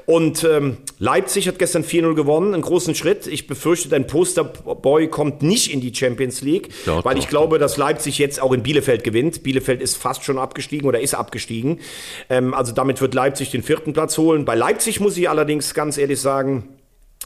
Und 0.05 0.44
ähm, 0.44 0.79
Leipzig 0.98 1.48
hat 1.48 1.59
gestern 1.59 1.85
4-0 1.85 2.14
gewonnen, 2.14 2.55
einen 2.55 2.62
großen 2.62 2.94
Schritt. 2.94 3.27
Ich 3.27 3.46
befürchte, 3.46 3.88
dein 3.88 4.07
Posterboy 4.07 5.09
kommt 5.09 5.28
nicht 5.43 5.73
in 5.73 5.81
die 5.81 5.95
Champions 5.95 6.43
League, 6.43 6.71
Doch, 6.87 7.05
weil 7.05 7.14
doch. 7.14 7.23
ich 7.23 7.29
glaube, 7.29 7.59
dass 7.59 7.77
Leipzig 7.77 8.19
jetzt 8.19 8.41
auch 8.41 8.53
in 8.53 8.62
Bielefeld 8.62 9.05
gewinnt. 9.05 9.43
Bielefeld 9.43 9.81
ist 9.81 9.97
fast 9.97 10.25
schon 10.25 10.38
abgestiegen 10.38 10.88
oder 10.88 11.01
ist 11.01 11.14
abgestiegen. 11.14 11.81
Ähm, 12.29 12.55
also 12.55 12.73
damit 12.73 13.01
wird 13.01 13.14
Leipzig 13.14 13.51
den 13.51 13.62
vierten 13.62 13.93
Platz 13.93 14.19
holen. 14.19 14.45
Bei 14.45 14.55
Leipzig 14.55 15.01
muss 15.01 15.17
ich 15.17 15.29
allerdings 15.29 15.75
ganz 15.75 15.99
ehrlich 15.99 16.21
sagen, 16.21 16.69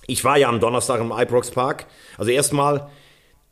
ich 0.06 0.24
war 0.24 0.36
ja 0.36 0.48
am 0.48 0.60
Donnerstag 0.60 1.00
im 1.00 1.12
Ibrox 1.16 1.50
Park. 1.50 1.86
Also 2.18 2.30
erstmal 2.30 2.88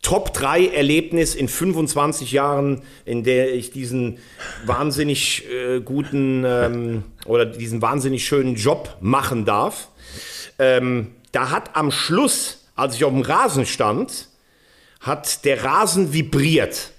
Top 0.03 0.33
3 0.33 0.69
Erlebnis 0.69 1.35
in 1.35 1.47
25 1.47 2.33
Jahren, 2.33 2.81
in 3.05 3.23
der 3.23 3.53
ich 3.55 3.71
diesen 3.71 4.19
wahnsinnig 4.65 5.45
äh, 5.51 5.81
guten 5.81 6.45
ähm, 6.47 7.03
oder 7.27 7.45
diesen 7.45 7.83
wahnsinnig 7.83 8.25
schönen 8.27 8.55
Job 8.55 8.97
machen 9.01 9.45
darf. 9.45 9.89
Ähm, 10.59 11.09
da 11.33 11.51
hat 11.51 11.77
am 11.77 11.91
Schluss, 11.91 12.65
als 12.77 12.95
ich 12.95 13.05
auf 13.05 13.13
dem 13.13 13.21
Rasen 13.21 13.67
stand, 13.67 14.30
hat 15.01 15.45
der 15.45 15.65
Rasen 15.65 16.13
vibriert, 16.13 16.93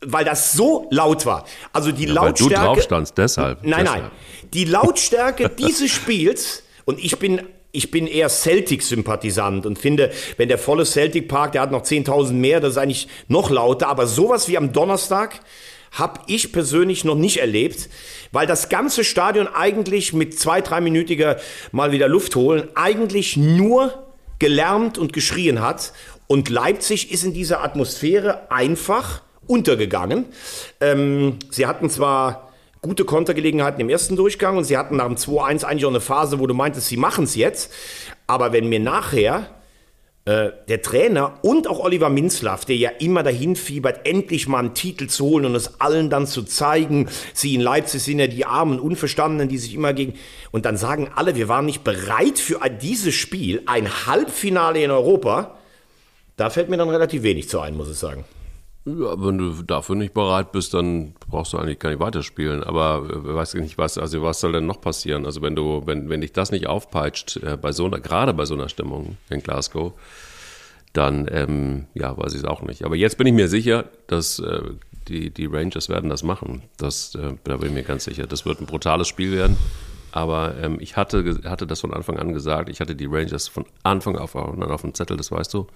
weil 0.00 0.24
das 0.24 0.52
so 0.52 0.86
laut 0.90 1.26
war. 1.26 1.44
Also 1.72 1.92
die 1.92 2.06
Weil 2.08 2.14
du 2.14 2.48
Lautstärke. 2.48 2.54
drauf 2.54 2.82
standst, 2.82 3.18
deshalb. 3.18 3.64
Nein, 3.64 3.84
deshalb. 3.84 4.02
nein. 4.02 4.10
Die 4.54 4.64
Lautstärke 4.64 5.48
dieses 5.48 5.90
Spiels, 5.90 6.62
und 6.84 6.98
ich 7.04 7.18
bin, 7.18 7.42
ich 7.72 7.90
bin 7.90 8.06
eher 8.06 8.28
Celtic-Sympathisant 8.28 9.66
und 9.66 9.78
finde, 9.78 10.10
wenn 10.36 10.48
der 10.48 10.58
volle 10.58 10.84
Celtic 10.84 11.28
Park, 11.28 11.52
der 11.52 11.62
hat 11.62 11.70
noch 11.70 11.82
10.000 11.82 12.32
mehr, 12.32 12.60
das 12.60 12.72
ist 12.72 12.78
eigentlich 12.78 13.08
noch 13.28 13.50
lauter, 13.50 13.88
aber 13.88 14.06
sowas 14.06 14.48
wie 14.48 14.56
am 14.56 14.72
Donnerstag 14.72 15.40
habe 15.92 16.20
ich 16.28 16.52
persönlich 16.52 17.04
noch 17.04 17.16
nicht 17.16 17.38
erlebt, 17.38 17.88
weil 18.32 18.46
das 18.46 18.68
ganze 18.68 19.02
Stadion 19.04 19.48
eigentlich 19.48 20.12
mit 20.12 20.38
zwei, 20.38 20.60
dreiminütiger 20.60 21.38
mal 21.72 21.90
wieder 21.90 22.08
Luft 22.08 22.36
holen, 22.36 22.68
eigentlich 22.76 23.36
nur 23.36 24.06
gelärmt 24.38 24.98
und 24.98 25.12
geschrien 25.12 25.60
hat. 25.60 25.92
Und 26.30 26.48
Leipzig 26.48 27.10
ist 27.10 27.24
in 27.24 27.32
dieser 27.32 27.64
Atmosphäre 27.64 28.52
einfach 28.52 29.22
untergegangen. 29.48 30.26
Ähm, 30.80 31.40
sie 31.50 31.66
hatten 31.66 31.90
zwar 31.90 32.52
gute 32.82 33.04
Kontergelegenheiten 33.04 33.80
im 33.80 33.88
ersten 33.88 34.14
Durchgang 34.14 34.56
und 34.56 34.62
sie 34.62 34.78
hatten 34.78 34.94
nach 34.94 35.08
dem 35.08 35.16
2-1 35.16 35.64
eigentlich 35.64 35.86
auch 35.86 35.90
eine 35.90 36.00
Phase, 36.00 36.38
wo 36.38 36.46
du 36.46 36.54
meintest, 36.54 36.86
sie 36.86 36.96
machen 36.96 37.24
es 37.24 37.34
jetzt. 37.34 37.72
Aber 38.28 38.52
wenn 38.52 38.68
mir 38.68 38.78
nachher 38.78 39.48
äh, 40.24 40.50
der 40.68 40.82
Trainer 40.82 41.34
und 41.42 41.66
auch 41.66 41.80
Oliver 41.80 42.10
Minzlaff, 42.10 42.64
der 42.64 42.76
ja 42.76 42.90
immer 43.00 43.24
dahin 43.24 43.56
fiebert, 43.56 44.06
endlich 44.06 44.46
mal 44.46 44.60
einen 44.60 44.74
Titel 44.74 45.08
zu 45.08 45.24
holen 45.24 45.46
und 45.46 45.56
es 45.56 45.80
allen 45.80 46.10
dann 46.10 46.28
zu 46.28 46.44
zeigen, 46.44 47.08
sie 47.34 47.56
in 47.56 47.60
Leipzig 47.60 48.04
sind 48.04 48.20
ja 48.20 48.28
die 48.28 48.44
armen 48.44 48.78
Unverstandenen, 48.78 49.48
die 49.48 49.58
sich 49.58 49.74
immer 49.74 49.94
gegen... 49.94 50.14
Und 50.52 50.64
dann 50.64 50.76
sagen 50.76 51.10
alle, 51.12 51.34
wir 51.34 51.48
waren 51.48 51.66
nicht 51.66 51.82
bereit 51.82 52.38
für 52.38 52.60
dieses 52.68 53.16
Spiel, 53.16 53.62
ein 53.66 54.06
Halbfinale 54.06 54.80
in 54.80 54.92
Europa. 54.92 55.56
Da 56.40 56.48
fällt 56.48 56.70
mir 56.70 56.78
dann 56.78 56.88
relativ 56.88 57.22
wenig 57.22 57.50
zu 57.50 57.60
ein, 57.60 57.76
muss 57.76 57.90
ich 57.90 57.98
sagen. 57.98 58.24
Ja, 58.86 59.12
wenn 59.22 59.36
du 59.36 59.62
dafür 59.62 59.94
nicht 59.94 60.14
bereit 60.14 60.52
bist, 60.52 60.72
dann 60.72 61.12
brauchst 61.28 61.52
du 61.52 61.58
eigentlich 61.58 61.78
gar 61.78 61.90
nicht 61.90 62.00
weiterspielen. 62.00 62.64
Aber 62.64 63.06
äh, 63.10 63.34
weiß 63.34 63.52
ich 63.52 63.60
nicht, 63.60 63.76
was, 63.76 63.98
also 63.98 64.22
was 64.22 64.40
soll 64.40 64.52
denn 64.52 64.64
noch 64.64 64.80
passieren? 64.80 65.26
Also 65.26 65.42
wenn 65.42 65.54
du, 65.54 65.82
wenn, 65.84 66.08
wenn 66.08 66.22
dich 66.22 66.32
das 66.32 66.50
nicht 66.50 66.66
aufpeitscht, 66.66 67.36
äh, 67.42 67.58
bei 67.60 67.72
so 67.72 67.84
einer, 67.84 68.00
gerade 68.00 68.32
bei 68.32 68.46
so 68.46 68.54
einer 68.54 68.70
Stimmung 68.70 69.18
in 69.28 69.42
Glasgow, 69.42 69.92
dann 70.94 71.28
ähm, 71.30 71.88
ja, 71.92 72.16
weiß 72.16 72.32
ich 72.32 72.38
es 72.38 72.44
auch 72.46 72.62
nicht. 72.62 72.86
Aber 72.86 72.96
jetzt 72.96 73.18
bin 73.18 73.26
ich 73.26 73.34
mir 73.34 73.48
sicher, 73.48 73.90
dass 74.06 74.38
äh, 74.38 74.62
die, 75.08 75.28
die 75.28 75.44
Rangers 75.44 75.90
werden 75.90 76.08
das 76.08 76.22
machen. 76.22 76.62
Das, 76.78 77.14
äh, 77.16 77.34
da 77.44 77.58
bin 77.58 77.68
ich 77.68 77.74
mir 77.74 77.82
ganz 77.82 78.04
sicher. 78.04 78.26
Das 78.26 78.46
wird 78.46 78.62
ein 78.62 78.66
brutales 78.66 79.08
Spiel 79.08 79.32
werden. 79.32 79.58
Aber 80.10 80.54
ähm, 80.58 80.78
ich 80.80 80.96
hatte, 80.96 81.42
hatte 81.44 81.66
das 81.66 81.82
von 81.82 81.92
Anfang 81.92 82.18
an 82.18 82.32
gesagt. 82.32 82.70
Ich 82.70 82.80
hatte 82.80 82.96
die 82.96 83.08
Rangers 83.10 83.46
von 83.46 83.66
Anfang 83.82 84.16
auf, 84.16 84.34
auf 84.34 84.80
dem 84.80 84.94
Zettel, 84.94 85.18
das 85.18 85.30
weißt 85.30 85.52
du. 85.52 85.66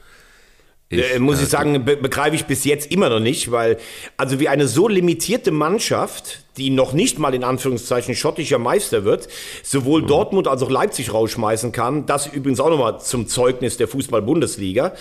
Äh, 0.91 1.19
muss 1.19 1.41
äh, 1.41 1.45
ich 1.45 1.49
sagen, 1.49 1.85
be 1.85 1.97
begreife 1.97 2.37
ich 2.37 2.45
bis 2.45 2.65
jetzt 2.65 2.91
immer 2.91 3.09
noch 3.09 3.21
nicht, 3.21 3.51
weil 3.51 3.79
also 4.17 4.41
wie 4.41 4.49
eine 4.49 4.69
so 4.69 4.89
limitierte 4.89 5.51
Mannschaft, 5.51 6.45
die 6.57 6.71
noch 6.71 6.93
nicht 6.93 7.19
mal 7.19 7.35
in 7.35 7.45
Anführungszeichen 7.45 8.15
schottischer 8.15 8.59
Meister 8.59 9.05
wird, 9.05 9.29
sowohl 9.63 10.03
Mhm. 10.03 10.07
Dortmund 10.07 10.49
als 10.49 10.63
auch 10.63 10.71
Leipzig 10.71 11.13
rausschmeißen 11.13 11.73
kann, 11.73 12.07
das 12.07 12.27
übrigens 12.27 12.61
auch 12.61 12.71
nochmal 12.71 13.01
zum 13.01 13.27
Zeugnis 13.27 13.77
der 13.77 13.89
Fußball-Bundesliga. 13.89 14.93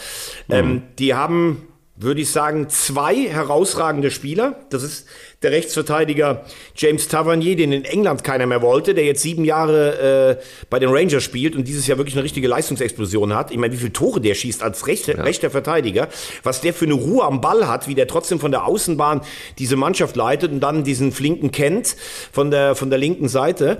Mhm. 0.47 0.53
Ähm, 0.53 0.81
die 0.99 1.13
haben, 1.13 1.67
würde 1.95 2.21
ich 2.21 2.31
sagen, 2.31 2.69
zwei 2.69 3.15
herausragende 3.15 4.09
Spieler. 4.09 4.55
Das 4.71 4.81
ist 4.81 5.05
der 5.43 5.51
Rechtsverteidiger 5.51 6.43
James 6.75 7.07
Tavernier, 7.07 7.55
den 7.55 7.71
in 7.71 7.85
England 7.85 8.23
keiner 8.23 8.47
mehr 8.47 8.63
wollte, 8.63 8.95
der 8.95 9.05
jetzt 9.05 9.21
sieben 9.21 9.45
Jahre 9.45 10.39
äh, 10.39 10.43
bei 10.71 10.79
den 10.79 10.89
Rangers 10.89 11.21
spielt 11.21 11.55
und 11.55 11.67
dieses 11.67 11.85
Jahr 11.85 11.99
wirklich 11.99 12.15
eine 12.15 12.23
richtige 12.23 12.47
Leistungsexplosion 12.47 13.35
hat. 13.35 13.51
Ich 13.51 13.57
meine, 13.57 13.73
wie 13.73 13.77
viele 13.77 13.93
Tore 13.93 14.21
der 14.21 14.33
schießt 14.33 14.63
als 14.63 14.87
rechter, 14.87 15.23
rechter 15.23 15.51
Verteidiger, 15.51 16.07
was 16.41 16.61
der 16.61 16.73
für 16.73 16.85
eine 16.85 16.95
Ruhe 16.95 17.23
am 17.25 17.41
Ball 17.41 17.67
hat, 17.67 17.87
wie 17.87 17.95
der 17.95 18.07
trotzdem 18.07 18.39
von 18.39 18.51
der 18.51 18.65
Außenbahn 18.65 19.21
diese 19.59 19.75
Mannschaft 19.75 20.15
leitet 20.15 20.51
und 20.51 20.61
dann 20.61 20.83
diesen 20.83 21.11
Flinken 21.11 21.51
kennt 21.51 21.95
von 22.31 22.49
der, 22.49 22.73
von 22.73 22.89
der 22.89 22.97
linken 22.97 23.27
Seite. 23.27 23.77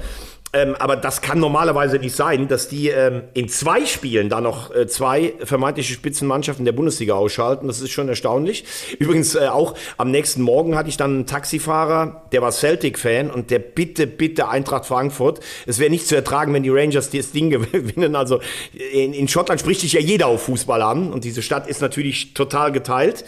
Ähm, 0.55 0.75
aber 0.77 0.95
das 0.95 1.21
kann 1.21 1.39
normalerweise 1.39 1.97
nicht 1.97 2.15
sein, 2.15 2.47
dass 2.47 2.69
die 2.69 2.89
ähm, 2.89 3.23
in 3.33 3.49
zwei 3.49 3.87
Spielen 3.87 4.29
da 4.29 4.39
noch 4.39 4.73
äh, 4.73 4.85
zwei 4.87 5.33
vermeintliche 5.43 5.95
Spitzenmannschaften 5.95 6.63
der 6.63 6.73
Bundesliga 6.73 7.15
ausschalten. 7.15 7.65
Das 7.65 7.81
ist 7.81 7.89
schon 7.89 8.07
erstaunlich. 8.07 8.63
Übrigens 8.99 9.33
äh, 9.33 9.47
auch 9.47 9.73
am 9.97 10.11
nächsten 10.11 10.43
Morgen 10.43 10.75
hatte 10.75 10.89
ich 10.89 10.97
dann 10.97 11.11
einen 11.11 11.25
Taxifahrer, 11.25 12.27
der 12.31 12.43
war 12.43 12.51
Celtic-Fan 12.51 13.31
und 13.31 13.49
der 13.49 13.57
bitte, 13.57 14.05
bitte 14.05 14.47
Eintracht 14.47 14.85
Frankfurt. 14.85 15.39
Es 15.65 15.79
wäre 15.79 15.89
nicht 15.89 16.07
zu 16.07 16.15
ertragen, 16.15 16.53
wenn 16.53 16.61
die 16.61 16.69
Rangers 16.69 17.09
das 17.09 17.31
Ding 17.31 17.49
gewinnen. 17.71 18.15
Also 18.15 18.39
in, 18.93 19.13
in 19.13 19.27
Schottland 19.27 19.59
spricht 19.59 19.81
sich 19.81 19.93
ja 19.93 20.01
jeder 20.01 20.27
auf 20.27 20.43
Fußball 20.43 20.83
an 20.83 21.11
und 21.11 21.23
diese 21.23 21.41
Stadt 21.41 21.67
ist 21.67 21.81
natürlich 21.81 22.35
total 22.35 22.71
geteilt. 22.71 23.25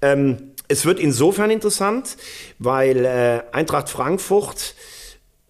Ähm, 0.00 0.52
es 0.68 0.86
wird 0.86 1.00
insofern 1.00 1.50
interessant, 1.50 2.16
weil 2.58 3.04
äh, 3.04 3.42
Eintracht 3.52 3.90
Frankfurt 3.90 4.74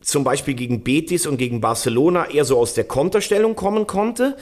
zum 0.03 0.25
Beispiel 0.25 0.55
gegen 0.55 0.83
Betis 0.83 1.27
und 1.27 1.37
gegen 1.37 1.61
Barcelona 1.61 2.31
eher 2.31 2.45
so 2.45 2.59
aus 2.59 2.75
der 2.75 2.85
Konterstellung 2.85 3.57
kommen 3.57 3.87
konnte. 3.87 4.37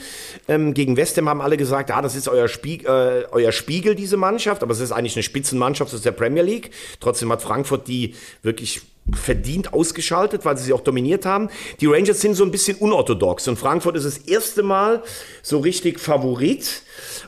Ähm, 0.47 0.73
gegen 0.73 0.97
West 0.97 1.17
Ham 1.17 1.29
haben 1.29 1.41
alle 1.41 1.57
gesagt, 1.57 1.91
ah, 1.91 2.01
das 2.01 2.15
ist 2.15 2.27
euer, 2.27 2.47
Spieg 2.47 2.85
äh, 2.85 3.23
euer 3.31 3.51
Spiegel, 3.51 3.95
diese 3.95 4.17
Mannschaft, 4.17 4.63
aber 4.63 4.73
es 4.73 4.79
ist 4.79 4.91
eigentlich 4.91 5.15
eine 5.15 5.23
Spitzenmannschaft 5.23 5.93
aus 5.93 6.01
der 6.01 6.11
Premier 6.11 6.43
League. 6.43 6.71
Trotzdem 6.99 7.31
hat 7.31 7.41
Frankfurt 7.41 7.87
die 7.87 8.15
wirklich 8.41 8.81
verdient 9.13 9.73
ausgeschaltet, 9.73 10.45
weil 10.45 10.57
sie 10.57 10.65
sie 10.65 10.73
auch 10.73 10.81
dominiert 10.81 11.25
haben. 11.25 11.49
Die 11.79 11.87
Rangers 11.87 12.21
sind 12.21 12.35
so 12.35 12.43
ein 12.43 12.51
bisschen 12.51 12.77
unorthodox 12.77 13.47
und 13.47 13.57
Frankfurt 13.57 13.95
ist 13.95 14.05
das 14.05 14.17
erste 14.17 14.63
Mal 14.63 15.03
so 15.41 15.59
richtig 15.59 15.99
Favorit 15.99 16.83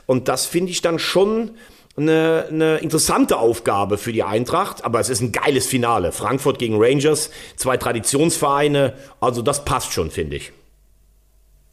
und 0.06 0.28
das 0.28 0.46
finde 0.46 0.70
ich 0.70 0.82
dann 0.82 0.98
schon 0.98 1.50
eine, 1.96 2.46
eine 2.50 2.76
interessante 2.78 3.38
Aufgabe 3.38 3.98
für 3.98 4.12
die 4.12 4.22
Eintracht, 4.22 4.84
aber 4.84 5.00
es 5.00 5.08
ist 5.08 5.20
ein 5.20 5.32
geiles 5.32 5.66
Finale. 5.66 6.12
Frankfurt 6.12 6.58
gegen 6.58 6.76
Rangers, 6.78 7.30
zwei 7.56 7.76
Traditionsvereine, 7.76 8.94
also 9.20 9.42
das 9.42 9.64
passt 9.64 9.92
schon, 9.92 10.10
finde 10.10 10.36
ich. 10.36 10.52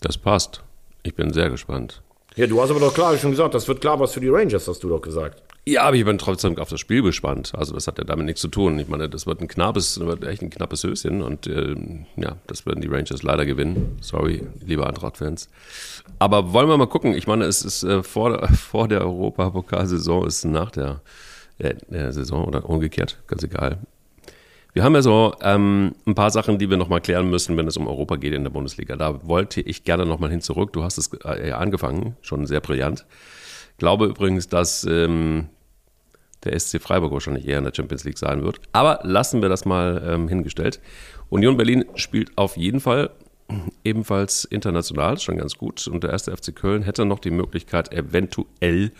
Das 0.02 0.18
passt. 0.18 0.64
Ich 1.04 1.16
bin 1.16 1.34
sehr 1.34 1.50
gespannt. 1.50 2.02
Ja, 2.36 2.48
du 2.48 2.62
hast 2.62 2.70
aber 2.70 2.80
doch 2.80 2.94
klar 2.94 3.18
schon 3.18 3.32
gesagt, 3.32 3.54
das 3.54 3.68
wird 3.68 3.82
klar 3.82 4.00
was 4.00 4.14
für 4.14 4.22
die 4.22 4.30
Rangers, 4.30 4.68
hast 4.68 4.84
du 4.84 4.90
doch 4.90 5.02
gesagt. 5.02 5.42
Ja, 5.68 5.84
aber 5.84 5.96
ich 5.96 6.04
bin 6.04 6.18
trotzdem 6.18 6.58
auf 6.58 6.70
das 6.70 6.80
Spiel 6.80 7.04
gespannt. 7.04 7.54
Also 7.56 7.76
das 7.76 7.86
hat 7.86 8.00
ja 8.00 8.04
damit 8.04 8.26
nichts 8.26 8.42
zu 8.42 8.48
tun. 8.48 8.80
Ich 8.80 8.88
meine, 8.88 9.08
das 9.08 9.28
wird 9.28 9.42
ein 9.42 9.48
knappes, 9.48 10.00
wird 10.00 10.24
echt 10.24 10.42
ein 10.42 10.50
knappes 10.50 10.84
Höschen 10.84 11.22
und 11.22 11.46
ähm, 11.46 12.08
ja, 12.16 12.38
das 12.48 12.66
werden 12.66 12.82
die 12.82 12.88
Rangers 12.88 13.22
leider 13.22 13.46
gewinnen. 13.46 13.98
Sorry, 14.02 14.42
liebe 14.66 14.88
Eintracht-Fans. 14.88 15.50
Aber 16.18 16.52
wollen 16.52 16.68
wir 16.68 16.78
mal 16.78 16.88
gucken. 16.88 17.14
Ich 17.14 17.28
meine, 17.28 17.46
es 17.46 17.64
ist 17.64 17.84
äh, 17.84 18.02
vor, 18.02 18.48
vor 18.54 18.88
der 18.88 19.02
Europapokalsaison, 19.02 20.26
ist 20.26 20.46
nach 20.46 20.72
der, 20.72 21.02
äh, 21.60 21.76
der 21.90 22.12
Saison 22.12 22.46
oder 22.46 22.68
umgekehrt, 22.68 23.20
ganz 23.28 23.44
egal. 23.44 23.78
Wir 24.74 24.84
haben 24.84 24.96
ja 24.96 25.04
so 25.04 25.36
ähm, 25.42 25.94
ein 26.08 26.16
paar 26.16 26.32
Sachen, 26.32 26.58
die 26.58 26.72
wir 26.72 26.78
nochmal 26.78 27.02
klären 27.02 27.30
müssen, 27.30 27.56
wenn 27.58 27.68
es 27.68 27.78
um 27.78 27.88
Europa 27.88 28.16
geht 28.16 28.34
in 28.34 28.44
der 28.44 28.52
Bundesliga. 28.52 28.96
Da 28.96 29.28
wollte 29.28 29.62
ich 29.62 29.84
gerne 29.84 30.08
nochmal 30.08 30.32
hin 30.32 30.42
zurück. 30.42 30.74
Du 30.74 30.84
hast 30.84 30.98
es 30.98 31.12
äh, 31.24 31.52
angefangen, 31.52 32.16
schon 32.22 32.48
sehr 32.48 32.62
brillant. 32.62 33.06
Glaube 33.82 34.06
übrigens, 34.06 34.48
dass 34.48 34.84
ähm, 34.84 35.50
der 36.44 36.60
SC 36.60 36.80
Freiburg 36.80 37.14
wahrscheinlich 37.14 37.48
eher 37.48 37.58
in 37.58 37.64
der 37.64 37.74
Champions 37.74 38.04
League 38.04 38.20
sein 38.20 38.44
wird. 38.44 38.62
Aber 38.74 39.00
lassen 39.02 39.42
wir 39.42 39.50
das 39.50 39.66
mal 39.66 40.08
ähm, 40.08 40.28
hingestellt. 40.28 40.80
Union 41.32 41.58
Berlin 41.58 41.86
spielt 41.96 42.38
auf 42.38 42.58
jeden 42.58 42.80
Fall 42.80 43.10
ebenfalls 43.84 44.46
international, 44.46 45.18
schon 45.18 45.38
ganz 45.38 45.58
gut. 45.58 45.88
Und 45.88 46.04
der 46.04 46.12
erste 46.12 46.32
FC 46.38 46.56
Köln 46.56 46.84
hätte 46.84 47.06
noch 47.06 47.18
die 47.18 47.32
Möglichkeit, 47.32 47.92
eventuell 47.92 48.92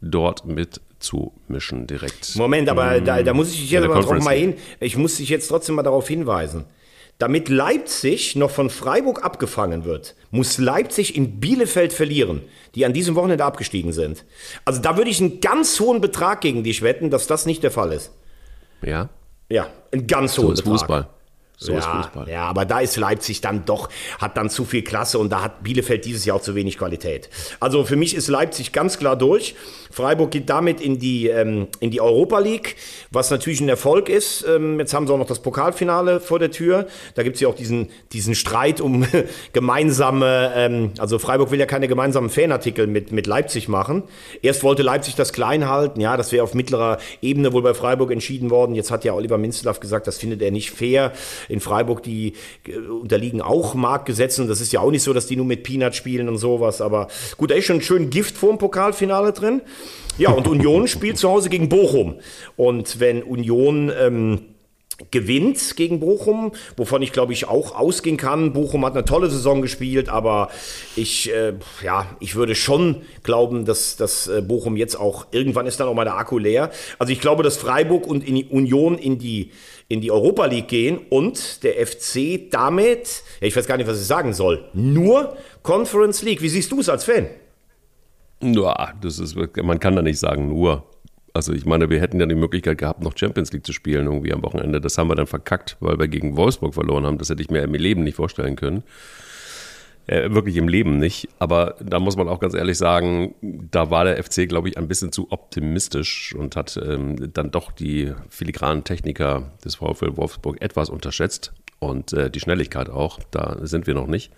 dort 0.00 0.46
mit 0.46 0.80
reinzumischen 0.98 1.86
direkt. 1.86 2.36
Moment, 2.36 2.68
aber 2.68 3.00
da, 3.00 3.22
da 3.22 3.34
muss 3.34 3.52
ich 3.52 3.60
dich 3.60 3.70
jetzt 3.70 3.84
aber 3.84 4.20
mal 4.20 4.36
hin. 4.36 4.54
Ich 4.80 4.96
muss 4.96 5.16
dich 5.16 5.28
jetzt 5.28 5.48
trotzdem 5.48 5.76
mal 5.76 5.82
darauf 5.82 6.08
hinweisen. 6.08 6.64
Damit 7.18 7.48
Leipzig 7.48 8.36
noch 8.36 8.50
von 8.50 8.70
Freiburg 8.70 9.24
abgefangen 9.24 9.84
wird, 9.84 10.14
muss 10.30 10.58
Leipzig 10.58 11.16
in 11.16 11.40
Bielefeld 11.40 11.92
verlieren, 11.92 12.42
die 12.76 12.86
an 12.86 12.92
diesem 12.92 13.16
Wochenende 13.16 13.44
abgestiegen 13.44 13.92
sind. 13.92 14.24
Also 14.64 14.80
da 14.80 14.96
würde 14.96 15.10
ich 15.10 15.20
einen 15.20 15.40
ganz 15.40 15.80
hohen 15.80 16.00
Betrag 16.00 16.40
gegen 16.40 16.62
dich 16.62 16.82
wetten, 16.82 17.10
dass 17.10 17.26
das 17.26 17.44
nicht 17.44 17.64
der 17.64 17.72
Fall 17.72 17.92
ist. 17.92 18.12
Ja, 18.82 19.08
Ja, 19.50 19.66
einen 19.90 20.06
ganz 20.06 20.34
so 20.34 20.44
hohen 20.44 20.54
Betrag. 20.54 20.72
Fußball. 20.72 21.08
So 21.60 21.72
ja, 21.72 21.78
ist 21.80 21.86
Fußball. 21.86 22.28
ja, 22.28 22.44
aber 22.44 22.64
da 22.64 22.78
ist 22.78 22.96
Leipzig 22.96 23.40
dann 23.40 23.64
doch, 23.64 23.88
hat 24.20 24.36
dann 24.36 24.48
zu 24.48 24.64
viel 24.64 24.82
Klasse 24.82 25.18
und 25.18 25.30
da 25.30 25.42
hat 25.42 25.64
Bielefeld 25.64 26.04
dieses 26.04 26.24
Jahr 26.24 26.36
auch 26.36 26.40
zu 26.40 26.54
wenig 26.54 26.78
Qualität. 26.78 27.28
Also 27.58 27.84
für 27.84 27.96
mich 27.96 28.14
ist 28.14 28.28
Leipzig 28.28 28.72
ganz 28.72 28.96
klar 28.96 29.16
durch. 29.16 29.56
Freiburg 29.90 30.30
geht 30.30 30.48
damit 30.50 30.80
in 30.80 31.00
die, 31.00 31.26
ähm, 31.26 31.66
in 31.80 31.90
die 31.90 32.00
Europa 32.00 32.38
League, 32.38 32.76
was 33.10 33.32
natürlich 33.32 33.60
ein 33.60 33.68
Erfolg 33.68 34.08
ist. 34.08 34.44
Ähm, 34.48 34.78
jetzt 34.78 34.94
haben 34.94 35.08
sie 35.08 35.12
auch 35.12 35.18
noch 35.18 35.26
das 35.26 35.42
Pokalfinale 35.42 36.20
vor 36.20 36.38
der 36.38 36.52
Tür. 36.52 36.86
Da 37.16 37.24
gibt 37.24 37.34
es 37.34 37.40
ja 37.40 37.48
auch 37.48 37.56
diesen, 37.56 37.88
diesen 38.12 38.36
Streit 38.36 38.80
um 38.80 39.04
gemeinsame, 39.52 40.52
ähm, 40.54 40.92
also 40.98 41.18
Freiburg 41.18 41.50
will 41.50 41.58
ja 41.58 41.66
keine 41.66 41.88
gemeinsamen 41.88 42.30
Fanartikel 42.30 42.86
mit, 42.86 43.10
mit 43.10 43.26
Leipzig 43.26 43.66
machen. 43.66 44.04
Erst 44.42 44.62
wollte 44.62 44.84
Leipzig 44.84 45.16
das 45.16 45.32
klein 45.32 45.68
halten, 45.68 46.00
ja, 46.00 46.16
das 46.16 46.30
wäre 46.30 46.44
auf 46.44 46.54
mittlerer 46.54 46.98
Ebene 47.20 47.52
wohl 47.52 47.62
bei 47.62 47.74
Freiburg 47.74 48.12
entschieden 48.12 48.50
worden. 48.50 48.76
Jetzt 48.76 48.92
hat 48.92 49.04
ja 49.04 49.14
Oliver 49.14 49.38
Minzlaff 49.38 49.80
gesagt, 49.80 50.06
das 50.06 50.18
findet 50.18 50.40
er 50.40 50.52
nicht 50.52 50.70
fair. 50.70 51.12
In 51.48 51.60
Freiburg, 51.60 52.02
die 52.02 52.34
äh, 52.66 52.76
unterliegen 52.78 53.40
auch 53.40 53.74
Marktgesetzen. 53.74 54.48
Das 54.48 54.60
ist 54.60 54.72
ja 54.72 54.80
auch 54.80 54.90
nicht 54.90 55.02
so, 55.02 55.12
dass 55.12 55.26
die 55.26 55.36
nur 55.36 55.46
mit 55.46 55.62
Peanut 55.62 55.94
spielen 55.94 56.28
und 56.28 56.38
sowas. 56.38 56.80
Aber 56.80 57.08
gut, 57.36 57.50
da 57.50 57.54
ist 57.54 57.64
schon 57.64 57.80
schön 57.80 58.10
Gift 58.10 58.36
vor 58.36 58.50
dem 58.50 58.58
Pokalfinale 58.58 59.32
drin. 59.32 59.62
Ja, 60.18 60.30
und 60.30 60.48
Union 60.48 60.88
spielt 60.88 61.16
zu 61.16 61.28
Hause 61.28 61.48
gegen 61.48 61.68
Bochum. 61.68 62.16
Und 62.56 63.00
wenn 63.00 63.22
Union 63.22 63.92
ähm, 63.96 64.40
gewinnt 65.10 65.76
gegen 65.76 66.00
Bochum, 66.00 66.52
wovon 66.76 67.02
ich 67.02 67.12
glaube 67.12 67.32
ich 67.32 67.48
auch 67.48 67.76
ausgehen 67.76 68.16
kann. 68.16 68.52
Bochum 68.52 68.84
hat 68.84 68.94
eine 68.94 69.04
tolle 69.04 69.30
Saison 69.30 69.62
gespielt, 69.62 70.08
aber 70.08 70.50
ich, 70.96 71.32
äh, 71.32 71.54
ja, 71.84 72.06
ich 72.20 72.34
würde 72.34 72.54
schon 72.54 73.02
glauben, 73.22 73.64
dass, 73.64 73.96
dass 73.96 74.26
äh, 74.26 74.42
Bochum 74.42 74.76
jetzt 74.76 74.98
auch, 74.98 75.26
irgendwann 75.30 75.66
ist 75.66 75.78
dann 75.78 75.88
auch 75.88 75.94
mal 75.94 76.04
der 76.04 76.16
Akku 76.16 76.38
leer. 76.38 76.70
Also 76.98 77.12
ich 77.12 77.20
glaube, 77.20 77.42
dass 77.42 77.56
Freiburg 77.56 78.06
und 78.06 78.26
in 78.26 78.34
die 78.34 78.44
Union 78.46 78.98
in 78.98 79.18
die, 79.18 79.52
in 79.88 80.00
die 80.00 80.10
Europa 80.10 80.46
League 80.46 80.68
gehen 80.68 80.98
und 81.10 81.62
der 81.62 81.86
FC 81.86 82.50
damit, 82.50 83.22
ja, 83.40 83.46
ich 83.46 83.56
weiß 83.56 83.66
gar 83.66 83.76
nicht, 83.76 83.86
was 83.86 84.00
ich 84.00 84.06
sagen 84.06 84.32
soll, 84.32 84.68
nur 84.74 85.36
Conference 85.62 86.22
League. 86.22 86.42
Wie 86.42 86.48
siehst 86.48 86.72
du 86.72 86.80
es 86.80 86.88
als 86.88 87.04
Fan? 87.04 87.28
Ja, 88.40 88.92
das 89.00 89.18
ist, 89.18 89.36
man 89.36 89.80
kann 89.80 89.96
da 89.96 90.02
nicht 90.02 90.18
sagen, 90.18 90.48
nur. 90.48 90.84
Also 91.34 91.52
ich 91.52 91.66
meine, 91.66 91.90
wir 91.90 92.00
hätten 92.00 92.20
ja 92.20 92.26
die 92.26 92.34
Möglichkeit 92.34 92.78
gehabt, 92.78 93.02
noch 93.02 93.16
Champions 93.16 93.52
League 93.52 93.66
zu 93.66 93.72
spielen 93.72 94.06
irgendwie 94.06 94.32
am 94.32 94.42
Wochenende. 94.42 94.80
Das 94.80 94.98
haben 94.98 95.08
wir 95.08 95.14
dann 95.14 95.26
verkackt, 95.26 95.76
weil 95.80 95.98
wir 95.98 96.08
gegen 96.08 96.36
Wolfsburg 96.36 96.74
verloren 96.74 97.06
haben. 97.06 97.18
Das 97.18 97.30
hätte 97.30 97.42
ich 97.42 97.50
mir 97.50 97.62
im 97.62 97.74
Leben 97.74 98.04
nicht 98.04 98.16
vorstellen 98.16 98.56
können. 98.56 98.82
Äh, 100.08 100.32
wirklich 100.32 100.56
im 100.56 100.68
Leben 100.68 100.98
nicht. 100.98 101.28
Aber 101.38 101.76
da 101.80 102.00
muss 102.00 102.16
man 102.16 102.28
auch 102.28 102.40
ganz 102.40 102.54
ehrlich 102.54 102.78
sagen, 102.78 103.34
da 103.42 103.90
war 103.90 104.04
der 104.04 104.22
FC, 104.22 104.48
glaube 104.48 104.70
ich, 104.70 104.78
ein 104.78 104.88
bisschen 104.88 105.12
zu 105.12 105.30
optimistisch 105.30 106.34
und 106.34 106.56
hat 106.56 106.80
ähm, 106.82 107.30
dann 107.34 107.50
doch 107.50 107.72
die 107.72 108.14
filigranen 108.30 108.84
Techniker 108.84 109.52
des 109.62 109.74
VfL 109.76 110.16
Wolfsburg 110.16 110.62
etwas 110.62 110.88
unterschätzt 110.88 111.52
und 111.78 112.14
äh, 112.14 112.30
die 112.30 112.40
Schnelligkeit 112.40 112.88
auch. 112.88 113.20
Da 113.30 113.58
sind 113.60 113.86
wir 113.86 113.92
noch 113.92 114.06
nicht. 114.06 114.32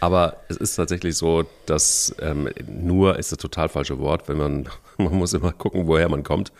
Aber 0.00 0.36
es 0.48 0.56
ist 0.56 0.76
tatsächlich 0.76 1.16
so, 1.16 1.44
dass 1.64 2.14
ähm, 2.20 2.48
nur 2.68 3.18
ist 3.18 3.32
das 3.32 3.38
total 3.38 3.68
falsche 3.68 3.98
Wort, 3.98 4.28
wenn 4.28 4.36
man, 4.36 4.68
man 4.98 5.14
muss 5.14 5.32
immer 5.32 5.52
gucken, 5.52 5.86
woher 5.86 6.08
man 6.08 6.22
kommt. 6.22 6.52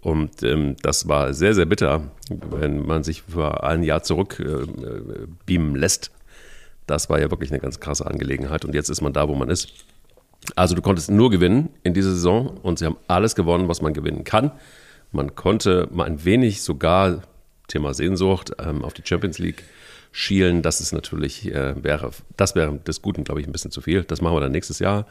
Und 0.00 0.42
ähm, 0.42 0.76
das 0.82 1.06
war 1.06 1.34
sehr, 1.34 1.54
sehr 1.54 1.66
bitter, 1.66 2.10
wenn 2.30 2.86
man 2.86 3.02
sich 3.02 3.22
für 3.22 3.62
ein 3.62 3.82
Jahr 3.82 4.02
zurück 4.02 4.40
äh, 4.40 4.62
äh, 4.62 5.26
beamen 5.44 5.76
lässt. 5.76 6.10
Das 6.86 7.10
war 7.10 7.20
ja 7.20 7.30
wirklich 7.30 7.50
eine 7.50 7.60
ganz 7.60 7.78
krasse 7.78 8.06
Angelegenheit. 8.06 8.64
Und 8.64 8.74
jetzt 8.74 8.88
ist 8.88 9.02
man 9.02 9.12
da, 9.12 9.28
wo 9.28 9.34
man 9.34 9.50
ist. 9.50 9.72
Also 10.56 10.74
du 10.74 10.82
konntest 10.82 11.10
nur 11.10 11.30
gewinnen 11.30 11.68
in 11.82 11.94
dieser 11.94 12.10
Saison 12.10 12.58
und 12.62 12.78
sie 12.78 12.86
haben 12.86 12.96
alles 13.06 13.34
gewonnen, 13.34 13.68
was 13.68 13.80
man 13.80 13.92
gewinnen 13.92 14.24
kann. 14.24 14.50
Man 15.12 15.36
konnte 15.36 15.88
mal 15.92 16.04
ein 16.04 16.24
wenig 16.24 16.62
sogar, 16.62 17.22
Thema 17.68 17.94
Sehnsucht, 17.94 18.52
ähm, 18.58 18.82
auf 18.84 18.94
die 18.94 19.02
Champions 19.04 19.38
League 19.38 19.62
schielen. 20.12 20.62
Das 20.62 20.80
ist 20.80 20.92
natürlich, 20.92 21.46
äh, 21.52 21.82
wäre, 21.82 22.10
das 22.36 22.54
wäre 22.54 22.78
des 22.78 23.02
Guten, 23.02 23.24
glaube 23.24 23.40
ich, 23.40 23.46
ein 23.46 23.52
bisschen 23.52 23.70
zu 23.70 23.80
viel. 23.80 24.04
Das 24.04 24.20
machen 24.20 24.36
wir 24.36 24.40
dann 24.40 24.52
nächstes 24.52 24.78
Jahr 24.78 25.06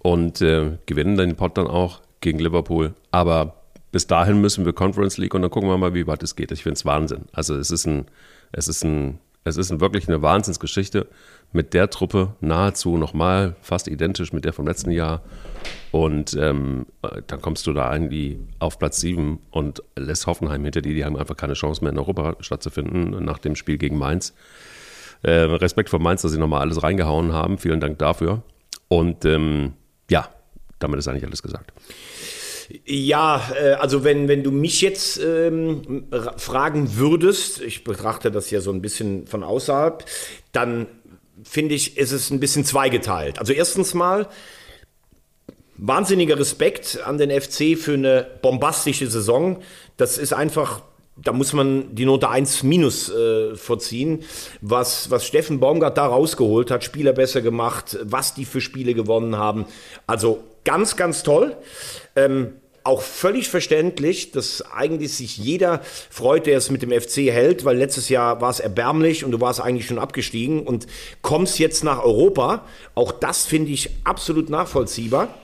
und 0.00 0.42
äh, 0.42 0.78
gewinnen 0.86 1.16
den 1.16 1.36
Pot 1.36 1.56
dann 1.56 1.68
auch 1.68 2.02
gegen 2.20 2.38
Liverpool. 2.38 2.94
Aber 3.10 3.62
bis 3.92 4.06
dahin 4.06 4.40
müssen 4.40 4.66
wir 4.66 4.72
Conference 4.72 5.16
League 5.16 5.32
und 5.32 5.42
dann 5.42 5.50
gucken 5.50 5.70
wir 5.70 5.78
mal, 5.78 5.94
wie 5.94 6.06
weit 6.06 6.22
es 6.22 6.36
geht. 6.36 6.52
Ich 6.52 6.64
finde 6.64 6.74
es 6.74 6.84
Wahnsinn. 6.84 7.26
Also 7.32 7.56
es 7.56 7.70
ist 7.70 7.86
ein, 7.86 8.06
es 8.52 8.68
ist 8.68 8.84
ein, 8.84 9.20
es 9.44 9.56
ist 9.56 9.70
ein, 9.70 9.80
wirklich 9.80 10.08
eine 10.08 10.20
Wahnsinnsgeschichte 10.22 11.06
mit 11.52 11.74
der 11.74 11.88
Truppe 11.90 12.34
nahezu 12.40 12.96
nochmal 12.96 13.56
fast 13.62 13.88
identisch 13.88 14.32
mit 14.32 14.44
der 14.44 14.52
vom 14.52 14.66
letzten 14.66 14.90
Jahr. 14.90 15.22
Und 15.90 16.34
ähm, 16.34 16.86
äh, 17.02 17.22
dann 17.26 17.40
kommst 17.40 17.66
du 17.66 17.72
da 17.72 17.92
irgendwie 17.92 18.38
auf 18.58 18.78
Platz 18.78 19.00
7 19.00 19.38
und 19.50 19.82
lässt 19.96 20.26
Hoffenheim 20.26 20.62
hinter 20.64 20.82
dir. 20.82 20.94
Die 20.94 21.04
haben 21.04 21.16
einfach 21.16 21.36
keine 21.36 21.54
Chance 21.54 21.82
mehr 21.82 21.92
in 21.92 21.98
Europa 21.98 22.36
stattzufinden 22.40 23.24
nach 23.24 23.38
dem 23.38 23.56
Spiel 23.56 23.78
gegen 23.78 23.96
Mainz. 23.96 24.34
Äh, 25.22 25.30
Respekt 25.30 25.88
vor 25.88 25.98
Mainz, 25.98 26.22
dass 26.22 26.32
sie 26.32 26.38
nochmal 26.38 26.60
alles 26.60 26.82
reingehauen 26.82 27.32
haben. 27.32 27.58
Vielen 27.58 27.80
Dank 27.80 27.98
dafür. 27.98 28.42
Und 28.88 29.24
ähm, 29.24 29.72
ja, 30.10 30.28
damit 30.78 30.98
ist 30.98 31.08
eigentlich 31.08 31.24
alles 31.24 31.42
gesagt. 31.42 31.72
Ja, 32.84 33.40
äh, 33.58 33.72
also 33.74 34.04
wenn, 34.04 34.28
wenn 34.28 34.42
du 34.42 34.50
mich 34.50 34.82
jetzt 34.82 35.18
ähm, 35.22 36.04
ra- 36.12 36.36
fragen 36.36 36.96
würdest, 36.96 37.62
ich 37.62 37.84
betrachte 37.84 38.30
das 38.30 38.50
ja 38.50 38.60
so 38.60 38.72
ein 38.72 38.82
bisschen 38.82 39.26
von 39.26 39.42
außerhalb, 39.42 40.04
dann 40.52 40.86
finde 41.48 41.74
ich, 41.74 41.96
ist 41.96 42.12
es 42.12 42.30
ein 42.30 42.40
bisschen 42.40 42.64
zweigeteilt. 42.64 43.38
Also 43.38 43.52
erstens 43.52 43.94
mal 43.94 44.28
wahnsinniger 45.78 46.38
Respekt 46.38 47.00
an 47.04 47.18
den 47.18 47.30
FC 47.30 47.76
für 47.78 47.94
eine 47.94 48.26
bombastische 48.42 49.06
Saison. 49.08 49.58
Das 49.96 50.18
ist 50.18 50.32
einfach, 50.32 50.82
da 51.16 51.32
muss 51.32 51.52
man 51.52 51.94
die 51.94 52.04
Note 52.04 52.28
1 52.28 52.62
minus 52.62 53.10
äh, 53.10 53.54
vorziehen. 53.54 54.24
Was, 54.60 55.10
was 55.10 55.26
Steffen 55.26 55.60
Baumgart 55.60 55.96
da 55.96 56.06
rausgeholt 56.06 56.70
hat, 56.70 56.84
Spieler 56.84 57.12
besser 57.12 57.42
gemacht, 57.42 57.98
was 58.02 58.34
die 58.34 58.44
für 58.44 58.60
Spiele 58.60 58.94
gewonnen 58.94 59.36
haben. 59.36 59.66
Also 60.06 60.42
ganz, 60.64 60.96
ganz 60.96 61.22
toll. 61.22 61.56
Ähm, 62.14 62.54
auch 62.86 63.02
völlig 63.02 63.48
verständlich, 63.48 64.30
dass 64.30 64.62
eigentlich 64.72 65.14
sich 65.14 65.36
jeder 65.36 65.80
freut, 66.10 66.46
der 66.46 66.58
es 66.58 66.70
mit 66.70 66.82
dem 66.82 66.90
FC 66.90 67.32
hält, 67.32 67.64
weil 67.64 67.76
letztes 67.76 68.08
Jahr 68.08 68.40
war 68.40 68.50
es 68.50 68.60
erbärmlich 68.60 69.24
und 69.24 69.32
du 69.32 69.40
warst 69.40 69.60
eigentlich 69.60 69.86
schon 69.86 69.98
abgestiegen 69.98 70.62
und 70.62 70.86
kommst 71.22 71.58
jetzt 71.58 71.84
nach 71.84 72.02
Europa. 72.02 72.64
Auch 72.94 73.12
das 73.12 73.44
finde 73.44 73.72
ich 73.72 73.90
absolut 74.04 74.50
nachvollziehbar. 74.50 75.34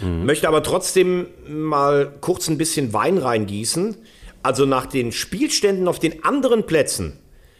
Möchte 0.00 0.46
aber 0.46 0.62
trotzdem 0.62 1.26
mal 1.48 2.14
kurz 2.20 2.48
ein 2.48 2.58
bisschen 2.58 2.92
Wein 2.92 3.18
reingießen. 3.18 3.96
Also 4.42 4.64
nach 4.64 4.86
den 4.86 5.10
Spielständen 5.10 5.88
auf 5.88 5.98
den 5.98 6.24
anderen 6.24 6.64
Plätzen 6.64 7.18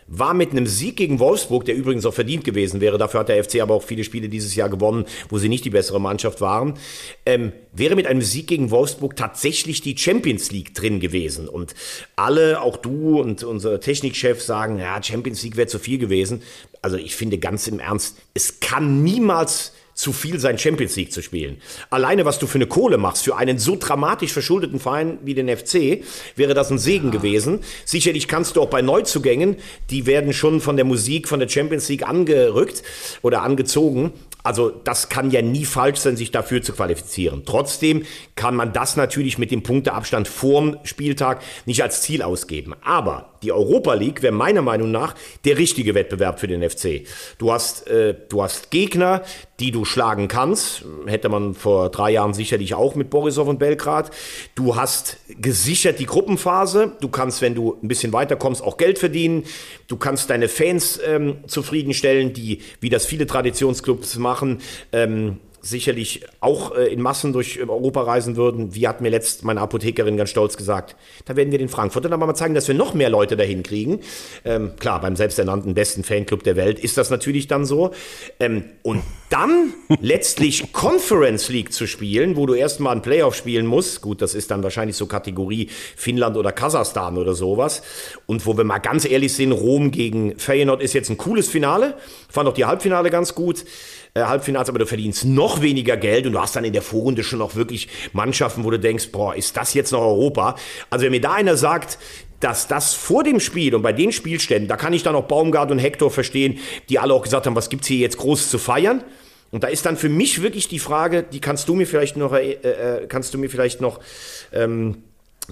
war 0.09 0.35
mit 0.35 0.51
einem 0.51 0.67
Sieg 0.67 0.97
gegen 0.97 1.21
Wolfsburg, 1.21 1.67
der 1.67 1.77
übrigens 1.77 2.07
auch 2.07 2.15
verdient 2.15 2.45
gewesen 2.45 2.81
wäre, 2.81 2.99
dafür 2.99 3.21
hat 3.21 3.29
der 3.29 3.43
FC 3.45 3.61
aber 3.61 3.75
auch 3.75 3.83
viele 3.83 4.05
Spiele 4.05 4.29
dieses 4.29 4.55
Jahr 4.55 4.71
gewonnen, 4.71 5.05
wo 5.29 5.39
sie 5.39 5.49
nicht 5.49 5.65
die 5.65 5.71
bessere 5.71 6.01
Mannschaft 6.01 6.41
waren, 6.41 6.75
ähm, 7.27 7.53
wäre 7.73 7.95
mit 7.95 8.07
einem 8.07 8.23
Sieg 8.23 8.47
gegen 8.47 8.71
Wolfsburg 8.71 9.17
tatsächlich 9.17 9.83
die 9.83 9.97
Champions 9.97 10.51
League 10.51 10.75
drin 10.75 10.99
gewesen. 10.99 11.49
Und 11.49 11.75
alle, 12.17 12.63
auch 12.63 12.79
du 12.79 13.21
und 13.21 13.45
unser 13.45 13.81
Technikchef 13.81 14.43
sagen, 14.43 14.79
ja, 14.79 15.01
Champions 15.03 15.43
League 15.43 15.57
wäre 15.57 15.69
zu 15.69 15.79
viel 15.79 15.99
gewesen. 15.99 16.43
Also 16.81 16.97
ich 16.97 17.15
finde 17.15 17.39
ganz 17.39 17.67
im 17.67 17.79
Ernst, 17.79 18.17
es 18.35 18.61
kann 18.61 19.03
niemals 19.03 19.73
zu 19.99 20.13
viel 20.13 20.39
sein, 20.39 20.59
Champions 20.59 20.95
League 20.95 21.13
zu 21.13 21.23
spielen. 21.23 21.61
Alleine, 21.91 22.25
was 22.25 22.39
du 22.39 22.47
für 22.47 22.59
eine 22.59 22.69
Kohle 22.69 22.99
machst, 22.99 23.25
für 23.25 23.37
einen 23.37 23.59
so 23.59 23.75
dramatisch 23.75 24.33
verschuldeten 24.33 24.79
Verein 24.79 25.19
wie 25.25 25.35
den 25.35 25.49
FC, 25.49 26.05
wäre 26.37 26.55
das 26.55 26.71
ein 26.71 26.79
Segen 26.79 27.11
gewesen. 27.11 27.61
Sicherlich 27.85 28.29
kannst 28.29 28.55
du 28.55 28.63
auch 28.63 28.71
bei 28.71 28.81
Neuzugängen, 28.81 29.57
die 29.91 30.07
werden 30.07 30.33
schon 30.33 30.61
von 30.61 30.77
der 30.77 30.85
Musik 30.85 31.27
von 31.27 31.41
der 31.41 31.49
Champions 31.49 31.89
League 31.89 32.09
angerückt 32.09 32.85
oder 33.23 33.43
angezogen. 33.43 34.13
Also 34.45 34.71
das 34.71 35.09
kann 35.09 35.33
ja 35.33 35.43
nie 35.43 35.65
falsch 35.65 35.99
sein, 35.99 36.17
sich 36.17 36.31
dafür 36.31 36.63
zu 36.63 36.73
qualifizieren. 36.73 37.43
Trotzdem 37.45 38.05
kann 38.37 38.55
man 38.55 38.73
das 38.73 38.97
natürlich 38.97 39.37
mit 39.37 39.51
dem 39.51 39.65
Punkteabstand 39.65 40.29
vorm 40.29 40.77
Spieltag 40.85 41.43
nicht 41.67 41.83
als 41.83 42.03
Ziel 42.03 42.23
ausgeben. 42.23 42.75
Aber 42.85 43.35
die 43.43 43.53
Europa 43.53 43.95
League 43.95 44.23
wäre 44.23 44.33
meiner 44.33 44.63
Meinung 44.63 44.91
nach 44.91 45.15
der 45.45 45.59
richtige 45.59 45.95
Wettbewerb 45.95 46.41
für 46.41 46.49
den 46.49 46.69
FC. 46.69 47.07
Du 47.39 47.53
hast, 47.53 47.87
äh, 47.89 48.15
du 48.29 48.43
hast 48.43 48.71
Gegner, 48.71 49.23
die 49.61 49.71
du 49.71 49.85
schlagen 49.85 50.29
kannst. 50.29 50.85
Hätte 51.07 51.29
man 51.29 51.55
vor 51.55 51.91
drei 51.91 52.13
Jahren 52.13 52.35
sicherlich 52.35 52.75
auch 52.75 52.95
mit 52.95 53.11
Borisov 53.11 53.49
und 53.49 53.59
Belgrad. 53.59 54.11
Du 54.55 54.77
hast 54.77 55.19
gesichert 55.29 55.99
die 55.99 56.07
Gruppenphase. 56.07 56.93
Du 57.01 57.09
kannst, 57.09 57.43
wenn 57.43 57.55
du 57.55 57.77
ein 57.83 57.89
bisschen 57.89 58.13
weiterkommst, 58.13 58.63
auch 58.63 58.77
Geld 58.77 58.99
verdienen. 58.99 59.45
Du 59.89 59.97
kannst 59.97 60.31
deine 60.31 60.49
Fans 60.49 61.01
ähm, 61.05 61.39
zufriedenstellen, 61.47 62.33
die, 62.33 62.61
wie 62.81 62.89
das 62.89 63.07
viele 63.07 63.27
Traditionsclubs 63.27 64.17
machen, 64.17 64.61
ähm, 64.93 65.39
sicherlich 65.61 66.25
auch 66.41 66.75
äh, 66.75 66.93
in 66.93 67.01
Massen 67.01 67.33
durch 67.33 67.61
Europa 67.61 68.03
reisen 68.03 68.37
würden. 68.37 68.75
Wie 68.75 68.87
hat 68.87 69.01
mir 69.01 69.11
letzt 69.11 69.45
meine 69.45 69.61
Apothekerin 69.61 70.17
ganz 70.17 70.31
stolz 70.31 70.57
gesagt, 70.57 70.97
da 71.25 71.37
werden 71.37 71.51
wir 71.51 71.59
den 71.59 71.69
Frankfurtern 71.69 72.13
aber 72.13 72.27
mal 72.27 72.35
zeigen, 72.35 72.55
dass 72.55 72.69
wir 72.69 72.75
noch 72.75 72.95
mehr 72.95 73.11
Leute 73.11 73.37
dahin 73.37 73.63
kriegen. 73.63 74.01
Ähm, 74.45 74.73
klar, 74.79 75.01
beim 75.01 75.17
selbsternannten 75.17 75.75
besten 75.75 76.05
Fanclub 76.05 76.43
der 76.43 76.57
Welt 76.57 76.79
ist 76.79 76.97
das 76.97 77.11
natürlich 77.11 77.47
dann 77.47 77.65
so. 77.65 77.91
Ähm, 78.41 78.65
und 78.83 79.03
dann 79.31 79.75
letztlich 80.01 80.73
Conference 80.73 81.49
League 81.49 81.73
zu 81.73 81.87
spielen, 81.87 82.37
wo 82.37 82.47
du 82.47 82.55
erstmal 82.55 82.95
ein 82.95 83.03
Playoff 83.03 83.35
spielen 83.35 83.67
musst. 83.67 84.01
Gut, 84.01 84.23
das 84.23 84.35
ist 84.35 84.51
dann 84.51 84.63
wahrscheinlich 84.63 84.97
so 84.97 85.07
Kategorie 85.07 85.69
Finnland 85.97 86.37
oder 86.37 86.53
Kasachstan 86.53 87.19
oder 87.19 87.35
sowas. 87.35 87.83
Und 88.27 88.47
wo 88.47 88.57
wir 88.57 88.65
mal 88.65 88.79
ganz 88.79 89.05
ehrlich 89.05 89.35
sind, 89.35 89.53
Rom 89.53 89.91
gegen 89.91 90.39
Feyenoord 90.39 90.83
ist 90.83 90.95
jetzt 90.95 91.11
ein 91.11 91.19
cooles 91.19 91.49
Finale. 91.49 91.95
Fand 92.29 92.49
auch 92.49 92.55
die 92.55 92.65
Halbfinale 92.65 93.11
ganz 93.11 93.35
gut 93.35 93.65
äh, 94.19 94.25
Halbfinals, 94.25 94.69
aber 94.69 94.79
du 94.79 94.87
verdienst 94.87 95.25
noch 95.25 95.63
weniger 95.63 95.97
Geld 95.97 96.27
und 96.27 96.33
du 96.33 96.41
hast 96.41 96.57
dann 96.57 96.65
in 96.65 96.73
der 96.73 96.83
Vorrunde 96.83 97.25
schon 97.25 97.39
noch 97.39 97.55
wirklich 97.55 97.89
Mannschaften, 98.13 98.65
wo 98.65 98.71
du 98.71 98.79
denkst, 98.79 99.09
boah, 99.13 99.35
ist 99.35 99.57
das 99.57 99.75
jetzt 99.75 99.93
noch 99.93 100.01
Europa? 100.01 100.57
Also 100.91 101.05
wenn 101.05 101.13
mir 101.13 101.21
da 101.21 101.33
einer 101.35 101.57
sagt, 101.57 101.99
dass 102.41 102.69
das 102.69 102.95
vor 102.95 103.25
dem 103.25 103.41
Spiel 103.41 103.75
und 103.75 103.83
bei 103.83 103.93
den 103.93 104.13
Spielständen, 104.13 104.69
da 104.69 104.77
kann 104.77 104.93
ich 104.93 105.03
dann 105.03 105.15
auch 105.15 105.25
Baumgart 105.25 105.71
und 105.71 105.79
Hector 105.79 106.11
verstehen, 106.11 106.59
die 106.89 106.99
alle 106.99 107.15
auch 107.15 107.23
gesagt 107.23 107.47
haben, 107.47 107.57
was 107.57 107.69
gibt's 107.69 107.89
hier 107.89 107.99
jetzt 107.99 108.19
groß 108.19 108.51
zu 108.51 108.59
feiern? 108.59 109.03
Und 109.51 109.65
da 109.65 109.69
ist 109.69 109.87
dann 109.87 109.97
für 109.97 110.09
mich 110.09 110.43
wirklich 110.43 110.69
die 110.69 110.79
Frage, 110.79 111.23
die 111.23 111.41
kannst 111.41 111.69
du 111.69 111.75
mir 111.75 111.87
vielleicht 111.87 112.17
noch, 112.17 112.35
äh, 112.35 112.53
äh, 112.53 113.07
kannst 113.07 113.33
du 113.35 113.39
mir 113.39 113.49
vielleicht 113.49 113.81
noch 113.81 114.01
ähm, 114.53 115.03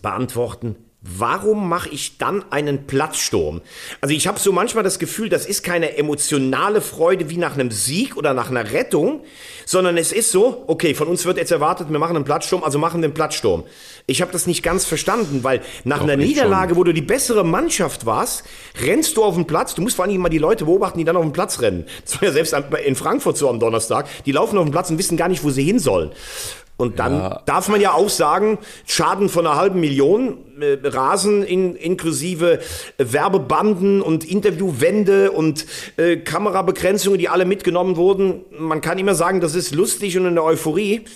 beantworten 0.03 0.77
warum 1.19 1.69
mache 1.69 1.89
ich 1.91 2.19
dann 2.19 2.45
einen 2.51 2.87
Platzsturm? 2.87 3.61
Also 4.01 4.15
ich 4.15 4.27
habe 4.27 4.39
so 4.39 4.53
manchmal 4.53 4.85
das 4.85 4.99
Gefühl, 4.99 5.29
das 5.29 5.47
ist 5.47 5.63
keine 5.63 5.97
emotionale 5.97 6.81
Freude 6.81 7.31
wie 7.31 7.37
nach 7.37 7.55
einem 7.55 7.71
Sieg 7.71 8.17
oder 8.17 8.35
nach 8.35 8.51
einer 8.51 8.73
Rettung, 8.73 9.23
sondern 9.65 9.97
es 9.97 10.13
ist 10.13 10.31
so, 10.31 10.65
okay, 10.67 10.95
von 10.95 11.09
uns 11.09 11.25
wird 11.25 11.39
jetzt 11.39 11.51
erwartet, 11.51 11.91
wir 11.91 11.99
machen 11.99 12.17
einen 12.17 12.25
Platzsturm, 12.25 12.65
also 12.65 12.79
machen 12.79 13.03
einen 13.03 13.15
Platzsturm. 13.15 13.65
Ich 14.07 14.23
habe 14.23 14.33
das 14.33 14.47
nicht 14.47 14.63
ganz 14.63 14.85
verstanden, 14.85 15.43
weil 15.43 15.63
nach 15.85 15.99
Doch, 15.99 16.05
einer 16.05 16.17
Niederlage, 16.17 16.71
schon. 16.71 16.79
wo 16.79 16.85
du 16.85 16.93
die 16.93 17.03
bessere 17.03 17.45
Mannschaft 17.45 18.07
warst, 18.07 18.45
rennst 18.83 19.17
du 19.17 19.25
auf 19.25 19.35
den 19.35 19.47
Platz, 19.47 19.75
du 19.75 19.83
musst 19.83 19.97
vor 19.97 20.05
allem 20.05 20.21
mal 20.21 20.29
die 20.29 20.39
Leute 20.39 20.65
beobachten, 20.65 20.99
die 20.99 21.05
dann 21.05 21.17
auf 21.17 21.25
den 21.25 21.33
Platz 21.33 21.61
rennen. 21.61 21.87
Das 22.05 22.15
war 22.15 22.29
ja 22.29 22.33
selbst 22.33 22.55
in 22.85 22.97
Frankfurt 22.97 23.37
so 23.37 23.49
am 23.49 23.59
Donnerstag, 23.59 24.07
die 24.25 24.33
laufen 24.33 24.59
auf 24.59 24.65
den 24.65 24.73
Platz 24.73 24.91
und 24.91 24.99
wissen 24.99 25.17
gar 25.17 25.29
nicht, 25.29 25.43
wo 25.43 25.51
sie 25.51 25.65
hin 25.65 25.79
sollen. 25.79 26.11
Und 26.77 26.99
dann 26.99 27.15
ja. 27.15 27.43
darf 27.47 27.69
man 27.69 27.81
ja 27.81 27.93
auch 27.93 28.11
sagen, 28.11 28.59
Schaden 28.87 29.31
von 29.31 29.47
einer 29.47 29.57
halben 29.57 29.81
Million, 29.81 30.37
äh, 30.61 30.77
Rasen 30.87 31.43
in, 31.43 31.75
inklusive 31.75 32.61
äh, 32.99 33.05
Werbebanden 33.13 34.03
und 34.03 34.25
Interviewwände 34.25 35.31
und 35.31 35.65
äh, 35.97 36.19
Kamerabegrenzungen, 36.19 37.19
die 37.19 37.31
alle 37.31 37.47
mitgenommen 37.47 37.97
wurden. 37.97 38.45
Man 38.51 38.83
kann 38.83 38.99
immer 38.99 39.15
sagen, 39.15 39.41
das 39.41 39.55
ist 39.55 39.75
lustig 39.75 40.19
und 40.19 40.27
eine 40.27 40.43
Euphorie 40.43 41.07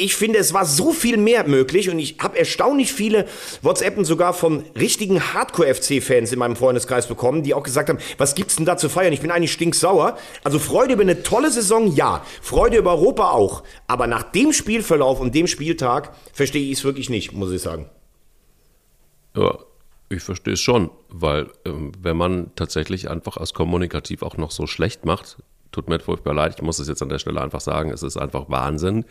ich 0.00 0.14
finde, 0.14 0.38
es 0.38 0.54
war 0.54 0.64
so 0.64 0.92
viel 0.92 1.16
mehr 1.16 1.46
möglich 1.46 1.90
und 1.90 1.98
ich 1.98 2.18
habe 2.20 2.38
erstaunlich 2.38 2.92
viele 2.92 3.26
WhatsAppen 3.62 4.04
sogar 4.04 4.32
von 4.32 4.64
richtigen 4.78 5.20
Hardcore-FC-Fans 5.34 6.30
in 6.30 6.38
meinem 6.38 6.54
Freundeskreis 6.54 7.08
bekommen, 7.08 7.42
die 7.42 7.52
auch 7.52 7.64
gesagt 7.64 7.88
haben, 7.88 7.98
was 8.16 8.36
gibt's 8.36 8.54
denn 8.54 8.64
da 8.64 8.76
zu 8.76 8.88
feiern? 8.88 9.12
Ich 9.12 9.20
bin 9.20 9.32
eigentlich 9.32 9.52
stinksauer. 9.52 10.16
Also 10.44 10.60
Freude 10.60 10.94
über 10.94 11.02
eine 11.02 11.24
tolle 11.24 11.50
Saison, 11.50 11.92
ja. 11.92 12.24
Freude 12.40 12.76
über 12.76 12.92
Europa 12.92 13.32
auch. 13.32 13.64
Aber 13.88 14.06
nach 14.06 14.22
dem 14.22 14.52
Spielverlauf 14.52 15.18
und 15.18 15.34
dem 15.34 15.48
Spieltag 15.48 16.14
verstehe 16.32 16.70
ich 16.70 16.78
es 16.78 16.84
wirklich 16.84 17.10
nicht, 17.10 17.32
muss 17.32 17.50
ich 17.50 17.60
sagen. 17.60 17.90
Ja, 19.36 19.58
ich 20.10 20.22
verstehe 20.22 20.54
es 20.54 20.60
schon, 20.60 20.90
weil 21.08 21.48
ähm, 21.64 21.90
wenn 22.00 22.16
man 22.16 22.52
tatsächlich 22.54 23.10
einfach 23.10 23.36
als 23.36 23.52
kommunikativ 23.52 24.22
auch 24.22 24.36
noch 24.36 24.52
so 24.52 24.68
schlecht 24.68 25.04
macht, 25.04 25.38
tut 25.72 25.88
mir 25.88 26.00
furchtbar 26.00 26.34
leid, 26.34 26.54
ich 26.56 26.62
muss 26.62 26.78
es 26.78 26.88
jetzt 26.88 27.02
an 27.02 27.08
der 27.08 27.18
Stelle 27.18 27.40
einfach 27.40 27.60
sagen, 27.60 27.90
es 27.90 28.02
ist 28.02 28.16
einfach 28.16 28.48
Wahnsinn. 28.48 29.04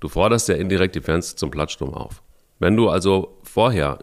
Du 0.00 0.08
forderst 0.08 0.48
ja 0.48 0.54
indirekt 0.54 0.94
die 0.94 1.00
Fans 1.00 1.36
zum 1.36 1.50
Platzsturm 1.50 1.94
auf. 1.94 2.22
Wenn 2.58 2.76
du 2.76 2.88
also 2.88 3.38
vorher 3.42 3.98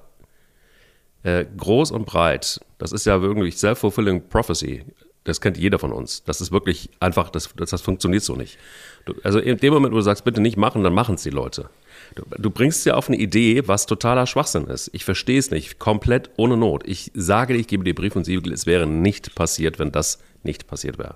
äh, 1.23 1.45
groß 1.57 1.91
und 1.91 2.05
breit, 2.05 2.59
das 2.77 2.91
ist 2.91 3.05
ja 3.05 3.21
wirklich 3.21 3.57
self-fulfilling 3.57 4.27
prophecy, 4.29 4.85
das 5.25 5.41
kennt 5.41 5.57
jeder 5.57 5.79
von 5.79 5.91
uns. 5.91 6.23
Das 6.23 6.41
ist 6.41 6.51
wirklich 6.51 6.89
einfach, 6.99 7.29
das, 7.29 7.49
das, 7.55 7.69
das 7.69 7.81
funktioniert 7.81 8.23
so 8.23 8.35
nicht. 8.35 8.57
Du, 9.05 9.13
also 9.23 9.39
in 9.39 9.57
dem 9.57 9.73
Moment, 9.73 9.93
wo 9.93 9.97
du 9.97 10.03
sagst, 10.03 10.23
bitte 10.23 10.41
nicht 10.41 10.57
machen, 10.57 10.83
dann 10.83 10.93
machen 10.93 11.15
es 11.15 11.23
die 11.23 11.29
Leute. 11.29 11.69
Du, 12.15 12.23
du 12.37 12.49
bringst 12.49 12.85
ja 12.85 12.95
auf 12.95 13.09
eine 13.09 13.17
Idee, 13.17 13.67
was 13.67 13.85
totaler 13.85 14.25
Schwachsinn 14.25 14.65
ist. 14.65 14.89
Ich 14.93 15.05
verstehe 15.05 15.37
es 15.37 15.51
nicht, 15.51 15.77
komplett 15.77 16.31
ohne 16.37 16.57
Not. 16.57 16.83
Ich 16.87 17.11
sage 17.13 17.53
dir, 17.53 17.59
ich 17.59 17.67
gebe 17.67 17.83
dir 17.83 17.93
Brief 17.93 18.15
und 18.15 18.25
Siegel, 18.25 18.53
es 18.53 18.65
wäre 18.65 18.87
nicht 18.87 19.35
passiert, 19.35 19.77
wenn 19.77 19.91
das 19.91 20.19
nicht 20.43 20.67
passiert 20.67 20.97
wäre. 20.97 21.15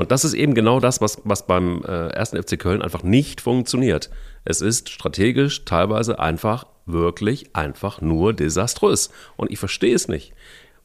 Und 0.00 0.10
das 0.10 0.24
ist 0.24 0.32
eben 0.32 0.54
genau 0.54 0.80
das, 0.80 1.02
was, 1.02 1.20
was 1.24 1.46
beim 1.46 1.82
äh, 1.82 2.08
ersten 2.08 2.42
FC 2.42 2.58
Köln 2.58 2.80
einfach 2.80 3.02
nicht 3.02 3.42
funktioniert. 3.42 4.08
Es 4.46 4.62
ist 4.62 4.88
strategisch 4.88 5.66
teilweise 5.66 6.18
einfach, 6.18 6.64
wirklich 6.86 7.54
einfach 7.54 8.00
nur 8.00 8.32
desaströs. 8.32 9.10
Und 9.36 9.50
ich 9.50 9.58
verstehe 9.58 9.94
es 9.94 10.08
nicht. 10.08 10.32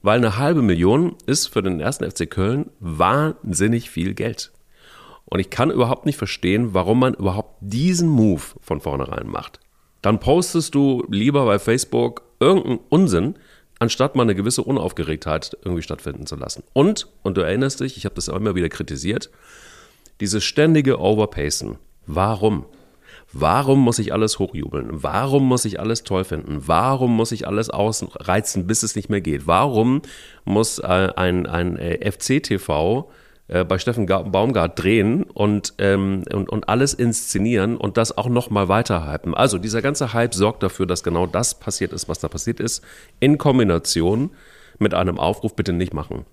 Weil 0.01 0.17
eine 0.17 0.37
halbe 0.37 0.61
Million 0.61 1.15
ist 1.27 1.47
für 1.47 1.63
den 1.63 1.79
ersten 1.79 2.03
FC 2.11 2.29
Köln 2.29 2.71
wahnsinnig 2.81 3.89
viel 3.89 4.15
Geld. 4.15 4.51
Und 5.23 5.39
ich 5.39 5.49
kann 5.49 5.71
überhaupt 5.71 6.05
nicht 6.05 6.17
verstehen, 6.17 6.73
warum 6.73 6.99
man 6.99 7.13
überhaupt 7.13 7.55
diesen 7.61 8.09
Move 8.09 8.41
von 8.59 8.81
vornherein 8.81 9.29
macht. 9.29 9.61
Dann 10.01 10.19
postest 10.19 10.75
du 10.75 11.05
lieber 11.09 11.45
bei 11.45 11.57
Facebook 11.57 12.23
irgendeinen 12.41 12.79
Unsinn, 12.89 13.35
anstatt 13.79 14.15
mal 14.15 14.23
eine 14.23 14.35
gewisse 14.35 14.63
Unaufgeregtheit 14.63 15.57
irgendwie 15.63 15.81
stattfinden 15.83 16.25
zu 16.25 16.35
lassen. 16.35 16.63
Und, 16.73 17.07
und 17.23 17.37
du 17.37 17.41
erinnerst 17.41 17.79
dich, 17.79 17.97
ich 17.97 18.05
habe 18.05 18.15
das 18.15 18.29
auch 18.29 18.37
immer 18.37 18.55
wieder 18.55 18.69
kritisiert, 18.69 19.29
dieses 20.21 20.43
ständige 20.43 20.99
Overpacen. 20.99 21.77
Warum? 22.05 22.65
Warum 23.33 23.79
muss 23.79 23.99
ich 23.99 24.13
alles 24.13 24.39
hochjubeln? 24.39 25.03
Warum 25.03 25.45
muss 25.45 25.65
ich 25.65 25.79
alles 25.79 26.03
toll 26.03 26.23
finden? 26.23 26.67
Warum 26.67 27.13
muss 27.15 27.33
ich 27.33 27.47
alles 27.47 27.69
ausreizen, 27.69 28.65
bis 28.65 28.83
es 28.83 28.95
nicht 28.95 29.09
mehr 29.09 29.19
geht? 29.19 29.45
Warum 29.45 30.03
muss 30.45 30.79
äh, 30.79 30.85
ein, 30.85 31.45
ein 31.45 31.75
äh, 31.77 32.09
FC-TV 32.09 33.09
bei 33.47 33.77
Steffen 33.77 34.07
Baumgart 34.07 34.81
drehen 34.81 35.23
und, 35.23 35.75
ähm, 35.77 36.23
und, 36.33 36.49
und 36.49 36.67
alles 36.67 36.95
inszenieren 36.95 37.77
und 37.77 37.97
das 37.97 38.17
auch 38.17 38.27
nochmal 38.27 38.69
weiter 38.69 39.11
hypen. 39.11 39.35
Also 39.35 39.59
dieser 39.59 39.83
ganze 39.83 40.13
Hype 40.13 40.33
sorgt 40.33 40.63
dafür, 40.63 40.87
dass 40.87 41.03
genau 41.03 41.27
das 41.27 41.59
passiert 41.59 41.93
ist, 41.93 42.09
was 42.09 42.19
da 42.19 42.27
passiert 42.27 42.59
ist, 42.59 42.83
in 43.19 43.37
Kombination 43.37 44.31
mit 44.79 44.93
einem 44.95 45.19
Aufruf, 45.19 45.55
bitte 45.55 45.73
nicht 45.73 45.93
machen. 45.93 46.25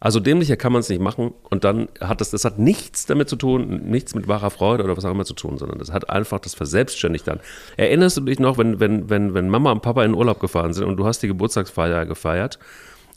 Also 0.00 0.20
dämlicher 0.20 0.56
kann 0.56 0.72
man 0.72 0.80
es 0.80 0.88
nicht 0.88 1.00
machen 1.00 1.32
und 1.50 1.64
dann 1.64 1.88
hat 2.00 2.20
das, 2.20 2.30
das 2.30 2.44
hat 2.44 2.58
nichts 2.58 3.06
damit 3.06 3.28
zu 3.28 3.34
tun, 3.34 3.88
nichts 3.90 4.14
mit 4.14 4.28
wahrer 4.28 4.50
Freude 4.50 4.84
oder 4.84 4.96
was 4.96 5.04
auch 5.04 5.10
immer 5.10 5.24
zu 5.24 5.34
tun, 5.34 5.58
sondern 5.58 5.78
das 5.78 5.90
hat 5.90 6.08
einfach 6.08 6.38
das 6.38 6.54
verselbstständigt 6.54 7.26
dann. 7.26 7.40
Erinnerst 7.76 8.16
du 8.18 8.20
dich 8.20 8.38
noch, 8.38 8.58
wenn, 8.58 8.78
wenn, 8.78 9.10
wenn, 9.10 9.34
wenn 9.34 9.48
Mama 9.48 9.72
und 9.72 9.82
Papa 9.82 10.04
in 10.04 10.14
Urlaub 10.14 10.38
gefahren 10.38 10.72
sind 10.72 10.84
und 10.84 10.98
du 10.98 11.06
hast 11.06 11.20
die 11.22 11.28
Geburtstagsfeier 11.28 12.06
gefeiert 12.06 12.60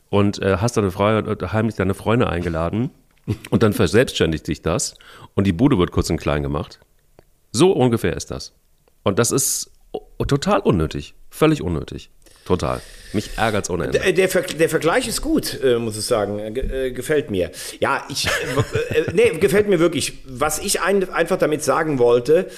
und 0.09 0.41
äh, 0.41 0.57
hast 0.57 0.77
deine 0.77 0.89
Frau, 0.89 1.21
heimlich 1.51 1.75
deine 1.75 1.93
Freunde 1.93 2.27
eingeladen 2.27 2.89
und 3.49 3.63
dann 3.63 3.73
verselbstständigt 3.73 4.45
sich 4.45 4.61
das 4.61 4.95
und 5.35 5.45
die 5.45 5.53
Bude 5.53 5.77
wird 5.77 5.91
kurz 5.91 6.09
und 6.09 6.17
klein 6.17 6.43
gemacht. 6.43 6.79
So 7.51 7.71
ungefähr 7.71 8.15
ist 8.15 8.31
das. 8.31 8.53
Und 9.03 9.19
das 9.19 9.31
ist 9.31 9.71
total 10.27 10.59
unnötig. 10.61 11.13
Völlig 11.29 11.61
unnötig. 11.61 12.09
Total. 12.45 12.81
Mich 13.13 13.37
ärgert 13.37 13.65
es 13.65 13.69
ohne 13.69 13.85
Ende. 13.85 13.99
Der, 13.99 14.13
der, 14.13 14.29
Ver 14.29 14.41
der, 14.41 14.69
Vergleich 14.69 15.07
ist 15.07 15.21
gut, 15.21 15.59
äh, 15.63 15.77
muss 15.77 15.97
ich 15.97 16.05
sagen. 16.05 16.39
Äh, 16.39 16.87
äh 16.87 16.91
gefällt 16.91 17.29
mir. 17.29 17.51
Ja, 17.79 18.03
ich. 18.09 18.27
Äh, 18.27 18.99
äh, 18.99 19.13
nee, 19.13 19.37
gefällt 19.37 19.69
mir 19.69 19.79
wirklich. 19.79 20.13
Was 20.25 20.59
ich 20.59 20.81
ein, 20.81 21.09
einfach 21.09 21.37
damit 21.37 21.63
sagen 21.63 21.99
wollte, 21.99 22.49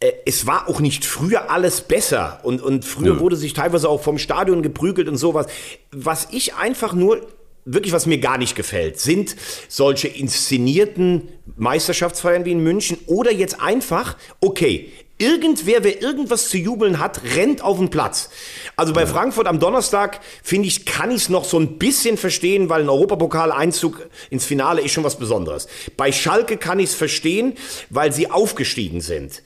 äh, 0.00 0.12
es 0.24 0.46
war 0.46 0.68
auch 0.68 0.80
nicht 0.80 1.04
früher 1.04 1.50
alles 1.50 1.82
besser 1.82 2.40
und, 2.42 2.62
und 2.62 2.84
früher 2.84 3.14
ja. 3.14 3.20
wurde 3.20 3.36
sich 3.36 3.52
teilweise 3.52 3.88
auch 3.88 4.02
vom 4.02 4.18
Stadion 4.18 4.62
geprügelt 4.62 5.08
und 5.08 5.16
sowas. 5.16 5.46
Was 5.90 6.28
ich 6.30 6.54
einfach 6.54 6.94
nur 6.94 7.26
wirklich, 7.72 7.92
was 7.92 8.06
mir 8.06 8.18
gar 8.18 8.38
nicht 8.38 8.54
gefällt, 8.54 8.98
sind 8.98 9.36
solche 9.68 10.08
inszenierten 10.08 11.28
Meisterschaftsfeiern 11.56 12.44
wie 12.44 12.52
in 12.52 12.62
München 12.62 12.98
oder 13.06 13.32
jetzt 13.32 13.60
einfach, 13.60 14.16
okay, 14.40 14.90
Irgendwer, 15.20 15.82
wer 15.82 16.00
irgendwas 16.00 16.48
zu 16.48 16.58
jubeln 16.58 17.00
hat, 17.00 17.20
rennt 17.34 17.60
auf 17.60 17.78
den 17.78 17.90
Platz. 17.90 18.30
Also 18.76 18.92
bei. 18.92 19.04
Frankfurt 19.04 19.48
am 19.48 19.58
Donnerstag, 19.58 20.20
finde 20.44 20.68
ich, 20.68 20.86
kann 20.86 21.10
ich 21.10 21.22
es 21.22 21.28
noch 21.28 21.44
so 21.44 21.58
ein 21.58 21.76
bisschen 21.76 22.16
verstehen, 22.16 22.68
weil 22.68 22.82
ein 22.82 22.88
Europapokaleinzug 22.88 24.08
ins 24.30 24.44
Finale 24.44 24.80
ist 24.80 24.92
schon 24.92 25.02
was 25.02 25.18
Besonderes. 25.18 25.66
Bei 25.96 26.12
Schalke 26.12 26.56
kann 26.56 26.78
ich 26.78 26.90
es 26.90 26.94
verstehen, 26.94 27.54
weil 27.90 28.12
sie 28.12 28.30
aufgestiegen 28.30 29.00
sind. 29.00 29.42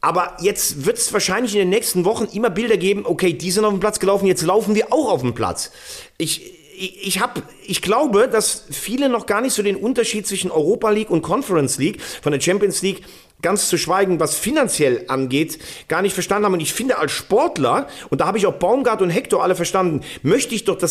Aber 0.00 0.36
jetzt 0.42 0.86
wird 0.86 0.98
es 0.98 1.12
wahrscheinlich 1.12 1.54
in 1.54 1.58
den 1.58 1.70
nächsten 1.70 2.04
Wochen 2.04 2.26
immer 2.32 2.48
Bilder 2.48 2.76
geben, 2.76 3.04
okay, 3.04 3.32
die 3.32 3.50
sind 3.50 3.64
auf 3.64 3.72
den 3.72 3.80
Platz 3.80 3.98
gelaufen, 3.98 4.26
jetzt 4.26 4.42
laufen 4.42 4.76
wir 4.76 4.92
auch 4.92 5.10
auf 5.10 5.22
den 5.22 5.34
Platz. 5.34 5.72
Ich, 6.18 6.59
ich, 6.80 7.20
hab, 7.20 7.42
ich 7.66 7.82
glaube, 7.82 8.26
dass 8.26 8.64
viele 8.70 9.10
noch 9.10 9.26
gar 9.26 9.42
nicht 9.42 9.52
so 9.52 9.62
den 9.62 9.76
Unterschied 9.76 10.26
zwischen 10.26 10.50
Europa 10.50 10.88
League 10.90 11.10
und 11.10 11.20
Conference 11.20 11.76
League 11.78 12.00
von 12.22 12.32
der 12.32 12.40
Champions 12.40 12.80
League 12.80 13.02
ganz 13.42 13.68
zu 13.68 13.76
schweigen, 13.78 14.20
was 14.20 14.34
finanziell 14.34 15.04
angeht, 15.08 15.58
gar 15.88 16.02
nicht 16.02 16.14
verstanden 16.14 16.46
haben. 16.46 16.54
Und 16.54 16.60
ich 16.60 16.72
finde, 16.72 16.98
als 16.98 17.12
Sportler, 17.12 17.88
und 18.08 18.20
da 18.20 18.26
habe 18.26 18.38
ich 18.38 18.46
auch 18.46 18.54
Baumgart 18.54 19.02
und 19.02 19.10
Hector 19.10 19.42
alle 19.42 19.54
verstanden, 19.54 20.02
möchte 20.22 20.54
ich 20.54 20.64
doch, 20.64 20.78
ähm, 20.78 20.88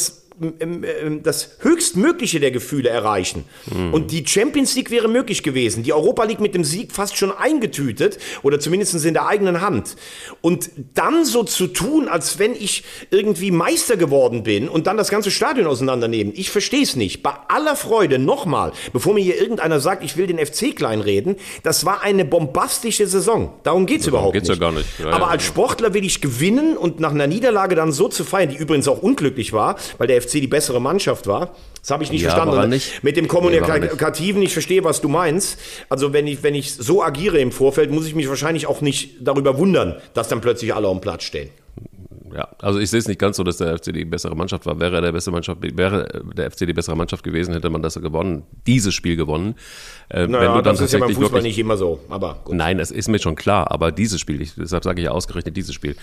das 1.24 1.58
höchstmögliche 1.60 2.40
der 2.40 2.52
Gefühle 2.52 2.90
erreichen. 2.90 3.46
Mhm. 3.74 3.94
Und 3.94 4.12
die 4.12 4.26
Champions 4.26 4.76
League 4.76 4.92
wäre 4.92 5.08
möglich 5.08 5.44
gewesen. 5.44 5.84
Die 5.84 5.94
Europa 5.94 6.24
League 6.24 6.40
mit 6.40 6.56
dem 6.56 6.64
Sieg 6.64 6.92
fast 6.92 7.18
schon 7.18 7.32
eingetütet 7.32 8.18
oder 8.44 8.60
zumindest 8.60 9.06
in 9.06 9.14
der 9.14 9.28
eigenen 9.28 9.62
Hand. 9.62 9.96
Und 10.42 10.72
dann 10.94 11.26
so 11.26 11.44
zu 11.44 11.68
tun, 11.68 12.08
als 12.08 12.40
wenn 12.40 12.54
ich 12.54 12.84
irgendwie 13.12 13.52
Meister 13.52 13.98
geworden 13.98 14.44
bin 14.44 14.70
und 14.70 14.88
dann 14.88 14.98
das 14.98 15.10
ganze 15.10 15.32
Stadion 15.32 15.68
auseinandernehmen. 15.68 16.34
Ich 16.36 16.50
verstehe 16.50 16.84
es 16.84 16.96
nicht. 16.96 17.22
Bei 17.24 17.34
aller 17.48 17.76
Freude, 17.76 18.20
nochmal, 18.20 18.72
bevor 18.94 19.14
mir 19.14 19.22
hier 19.22 19.40
irgendeiner 19.40 19.80
sagt, 19.80 20.04
ich 20.04 20.18
will 20.18 20.28
den 20.28 20.38
FC 20.38 20.76
kleinreden, 20.76 21.36
das 21.64 21.86
war 21.86 22.02
eine 22.02 22.26
bombastische 22.26 23.08
Saison. 23.08 23.54
Darum 23.64 23.86
geht 23.86 24.00
es 24.00 24.06
ja, 24.06 24.12
überhaupt 24.12 24.34
geht's 24.34 24.48
nicht. 24.48 24.60
Ja 24.62 24.70
gar 24.70 24.78
nicht. 24.78 25.00
Ja, 25.00 25.10
Aber 25.10 25.30
als 25.30 25.44
Sportler 25.44 25.94
will 25.94 26.06
ich 26.06 26.22
gewinnen 26.22 26.78
und 26.78 27.00
nach 27.00 27.12
einer 27.12 27.28
Niederlage 27.28 27.76
dann 27.76 27.92
so 27.92 28.08
zu 28.08 28.24
feiern, 28.24 28.50
die 28.50 28.58
übrigens 28.58 28.88
auch 28.88 29.02
unglücklich 29.02 29.54
war, 29.54 29.78
weil 29.98 30.08
der 30.08 30.22
FC 30.22 30.29
die 30.32 30.48
bessere 30.48 30.80
Mannschaft 30.80 31.28
war. 31.28 31.56
Das 31.82 31.92
habe 31.92 32.04
ich 32.04 32.12
nicht 32.12 32.22
ja, 32.22 32.32
verstanden. 32.32 32.70
Nicht. 32.70 33.04
Mit 33.04 33.18
dem 33.18 33.28
Kommunikativen, 33.28 34.42
ich 34.42 34.54
verstehe, 34.54 34.84
was 34.84 35.02
du 35.02 35.10
meinst. 35.10 35.60
Also 35.90 36.14
wenn 36.14 36.28
ich, 36.28 36.44
wenn 36.44 36.56
ich 36.56 36.74
so 36.74 37.04
agiere 37.04 37.40
im 37.40 37.52
Vorfeld, 37.52 37.92
muss 37.92 38.06
ich 38.06 38.16
mich 38.16 38.30
wahrscheinlich 38.30 38.68
auch 38.68 38.82
nicht 38.82 39.16
darüber 39.22 39.58
wundern, 39.58 39.96
dass 40.14 40.28
dann 40.28 40.42
plötzlich 40.42 40.74
alle 40.74 40.88
am 40.88 41.02
Platz 41.02 41.24
stehen 41.24 41.50
ja, 42.34 42.48
also 42.62 42.80
ich 42.80 42.90
sehe 42.90 43.00
es 43.00 43.08
nicht 43.08 43.20
ganz 43.20 43.38
so, 43.38 43.44
dass 43.44 43.58
der 43.58 43.78
FC 43.78 43.94
die 43.94 44.06
bessere 44.06 44.36
Mannschaft 44.36 44.66
war. 44.66 44.80
Wäre 44.80 45.02
der 45.02 45.12
beste 45.12 45.32
Mannschaft, 45.32 45.60
wäre 45.62 46.24
der 46.36 46.52
FC 46.52 46.60
die 46.60 46.74
bessere 46.74 46.96
Mannschaft 46.96 47.24
gewesen, 47.24 47.54
hätte 47.54 47.70
man 47.70 47.82
das 47.82 47.96
gewonnen, 47.96 48.44
dieses 48.68 48.94
Spiel 48.94 49.16
gewonnen. 49.16 49.56
Äh, 50.10 50.28
naja, 50.28 50.50
wenn 50.50 50.58
du 50.58 50.62
dann 50.64 50.76
das 50.76 50.82
ist 50.82 50.94
ja 50.94 51.00
beim 51.00 51.10
Fußball 51.10 51.32
wirklich, 51.32 51.44
nicht 51.44 51.60
immer 51.60 51.78
so, 51.78 52.00
aber 52.10 52.40
gut. 52.44 52.56
Nein, 52.56 52.80
es 52.80 52.92
ist 52.92 53.08
mir 53.08 53.20
schon 53.20 53.36
klar, 53.36 53.72
aber 53.72 53.92
dieses 53.92 54.20
Spiel, 54.20 54.42
ich, 54.42 54.54
deshalb 54.56 54.84
sage 54.84 55.02
ich 55.02 55.06
ja 55.06 55.12
ausgerechnet 55.12 55.56
dieses 55.56 55.74
Spiel. 55.74 55.96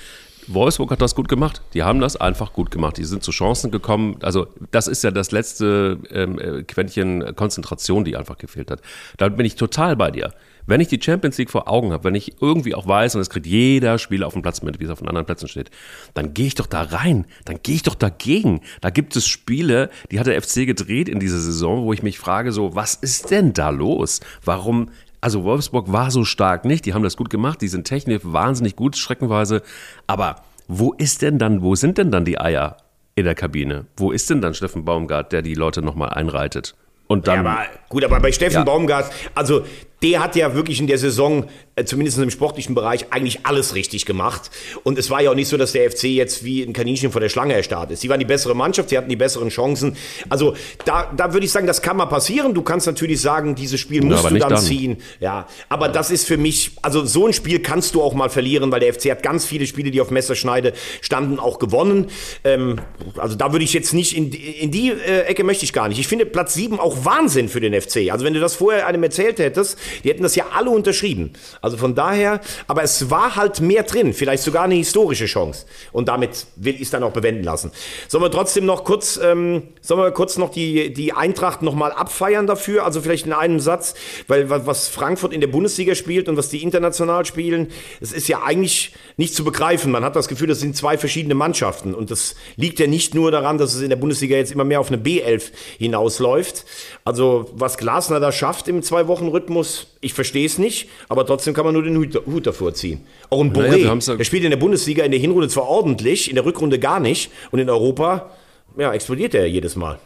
Wolfsburg 0.48 0.90
hat 0.90 1.00
das 1.00 1.14
gut 1.14 1.28
gemacht. 1.28 1.62
Die 1.74 1.82
haben 1.82 2.00
das 2.00 2.16
einfach 2.16 2.52
gut 2.52 2.70
gemacht. 2.70 2.96
Die 2.98 3.04
sind 3.04 3.22
zu 3.22 3.30
Chancen 3.30 3.70
gekommen. 3.70 4.16
Also 4.22 4.46
das 4.70 4.86
ist 4.86 5.02
ja 5.02 5.10
das 5.10 5.30
letzte 5.32 5.98
ähm, 6.10 6.38
äh, 6.38 6.62
Quäntchen 6.62 7.34
Konzentration, 7.34 8.04
die 8.04 8.16
einfach 8.16 8.38
gefehlt 8.38 8.70
hat. 8.70 8.80
Da 9.16 9.28
bin 9.28 9.46
ich 9.46 9.56
total 9.56 9.96
bei 9.96 10.10
dir. 10.10 10.32
Wenn 10.66 10.80
ich 10.80 10.88
die 10.88 11.00
Champions 11.00 11.38
League 11.38 11.50
vor 11.50 11.68
Augen 11.68 11.92
habe, 11.92 12.04
wenn 12.04 12.16
ich 12.16 12.42
irgendwie 12.42 12.74
auch 12.74 12.88
weiß, 12.88 13.14
und 13.14 13.20
es 13.20 13.30
kriegt 13.30 13.46
jeder 13.46 13.98
Spieler 13.98 14.26
auf 14.26 14.32
dem 14.32 14.42
Platz 14.42 14.62
mit, 14.62 14.80
wie 14.80 14.84
es 14.84 14.90
auf 14.90 14.98
den 14.98 15.08
anderen 15.08 15.24
Plätzen 15.24 15.46
steht, 15.46 15.70
dann 16.14 16.34
gehe 16.34 16.48
ich 16.48 16.56
doch 16.56 16.66
da 16.66 16.82
rein, 16.82 17.26
dann 17.44 17.60
gehe 17.62 17.76
ich 17.76 17.84
doch 17.84 17.94
dagegen. 17.94 18.60
Da 18.80 18.90
gibt 18.90 19.14
es 19.14 19.28
Spiele, 19.28 19.90
die 20.10 20.18
hat 20.18 20.26
der 20.26 20.40
FC 20.42 20.66
gedreht 20.66 21.08
in 21.08 21.20
dieser 21.20 21.38
Saison, 21.38 21.84
wo 21.84 21.92
ich 21.92 22.02
mich 22.02 22.18
frage, 22.18 22.50
so, 22.50 22.74
was 22.74 22.94
ist 22.94 23.30
denn 23.30 23.52
da 23.52 23.70
los? 23.70 24.20
Warum 24.44 24.90
also 25.20 25.44
Wolfsburg 25.44 25.92
war 25.92 26.10
so 26.10 26.24
stark 26.24 26.64
nicht, 26.64 26.86
die 26.86 26.94
haben 26.94 27.02
das 27.02 27.16
gut 27.16 27.30
gemacht, 27.30 27.60
die 27.60 27.68
sind 27.68 27.84
technisch 27.84 28.22
wahnsinnig 28.24 28.76
gut, 28.76 28.96
schreckenweise. 28.96 29.62
Aber 30.06 30.36
wo 30.68 30.92
ist 30.92 31.22
denn 31.22 31.38
dann, 31.38 31.62
wo 31.62 31.74
sind 31.74 31.98
denn 31.98 32.10
dann 32.10 32.24
die 32.24 32.40
Eier 32.40 32.76
in 33.14 33.24
der 33.24 33.34
Kabine? 33.34 33.86
Wo 33.96 34.10
ist 34.10 34.28
denn 34.30 34.40
dann 34.40 34.54
Steffen 34.54 34.84
Baumgart, 34.84 35.32
der 35.32 35.42
die 35.42 35.54
Leute 35.54 35.82
nochmal 35.82 36.10
einreitet? 36.10 36.74
Und 37.08 37.28
dann, 37.28 37.44
ja, 37.44 37.50
aber, 37.52 37.64
gut, 37.88 38.04
aber 38.04 38.20
bei 38.20 38.32
Steffen 38.32 38.58
ja. 38.58 38.64
Baumgart, 38.64 39.10
also 39.34 39.64
der 40.02 40.22
hat 40.22 40.36
ja 40.36 40.54
wirklich 40.54 40.78
in 40.78 40.86
der 40.86 40.98
Saison, 40.98 41.46
äh, 41.74 41.84
zumindest 41.84 42.18
im 42.18 42.30
sportlichen 42.30 42.74
Bereich, 42.74 43.06
eigentlich 43.10 43.40
alles 43.44 43.74
richtig 43.74 44.04
gemacht. 44.04 44.50
Und 44.84 44.98
es 44.98 45.08
war 45.08 45.22
ja 45.22 45.30
auch 45.30 45.34
nicht 45.34 45.48
so, 45.48 45.56
dass 45.56 45.72
der 45.72 45.90
FC 45.90 46.04
jetzt 46.04 46.44
wie 46.44 46.62
ein 46.62 46.74
Kaninchen 46.74 47.10
vor 47.10 47.20
der 47.20 47.30
Schlange 47.30 47.54
erstarrt 47.54 47.90
ist. 47.90 48.02
Sie 48.02 48.08
waren 48.10 48.20
die 48.20 48.26
bessere 48.26 48.54
Mannschaft, 48.54 48.90
sie 48.90 48.98
hatten 48.98 49.08
die 49.08 49.16
besseren 49.16 49.48
Chancen. 49.48 49.96
Also 50.28 50.54
da, 50.84 51.10
da 51.16 51.32
würde 51.32 51.46
ich 51.46 51.52
sagen, 51.52 51.66
das 51.66 51.80
kann 51.80 51.96
mal 51.96 52.06
passieren. 52.06 52.52
Du 52.52 52.62
kannst 52.62 52.86
natürlich 52.86 53.20
sagen, 53.20 53.54
dieses 53.54 53.80
Spiel 53.80 54.02
musst 54.02 54.24
ja, 54.24 54.30
du 54.30 54.38
dann, 54.38 54.50
dann, 54.50 54.62
ziehen. 54.62 54.98
Ja, 55.20 55.46
aber 55.70 55.88
das 55.88 56.10
ist 56.10 56.26
für 56.26 56.36
mich, 56.36 56.72
also 56.82 57.04
so 57.06 57.26
ein 57.26 57.32
Spiel 57.32 57.60
kannst 57.60 57.94
du 57.94 58.02
auch 58.02 58.12
mal 58.12 58.28
verlieren, 58.28 58.70
weil 58.70 58.80
der 58.80 58.92
FC 58.92 59.10
hat 59.10 59.22
ganz 59.22 59.46
viele 59.46 59.66
Spiele, 59.66 59.90
die 59.90 60.00
auf 60.02 60.10
Messerschneide 60.10 60.74
standen, 61.00 61.38
auch 61.38 61.58
gewonnen. 61.58 62.08
Ähm, 62.44 62.80
also 63.16 63.34
da 63.34 63.52
würde 63.52 63.64
ich 63.64 63.72
jetzt 63.72 63.94
nicht, 63.94 64.14
in, 64.14 64.30
in 64.32 64.70
die 64.70 64.90
äh, 64.90 65.22
Ecke 65.22 65.42
möchte 65.42 65.64
ich 65.64 65.72
gar 65.72 65.88
nicht. 65.88 65.98
Ich 65.98 66.06
finde 66.06 66.26
Platz 66.26 66.52
7 66.52 66.78
auch 66.78 67.06
Wahnsinn 67.06 67.48
für 67.48 67.60
den 67.60 67.80
FC. 67.80 68.10
Also 68.10 68.26
wenn 68.26 68.34
du 68.34 68.40
das 68.40 68.54
vorher 68.54 68.86
einem 68.86 69.02
erzählt 69.02 69.38
hättest, 69.38 69.78
die 70.04 70.10
hätten 70.10 70.22
das 70.22 70.34
ja 70.34 70.46
alle 70.54 70.70
unterschrieben. 70.70 71.32
Also 71.60 71.76
von 71.76 71.94
daher, 71.94 72.40
aber 72.66 72.82
es 72.82 73.10
war 73.10 73.36
halt 73.36 73.60
mehr 73.60 73.82
drin, 73.82 74.12
vielleicht 74.12 74.42
sogar 74.42 74.64
eine 74.64 74.74
historische 74.74 75.26
Chance. 75.26 75.66
Und 75.92 76.08
damit 76.08 76.46
will 76.56 76.74
ich 76.74 76.82
es 76.82 76.90
dann 76.90 77.02
auch 77.02 77.12
bewenden 77.12 77.44
lassen. 77.44 77.70
Sollen 78.08 78.22
wir 78.22 78.30
trotzdem 78.30 78.66
noch 78.66 78.84
kurz, 78.84 79.18
ähm, 79.22 79.62
sollen 79.80 80.00
wir 80.00 80.10
kurz 80.12 80.36
noch 80.36 80.50
die, 80.50 80.92
die 80.92 81.12
Eintracht 81.12 81.62
nochmal 81.62 81.92
abfeiern 81.92 82.46
dafür? 82.46 82.84
Also 82.84 83.00
vielleicht 83.00 83.26
in 83.26 83.32
einem 83.32 83.60
Satz, 83.60 83.94
weil 84.28 84.48
was 84.48 84.88
Frankfurt 84.88 85.32
in 85.32 85.40
der 85.40 85.48
Bundesliga 85.48 85.94
spielt 85.94 86.28
und 86.28 86.36
was 86.36 86.48
die 86.48 86.62
international 86.62 87.24
spielen, 87.24 87.68
es 88.00 88.12
ist 88.12 88.28
ja 88.28 88.42
eigentlich 88.42 88.94
nicht 89.16 89.34
zu 89.34 89.44
begreifen. 89.44 89.92
Man 89.92 90.04
hat 90.04 90.16
das 90.16 90.28
Gefühl, 90.28 90.48
das 90.48 90.60
sind 90.60 90.76
zwei 90.76 90.98
verschiedene 90.98 91.34
Mannschaften. 91.34 91.94
Und 91.94 92.10
das 92.10 92.34
liegt 92.56 92.78
ja 92.78 92.86
nicht 92.86 93.14
nur 93.14 93.30
daran, 93.30 93.58
dass 93.58 93.74
es 93.74 93.82
in 93.82 93.90
der 93.90 93.96
Bundesliga 93.96 94.36
jetzt 94.36 94.52
immer 94.52 94.64
mehr 94.64 94.80
auf 94.80 94.88
eine 94.88 94.98
B11 95.02 95.52
hinausläuft. 95.78 96.64
Also 97.04 97.50
was 97.54 97.78
Glasner 97.78 98.20
da 98.20 98.32
schafft 98.32 98.68
im 98.68 98.82
Zwei-Wochen-Rhythmus, 98.82 99.75
ich 100.00 100.14
verstehe 100.14 100.46
es 100.46 100.58
nicht, 100.58 100.88
aber 101.08 101.26
trotzdem 101.26 101.54
kann 101.54 101.64
man 101.64 101.74
nur 101.74 101.82
den 101.82 101.96
Hut, 101.96 102.14
Hut 102.26 102.46
davor 102.46 102.74
ziehen. 102.74 103.00
Auch 103.30 103.40
ein 103.40 103.52
Boré, 103.52 103.68
naja, 103.68 104.16
der 104.16 104.24
spielt 104.24 104.44
in 104.44 104.50
der 104.50 104.56
Bundesliga 104.56 105.04
in 105.04 105.10
der 105.10 105.20
Hinrunde 105.20 105.48
zwar 105.48 105.64
ordentlich, 105.64 106.28
in 106.28 106.34
der 106.34 106.44
Rückrunde 106.44 106.78
gar 106.78 107.00
nicht 107.00 107.30
und 107.50 107.58
in 107.58 107.68
Europa, 107.68 108.30
ja, 108.76 108.92
explodiert 108.92 109.34
er 109.34 109.46
jedes 109.46 109.76
Mal. 109.76 109.98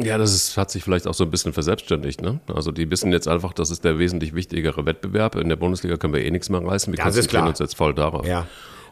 Ja, 0.00 0.18
das 0.18 0.34
ist, 0.34 0.56
hat 0.56 0.70
sich 0.70 0.82
vielleicht 0.82 1.06
auch 1.06 1.14
so 1.14 1.24
ein 1.24 1.30
bisschen 1.30 1.52
verselbstständigt. 1.52 2.20
Ne? 2.20 2.40
Also 2.52 2.72
die 2.72 2.90
wissen 2.90 3.12
jetzt 3.12 3.28
einfach, 3.28 3.52
das 3.52 3.70
ist 3.70 3.84
der 3.84 3.98
wesentlich 3.98 4.34
wichtigere 4.34 4.84
Wettbewerb. 4.86 5.36
In 5.36 5.48
der 5.48 5.56
Bundesliga 5.56 5.96
können 5.96 6.14
wir 6.14 6.24
eh 6.24 6.30
nichts 6.30 6.50
mehr 6.50 6.64
reißen. 6.64 6.92
Wir 6.92 7.02
konzentrieren 7.02 7.46
uns 7.46 7.60
jetzt 7.60 7.76
voll 7.76 7.94
darauf. 7.94 8.26
Ja. 8.26 8.48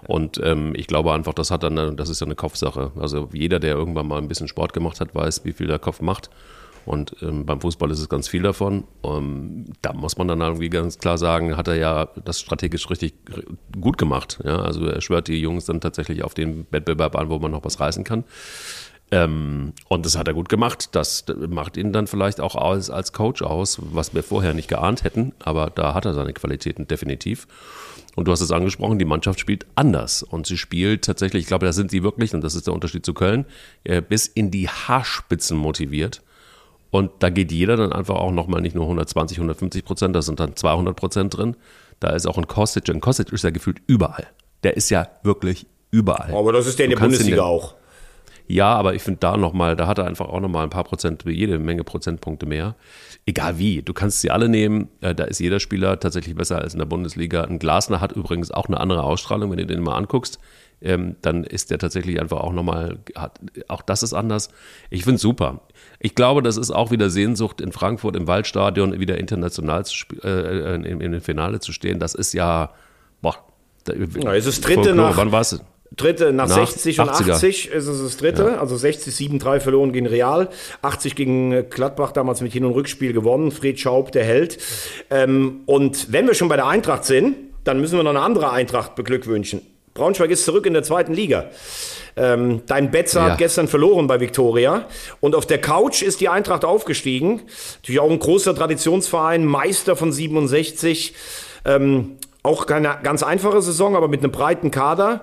Und 0.06 0.40
ähm, 0.42 0.74
ich 0.76 0.86
glaube 0.86 1.12
einfach, 1.12 1.34
das 1.34 1.50
hat 1.50 1.64
dann, 1.64 1.96
das 1.96 2.08
ist 2.08 2.20
ja 2.20 2.26
eine 2.26 2.36
Kopfsache. 2.36 2.92
Also 2.98 3.28
jeder, 3.32 3.58
der 3.58 3.74
irgendwann 3.74 4.06
mal 4.06 4.18
ein 4.18 4.28
bisschen 4.28 4.48
Sport 4.48 4.72
gemacht 4.72 5.00
hat, 5.00 5.14
weiß, 5.14 5.44
wie 5.44 5.52
viel 5.52 5.66
der 5.66 5.78
Kopf 5.80 6.00
macht. 6.00 6.30
Und 6.84 7.16
ähm, 7.22 7.46
beim 7.46 7.60
Fußball 7.60 7.90
ist 7.90 8.00
es 8.00 8.08
ganz 8.08 8.28
viel 8.28 8.42
davon. 8.42 8.84
Ähm, 9.04 9.66
da 9.82 9.92
muss 9.92 10.18
man 10.18 10.28
dann 10.28 10.40
irgendwie 10.40 10.70
ganz 10.70 10.98
klar 10.98 11.18
sagen, 11.18 11.56
hat 11.56 11.68
er 11.68 11.76
ja 11.76 12.08
das 12.24 12.40
strategisch 12.40 12.90
richtig 12.90 13.14
gut 13.80 13.98
gemacht. 13.98 14.40
Ja? 14.44 14.58
Also 14.58 14.86
er 14.86 15.00
schwört 15.00 15.28
die 15.28 15.40
Jungs 15.40 15.64
dann 15.66 15.80
tatsächlich 15.80 16.24
auf 16.24 16.34
den 16.34 16.66
Wettbewerb 16.70 17.16
an, 17.16 17.30
wo 17.30 17.38
man 17.38 17.50
noch 17.50 17.64
was 17.64 17.80
reißen 17.80 18.04
kann. 18.04 18.24
Ähm, 19.12 19.74
und 19.88 20.06
das 20.06 20.16
hat 20.16 20.26
er 20.26 20.34
gut 20.34 20.48
gemacht. 20.48 20.88
Das 20.92 21.24
macht 21.48 21.76
ihn 21.76 21.92
dann 21.92 22.06
vielleicht 22.06 22.40
auch 22.40 22.56
als, 22.56 22.90
als 22.90 23.12
Coach 23.12 23.42
aus, 23.42 23.78
was 23.80 24.14
wir 24.14 24.22
vorher 24.22 24.54
nicht 24.54 24.68
geahnt 24.68 25.04
hätten. 25.04 25.32
Aber 25.38 25.70
da 25.70 25.94
hat 25.94 26.06
er 26.06 26.14
seine 26.14 26.32
Qualitäten 26.32 26.88
definitiv. 26.88 27.46
Und 28.14 28.26
du 28.26 28.32
hast 28.32 28.40
es 28.40 28.50
angesprochen, 28.50 28.98
die 28.98 29.04
Mannschaft 29.04 29.40
spielt 29.40 29.66
anders. 29.74 30.22
Und 30.22 30.46
sie 30.46 30.58
spielt 30.58 31.04
tatsächlich, 31.04 31.42
ich 31.42 31.46
glaube, 31.46 31.66
da 31.66 31.72
sind 31.72 31.90
sie 31.90 32.02
wirklich, 32.02 32.34
und 32.34 32.42
das 32.42 32.54
ist 32.54 32.66
der 32.66 32.74
Unterschied 32.74 33.06
zu 33.06 33.14
Köln, 33.14 33.46
äh, 33.84 34.02
bis 34.02 34.26
in 34.26 34.50
die 34.50 34.68
Haarspitzen 34.68 35.56
motiviert. 35.56 36.22
Und 36.92 37.10
da 37.20 37.30
geht 37.30 37.50
jeder 37.50 37.78
dann 37.78 37.90
einfach 37.90 38.16
auch 38.16 38.32
nochmal 38.32 38.60
nicht 38.60 38.74
nur 38.74 38.84
120, 38.84 39.38
150 39.38 39.82
Prozent, 39.82 40.14
da 40.14 40.20
sind 40.20 40.38
dann 40.38 40.56
200 40.56 40.94
Prozent 40.94 41.34
drin. 41.34 41.56
Da 42.00 42.10
ist 42.10 42.26
auch 42.26 42.36
ein 42.36 42.46
Kostic. 42.46 42.86
Ein 42.90 43.00
Kostic 43.00 43.32
ist 43.32 43.44
ja 43.44 43.50
gefühlt 43.50 43.78
überall. 43.86 44.26
Der 44.62 44.76
ist 44.76 44.90
ja 44.90 45.08
wirklich 45.22 45.66
überall. 45.90 46.34
Aber 46.34 46.52
das 46.52 46.66
ist 46.66 46.78
der 46.78 46.84
in 46.84 46.90
der 46.90 46.98
Bundesliga 46.98 47.36
den, 47.36 47.44
auch. 47.44 47.74
Ja, 48.46 48.74
aber 48.74 48.94
ich 48.94 49.00
finde 49.00 49.20
da 49.20 49.38
nochmal, 49.38 49.74
da 49.74 49.86
hat 49.86 49.96
er 49.96 50.04
einfach 50.04 50.28
auch 50.28 50.40
nochmal 50.40 50.64
ein 50.64 50.70
paar 50.70 50.84
Prozent, 50.84 51.24
jede 51.24 51.58
Menge 51.58 51.82
Prozentpunkte 51.82 52.44
mehr. 52.44 52.74
Egal 53.24 53.56
wie, 53.56 53.80
du 53.80 53.94
kannst 53.94 54.20
sie 54.20 54.30
alle 54.30 54.50
nehmen. 54.50 54.88
Äh, 55.00 55.14
da 55.14 55.24
ist 55.24 55.40
jeder 55.40 55.60
Spieler 55.60 55.98
tatsächlich 55.98 56.34
besser 56.34 56.58
als 56.58 56.74
in 56.74 56.78
der 56.78 56.86
Bundesliga. 56.86 57.44
Ein 57.44 57.58
Glasner 57.58 58.02
hat 58.02 58.12
übrigens 58.12 58.50
auch 58.50 58.66
eine 58.66 58.78
andere 58.78 59.02
Ausstrahlung, 59.02 59.50
wenn 59.50 59.56
du 59.56 59.64
den 59.64 59.80
mal 59.80 59.96
anguckst. 59.96 60.38
Ähm, 60.82 61.16
dann 61.22 61.44
ist 61.44 61.70
der 61.70 61.78
tatsächlich 61.78 62.20
einfach 62.20 62.40
auch 62.40 62.52
nochmal, 62.52 62.98
auch 63.68 63.82
das 63.82 64.02
ist 64.02 64.14
anders. 64.14 64.50
Ich 64.90 65.04
finde 65.04 65.16
es 65.16 65.22
super. 65.22 65.60
Ich 66.00 66.14
glaube, 66.14 66.42
das 66.42 66.56
ist 66.56 66.70
auch 66.70 66.90
wieder 66.90 67.10
Sehnsucht 67.10 67.60
in 67.60 67.72
Frankfurt 67.72 68.16
im 68.16 68.26
Waldstadion 68.26 68.98
wieder 68.98 69.18
international 69.18 69.84
zu 69.84 70.06
äh, 70.24 70.74
in, 70.74 70.84
in, 70.84 71.00
im 71.00 71.20
Finale 71.20 71.60
zu 71.60 71.72
stehen. 71.72 71.98
Das 71.98 72.14
ist 72.14 72.32
ja, 72.32 72.70
boah. 73.20 73.36
Da, 73.84 73.94
ja, 73.94 74.32
ist 74.34 74.46
es 74.46 74.60
dritte 74.60 74.94
nach, 74.94 75.16
wann 75.16 75.32
war 75.32 75.40
es? 75.40 75.60
Dritte 75.96 76.32
nach, 76.32 76.48
nach 76.48 76.54
60 76.54 77.00
und 77.00 77.10
80er. 77.10 77.32
80 77.32 77.68
ist 77.68 77.86
es 77.86 78.02
das 78.02 78.16
dritte. 78.16 78.44
Ja. 78.44 78.60
Also 78.60 78.76
60, 78.76 79.14
7-3 79.14 79.60
verloren 79.60 79.92
gegen 79.92 80.06
Real. 80.06 80.48
80 80.80 81.16
gegen 81.16 81.68
Gladbach 81.68 82.12
damals 82.12 82.40
mit 82.40 82.52
Hin- 82.52 82.64
und 82.64 82.72
Rückspiel 82.72 83.12
gewonnen. 83.12 83.50
Fred 83.50 83.78
Schaub, 83.78 84.12
der 84.12 84.24
Held. 84.24 84.58
Ähm, 85.10 85.60
und 85.66 86.12
wenn 86.12 86.26
wir 86.26 86.34
schon 86.34 86.48
bei 86.48 86.56
der 86.56 86.66
Eintracht 86.66 87.04
sind, 87.04 87.36
dann 87.64 87.80
müssen 87.80 87.96
wir 87.96 88.02
noch 88.02 88.10
eine 88.10 88.20
andere 88.20 88.50
Eintracht 88.50 88.94
beglückwünschen. 88.94 89.62
Braunschweig 89.94 90.30
ist 90.30 90.44
zurück 90.44 90.66
in 90.66 90.72
der 90.72 90.82
zweiten 90.82 91.12
Liga. 91.12 91.50
Ähm, 92.16 92.62
dein 92.66 92.90
Betzer 92.90 93.20
ja. 93.20 93.30
hat 93.30 93.38
gestern 93.38 93.68
verloren 93.68 94.06
bei 94.06 94.20
Viktoria. 94.20 94.86
Und 95.20 95.34
auf 95.34 95.46
der 95.46 95.60
Couch 95.60 96.02
ist 96.02 96.20
die 96.20 96.28
Eintracht 96.28 96.64
aufgestiegen. 96.64 97.42
Natürlich 97.76 98.00
auch 98.00 98.10
ein 98.10 98.18
großer 98.18 98.54
Traditionsverein, 98.54 99.44
Meister 99.44 99.96
von 99.96 100.12
67. 100.12 101.14
Ähm, 101.64 102.16
auch 102.42 102.66
keine 102.66 102.98
ganz 103.02 103.22
einfache 103.22 103.62
Saison, 103.62 103.94
aber 103.94 104.08
mit 104.08 104.20
einem 104.20 104.32
breiten 104.32 104.70
Kader. 104.70 105.22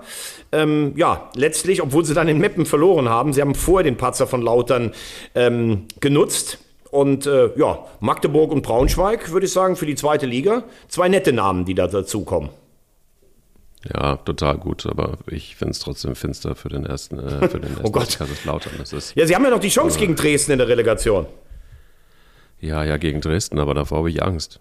Ähm, 0.52 0.94
ja, 0.96 1.30
letztlich, 1.34 1.82
obwohl 1.82 2.04
sie 2.04 2.14
dann 2.14 2.28
in 2.28 2.38
Meppen 2.38 2.64
verloren 2.64 3.08
haben, 3.08 3.32
sie 3.32 3.40
haben 3.40 3.54
vorher 3.54 3.84
den 3.84 3.96
Patzer 3.96 4.26
von 4.26 4.40
Lautern 4.40 4.92
ähm, 5.34 5.86
genutzt. 6.00 6.58
Und 6.90 7.26
äh, 7.26 7.50
ja, 7.56 7.84
Magdeburg 8.00 8.50
und 8.50 8.62
Braunschweig, 8.62 9.30
würde 9.30 9.46
ich 9.46 9.52
sagen, 9.52 9.76
für 9.76 9.86
die 9.86 9.94
zweite 9.94 10.26
Liga. 10.26 10.64
Zwei 10.88 11.08
nette 11.08 11.32
Namen, 11.32 11.64
die 11.64 11.74
da 11.74 11.86
dazukommen. 11.86 12.50
Ja, 13.84 14.16
total 14.16 14.58
gut, 14.58 14.84
aber 14.84 15.16
ich 15.26 15.56
finde 15.56 15.72
es 15.72 15.78
trotzdem 15.78 16.14
finster 16.14 16.54
für 16.54 16.68
den 16.68 16.84
ersten, 16.84 17.18
äh, 17.18 17.48
für 17.48 17.60
den 17.60 17.70
ersten 17.70 17.86
oh 17.86 17.90
Gott. 17.90 18.18
Kaiserslautern. 18.18 18.72
Das 18.78 18.92
ist, 18.92 19.14
Ja, 19.16 19.26
sie 19.26 19.34
haben 19.34 19.44
ja 19.44 19.50
noch 19.50 19.60
die 19.60 19.70
Chance 19.70 19.98
gegen 19.98 20.16
Dresden 20.16 20.52
in 20.52 20.58
der 20.58 20.68
Relegation. 20.68 21.26
ja, 22.60 22.84
ja, 22.84 22.98
gegen 22.98 23.20
Dresden, 23.22 23.58
aber 23.58 23.72
davor 23.74 23.98
habe 23.98 24.10
ich 24.10 24.22
Angst. 24.22 24.60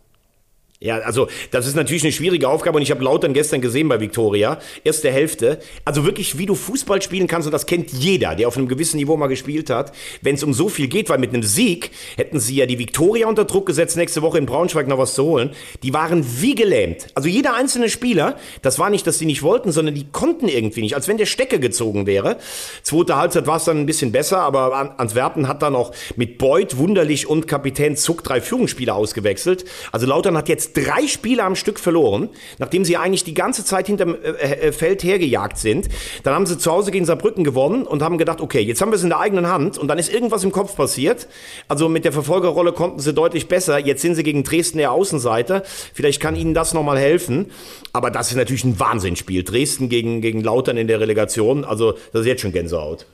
Ja, 0.81 0.99
also 0.99 1.27
das 1.51 1.67
ist 1.67 1.75
natürlich 1.75 2.03
eine 2.03 2.13
schwierige 2.13 2.47
Aufgabe 2.47 2.77
und 2.77 2.81
ich 2.81 2.89
habe 2.89 3.03
Lautern 3.03 3.33
gestern 3.33 3.59
gesehen 3.59 3.89
bei 3.89 3.99
Viktoria, 3.99 4.59
erste 4.85 5.11
Hälfte. 5.11 5.59
Also 5.83 6.05
wirklich, 6.05 6.37
wie 6.37 6.45
du 6.45 6.55
Fußball 6.55 7.01
spielen 7.01 7.27
kannst 7.27 7.47
und 7.47 7.51
das 7.51 7.65
kennt 7.65 7.91
jeder, 7.91 8.33
der 8.33 8.47
auf 8.47 8.55
einem 8.55 8.69
gewissen 8.69 8.95
Niveau 8.95 9.17
mal 9.17 9.27
gespielt 9.27 9.69
hat, 9.69 9.91
wenn 10.21 10.35
es 10.35 10.43
um 10.43 10.53
so 10.53 10.69
viel 10.69 10.87
geht, 10.87 11.09
weil 11.09 11.17
mit 11.17 11.33
einem 11.33 11.43
Sieg 11.43 11.91
hätten 12.15 12.39
sie 12.39 12.55
ja 12.55 12.65
die 12.65 12.79
Viktoria 12.79 13.27
unter 13.27 13.43
Druck 13.43 13.65
gesetzt, 13.65 13.97
nächste 13.97 14.21
Woche 14.21 14.37
in 14.37 14.45
Braunschweig 14.45 14.87
noch 14.87 14.97
was 14.97 15.15
zu 15.15 15.25
holen. 15.25 15.49
Die 15.83 15.93
waren 15.93 16.25
wie 16.39 16.55
gelähmt. 16.55 17.07
Also 17.13 17.27
jeder 17.27 17.55
einzelne 17.55 17.89
Spieler, 17.89 18.37
das 18.61 18.79
war 18.79 18.89
nicht, 18.89 19.05
dass 19.05 19.19
sie 19.19 19.25
nicht 19.25 19.43
wollten, 19.43 19.73
sondern 19.73 19.95
die 19.95 20.07
konnten 20.09 20.47
irgendwie 20.47 20.81
nicht, 20.81 20.95
als 20.95 21.09
wenn 21.09 21.17
der 21.17 21.25
Stecke 21.25 21.59
gezogen 21.59 22.07
wäre. 22.07 22.37
Zweite 22.83 23.17
Halbzeit 23.17 23.47
war 23.47 23.57
es 23.57 23.65
dann 23.65 23.81
ein 23.81 23.85
bisschen 23.85 24.13
besser, 24.13 24.39
aber 24.39 24.73
An- 24.73 24.91
Antwerpen 24.91 25.49
hat 25.49 25.61
dann 25.61 25.75
auch 25.75 25.91
mit 26.15 26.37
Beuth, 26.37 26.77
Wunderlich 26.77 27.27
und 27.27 27.49
Kapitän 27.49 27.97
Zuck 27.97 28.23
drei 28.23 28.39
Führungsspieler 28.39 28.95
ausgewechselt. 28.95 29.65
Also 29.91 30.07
Lautern 30.07 30.37
hat 30.37 30.47
jetzt 30.47 30.68
drei 30.73 31.07
Spiele 31.07 31.43
am 31.43 31.55
Stück 31.55 31.79
verloren, 31.79 32.29
nachdem 32.57 32.85
sie 32.85 32.97
eigentlich 32.97 33.23
die 33.23 33.33
ganze 33.33 33.65
Zeit 33.65 33.87
hinterm 33.87 34.15
äh, 34.15 34.29
äh, 34.29 34.71
Feld 34.71 35.03
hergejagt 35.03 35.57
sind. 35.57 35.89
Dann 36.23 36.33
haben 36.33 36.45
sie 36.45 36.57
zu 36.57 36.71
Hause 36.71 36.91
gegen 36.91 37.05
Saarbrücken 37.05 37.43
gewonnen 37.43 37.83
und 37.83 38.01
haben 38.01 38.17
gedacht, 38.17 38.41
okay, 38.41 38.61
jetzt 38.61 38.81
haben 38.81 38.91
wir 38.91 38.95
es 38.95 39.03
in 39.03 39.09
der 39.09 39.19
eigenen 39.19 39.47
Hand 39.47 39.77
und 39.77 39.87
dann 39.87 39.99
ist 39.99 40.13
irgendwas 40.13 40.43
im 40.43 40.51
Kopf 40.51 40.75
passiert. 40.75 41.27
Also 41.67 41.89
mit 41.89 42.05
der 42.05 42.11
Verfolgerrolle 42.11 42.73
konnten 42.73 42.99
sie 42.99 43.13
deutlich 43.13 43.47
besser. 43.47 43.79
Jetzt 43.79 44.01
sind 44.01 44.15
sie 44.15 44.23
gegen 44.23 44.43
Dresden 44.43 44.77
der 44.77 44.91
Außenseiter. 44.91 45.63
Vielleicht 45.93 46.21
kann 46.21 46.35
ihnen 46.35 46.53
das 46.53 46.73
nochmal 46.73 46.97
helfen. 46.97 47.47
Aber 47.93 48.11
das 48.11 48.31
ist 48.31 48.37
natürlich 48.37 48.63
ein 48.63 48.79
Wahnsinnsspiel. 48.79 49.43
Dresden 49.43 49.89
gegen, 49.89 50.21
gegen 50.21 50.41
Lautern 50.41 50.77
in 50.77 50.87
der 50.87 50.99
Relegation. 50.99 51.65
Also 51.65 51.93
das 52.13 52.21
ist 52.21 52.27
jetzt 52.27 52.41
schon 52.41 52.51
Gänsehaut. 52.51 53.05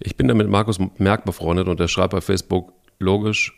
Ich 0.00 0.16
bin 0.16 0.28
da 0.28 0.34
mit 0.34 0.48
Markus 0.48 0.78
Merck 0.98 1.24
befreundet 1.24 1.68
und 1.68 1.80
der 1.80 1.88
schreibt 1.88 2.12
bei 2.12 2.20
Facebook, 2.20 2.72
logisch, 2.98 3.56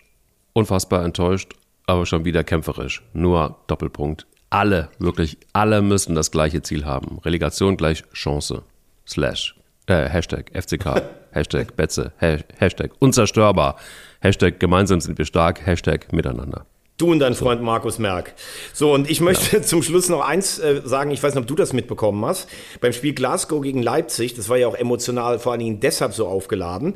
unfassbar 0.52 1.04
enttäuscht, 1.04 1.54
aber 1.86 2.06
schon 2.06 2.24
wieder 2.24 2.44
kämpferisch. 2.44 3.02
Nur 3.12 3.56
Doppelpunkt. 3.66 4.26
Alle, 4.50 4.88
wirklich 4.98 5.38
alle 5.52 5.82
müssen 5.82 6.14
das 6.14 6.30
gleiche 6.30 6.62
Ziel 6.62 6.84
haben. 6.84 7.18
Relegation 7.24 7.76
gleich 7.76 8.04
Chance. 8.12 8.62
Slash. 9.06 9.54
Äh, 9.86 10.08
Hashtag 10.08 10.50
FCK. 10.54 11.02
Hashtag 11.32 11.76
Betze. 11.76 12.12
Ha- 12.20 12.38
Hashtag 12.58 12.92
unzerstörbar. 12.98 13.76
Hashtag 14.20 14.58
gemeinsam 14.60 15.00
sind 15.00 15.18
wir 15.18 15.24
stark. 15.24 15.64
Hashtag 15.66 16.12
miteinander. 16.12 16.66
Du 16.98 17.12
und 17.12 17.18
dein 17.18 17.34
Freund 17.34 17.60
Markus 17.60 17.98
Merck. 17.98 18.34
So, 18.72 18.94
und 18.94 19.10
ich 19.10 19.20
möchte 19.20 19.60
zum 19.62 19.82
Schluss 19.82 20.08
noch 20.08 20.26
eins 20.26 20.58
äh, 20.58 20.80
sagen, 20.82 21.10
ich 21.10 21.22
weiß 21.22 21.34
nicht, 21.34 21.42
ob 21.42 21.46
du 21.46 21.54
das 21.54 21.74
mitbekommen 21.74 22.24
hast. 22.24 22.48
Beim 22.80 22.94
Spiel 22.94 23.12
Glasgow 23.12 23.60
gegen 23.60 23.82
Leipzig, 23.82 24.32
das 24.32 24.48
war 24.48 24.56
ja 24.56 24.66
auch 24.66 24.74
emotional 24.74 25.38
vor 25.38 25.52
allen 25.52 25.60
Dingen 25.60 25.80
deshalb 25.80 26.14
so 26.14 26.26
aufgeladen, 26.26 26.94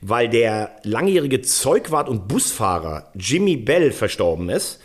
weil 0.00 0.28
der 0.28 0.70
langjährige 0.84 1.42
Zeugwart 1.42 2.08
und 2.08 2.28
Busfahrer 2.28 3.10
Jimmy 3.14 3.56
Bell 3.56 3.90
verstorben 3.90 4.50
ist. 4.50 4.78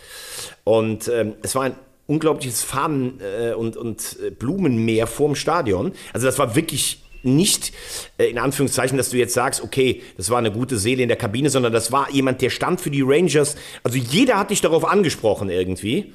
Und 0.64 1.06
ähm, 1.06 1.34
es 1.42 1.54
war 1.54 1.62
ein 1.62 1.76
unglaubliches 2.08 2.64
Fahnen- 2.64 3.20
äh, 3.20 3.52
und, 3.54 3.76
und 3.76 4.16
äh, 4.20 4.30
Blumenmeer 4.30 5.06
vorm 5.06 5.36
Stadion. 5.36 5.92
Also 6.12 6.26
das 6.26 6.40
war 6.40 6.56
wirklich 6.56 7.05
nicht 7.26 7.72
äh, 8.18 8.26
in 8.30 8.38
Anführungszeichen, 8.38 8.96
dass 8.96 9.10
du 9.10 9.18
jetzt 9.18 9.34
sagst, 9.34 9.62
okay, 9.62 10.02
das 10.16 10.30
war 10.30 10.38
eine 10.38 10.52
gute 10.52 10.78
Seele 10.78 11.02
in 11.02 11.08
der 11.08 11.18
Kabine, 11.18 11.50
sondern 11.50 11.72
das 11.72 11.92
war 11.92 12.10
jemand, 12.10 12.40
der 12.40 12.50
stand 12.50 12.80
für 12.80 12.90
die 12.90 13.02
Rangers. 13.02 13.56
Also 13.82 13.98
jeder 13.98 14.38
hat 14.38 14.50
dich 14.50 14.60
darauf 14.60 14.84
angesprochen 14.84 15.50
irgendwie. 15.50 16.14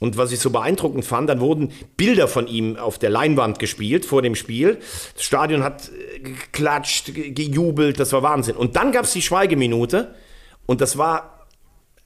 Und 0.00 0.16
was 0.16 0.32
ich 0.32 0.40
so 0.40 0.50
beeindruckend 0.50 1.04
fand, 1.04 1.28
dann 1.28 1.38
wurden 1.38 1.70
Bilder 1.96 2.26
von 2.26 2.48
ihm 2.48 2.76
auf 2.76 2.98
der 2.98 3.10
Leinwand 3.10 3.60
gespielt 3.60 4.04
vor 4.04 4.20
dem 4.20 4.34
Spiel. 4.34 4.78
Das 5.14 5.22
Stadion 5.22 5.62
hat 5.62 5.90
äh, 5.90 6.18
geklatscht, 6.18 7.14
ge- 7.14 7.30
gejubelt, 7.30 8.00
das 8.00 8.12
war 8.12 8.22
Wahnsinn. 8.24 8.56
Und 8.56 8.74
dann 8.74 8.90
gab 8.90 9.04
es 9.04 9.12
die 9.12 9.22
Schweigeminute 9.22 10.14
und 10.66 10.80
das 10.80 10.98
war 10.98 11.41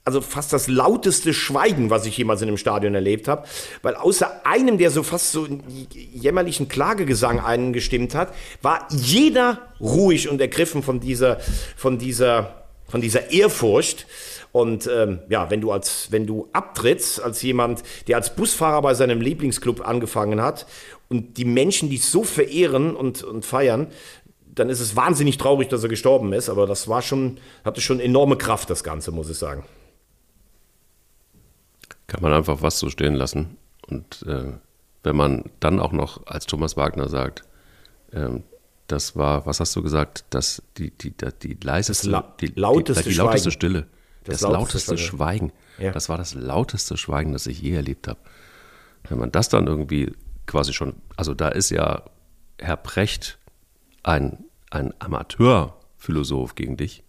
also 0.07 0.21
fast 0.21 0.53
das 0.53 0.69
lauteste 0.69 1.33
Schweigen, 1.33 1.89
was 1.89 2.05
ich 2.05 2.17
jemals 2.17 2.41
in 2.41 2.47
einem 2.47 2.55
Stadion 2.55 2.95
erlebt 2.95 3.27
habe, 3.27 3.45
weil 3.81 3.93
außer 3.93 4.45
einem, 4.45 4.77
der 4.77 4.89
so 4.89 5.03
fast 5.03 5.33
so 5.33 5.43
einen 5.43 5.61
jämmerlichen 5.91 6.69
Klagegesang 6.69 7.41
eingestimmt 7.41 8.15
hat, 8.15 8.33
war 8.61 8.87
jeder 8.89 9.73
ruhig 9.81 10.29
und 10.29 10.39
ergriffen 10.39 10.81
von 10.81 11.01
dieser, 11.01 11.39
von 11.75 11.97
dieser, 11.97 12.63
von 12.87 13.01
dieser 13.01 13.31
Ehrfurcht. 13.31 14.07
Und 14.53 14.87
ähm, 14.87 15.19
ja, 15.27 15.51
wenn 15.51 15.59
du 15.59 15.73
als, 15.73 16.07
wenn 16.09 16.25
du 16.25 16.47
abtrittst 16.53 17.21
als 17.21 17.41
jemand, 17.41 17.83
der 18.07 18.15
als 18.15 18.33
Busfahrer 18.33 18.81
bei 18.81 18.93
seinem 18.93 19.19
Lieblingsclub 19.19 19.85
angefangen 19.85 20.41
hat 20.41 20.67
und 21.09 21.37
die 21.37 21.43
Menschen 21.43 21.89
dich 21.89 22.05
so 22.05 22.23
verehren 22.23 22.95
und, 22.95 23.23
und 23.23 23.45
feiern, 23.45 23.87
dann 24.55 24.69
ist 24.69 24.79
es 24.79 24.95
wahnsinnig 24.95 25.37
traurig, 25.37 25.67
dass 25.67 25.83
er 25.83 25.89
gestorben 25.89 26.31
ist. 26.31 26.47
Aber 26.47 26.65
das 26.65 26.87
war 26.87 27.01
schon, 27.01 27.39
hatte 27.65 27.81
schon 27.81 27.99
enorme 27.99 28.37
Kraft, 28.37 28.69
das 28.69 28.85
Ganze, 28.85 29.11
muss 29.11 29.29
ich 29.29 29.37
sagen. 29.37 29.65
Kann 32.07 32.21
man 32.21 32.33
einfach 32.33 32.61
was 32.61 32.79
so 32.79 32.89
stehen 32.89 33.15
lassen. 33.15 33.57
Und 33.87 34.23
äh, 34.27 34.53
wenn 35.03 35.15
man 35.15 35.43
dann 35.59 35.79
auch 35.79 35.91
noch 35.91 36.25
als 36.27 36.45
Thomas 36.45 36.77
Wagner 36.77 37.09
sagt, 37.09 37.43
ähm, 38.13 38.43
das 38.87 39.15
war, 39.17 39.45
was 39.45 39.59
hast 39.59 39.75
du 39.75 39.83
gesagt, 39.83 40.23
das, 40.29 40.63
die, 40.77 40.91
die, 40.91 41.11
die, 41.11 41.27
die 41.41 41.57
leiseste, 41.61 42.09
la- 42.09 42.33
die, 42.39 42.47
lauteste 42.55 43.03
die, 43.03 43.09
die 43.09 43.15
lauteste. 43.15 43.51
Stille. 43.51 43.87
Das 44.23 44.39
Das, 44.39 44.49
lauteste 44.49 44.91
lauteste 44.91 44.97
Schweigen. 44.97 45.49
Schweigen. 45.77 45.85
Ja. 45.85 45.91
Das 45.91 46.09
war 46.09 46.17
das 46.17 46.33
lauteste 46.33 46.97
Schweigen, 46.97 47.33
das 47.33 47.47
ich 47.47 47.61
je 47.61 47.73
erlebt 47.73 48.07
habe. 48.07 48.19
Wenn 49.09 49.19
man 49.19 49.31
das 49.31 49.49
dann 49.49 49.67
irgendwie 49.67 50.13
quasi 50.45 50.73
schon, 50.73 50.95
also 51.17 51.33
da 51.33 51.49
ist 51.49 51.69
ja 51.69 52.03
Herr 52.59 52.77
Precht 52.77 53.37
ein, 54.03 54.45
ein 54.71 54.93
Amateurphilosoph 54.99 56.55
gegen 56.55 56.77
dich. 56.77 57.03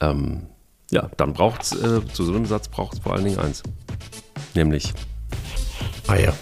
Ähm, 0.00 0.48
ja, 0.92 1.10
dann 1.16 1.32
braucht 1.32 1.62
es, 1.62 1.72
äh, 1.72 2.06
zu 2.12 2.24
so 2.24 2.34
einem 2.34 2.46
Satz 2.46 2.68
braucht 2.68 2.94
es 2.94 2.98
vor 3.00 3.14
allen 3.14 3.24
Dingen 3.24 3.38
eins. 3.38 3.62
Nämlich 4.54 4.92
ja. 6.08 6.34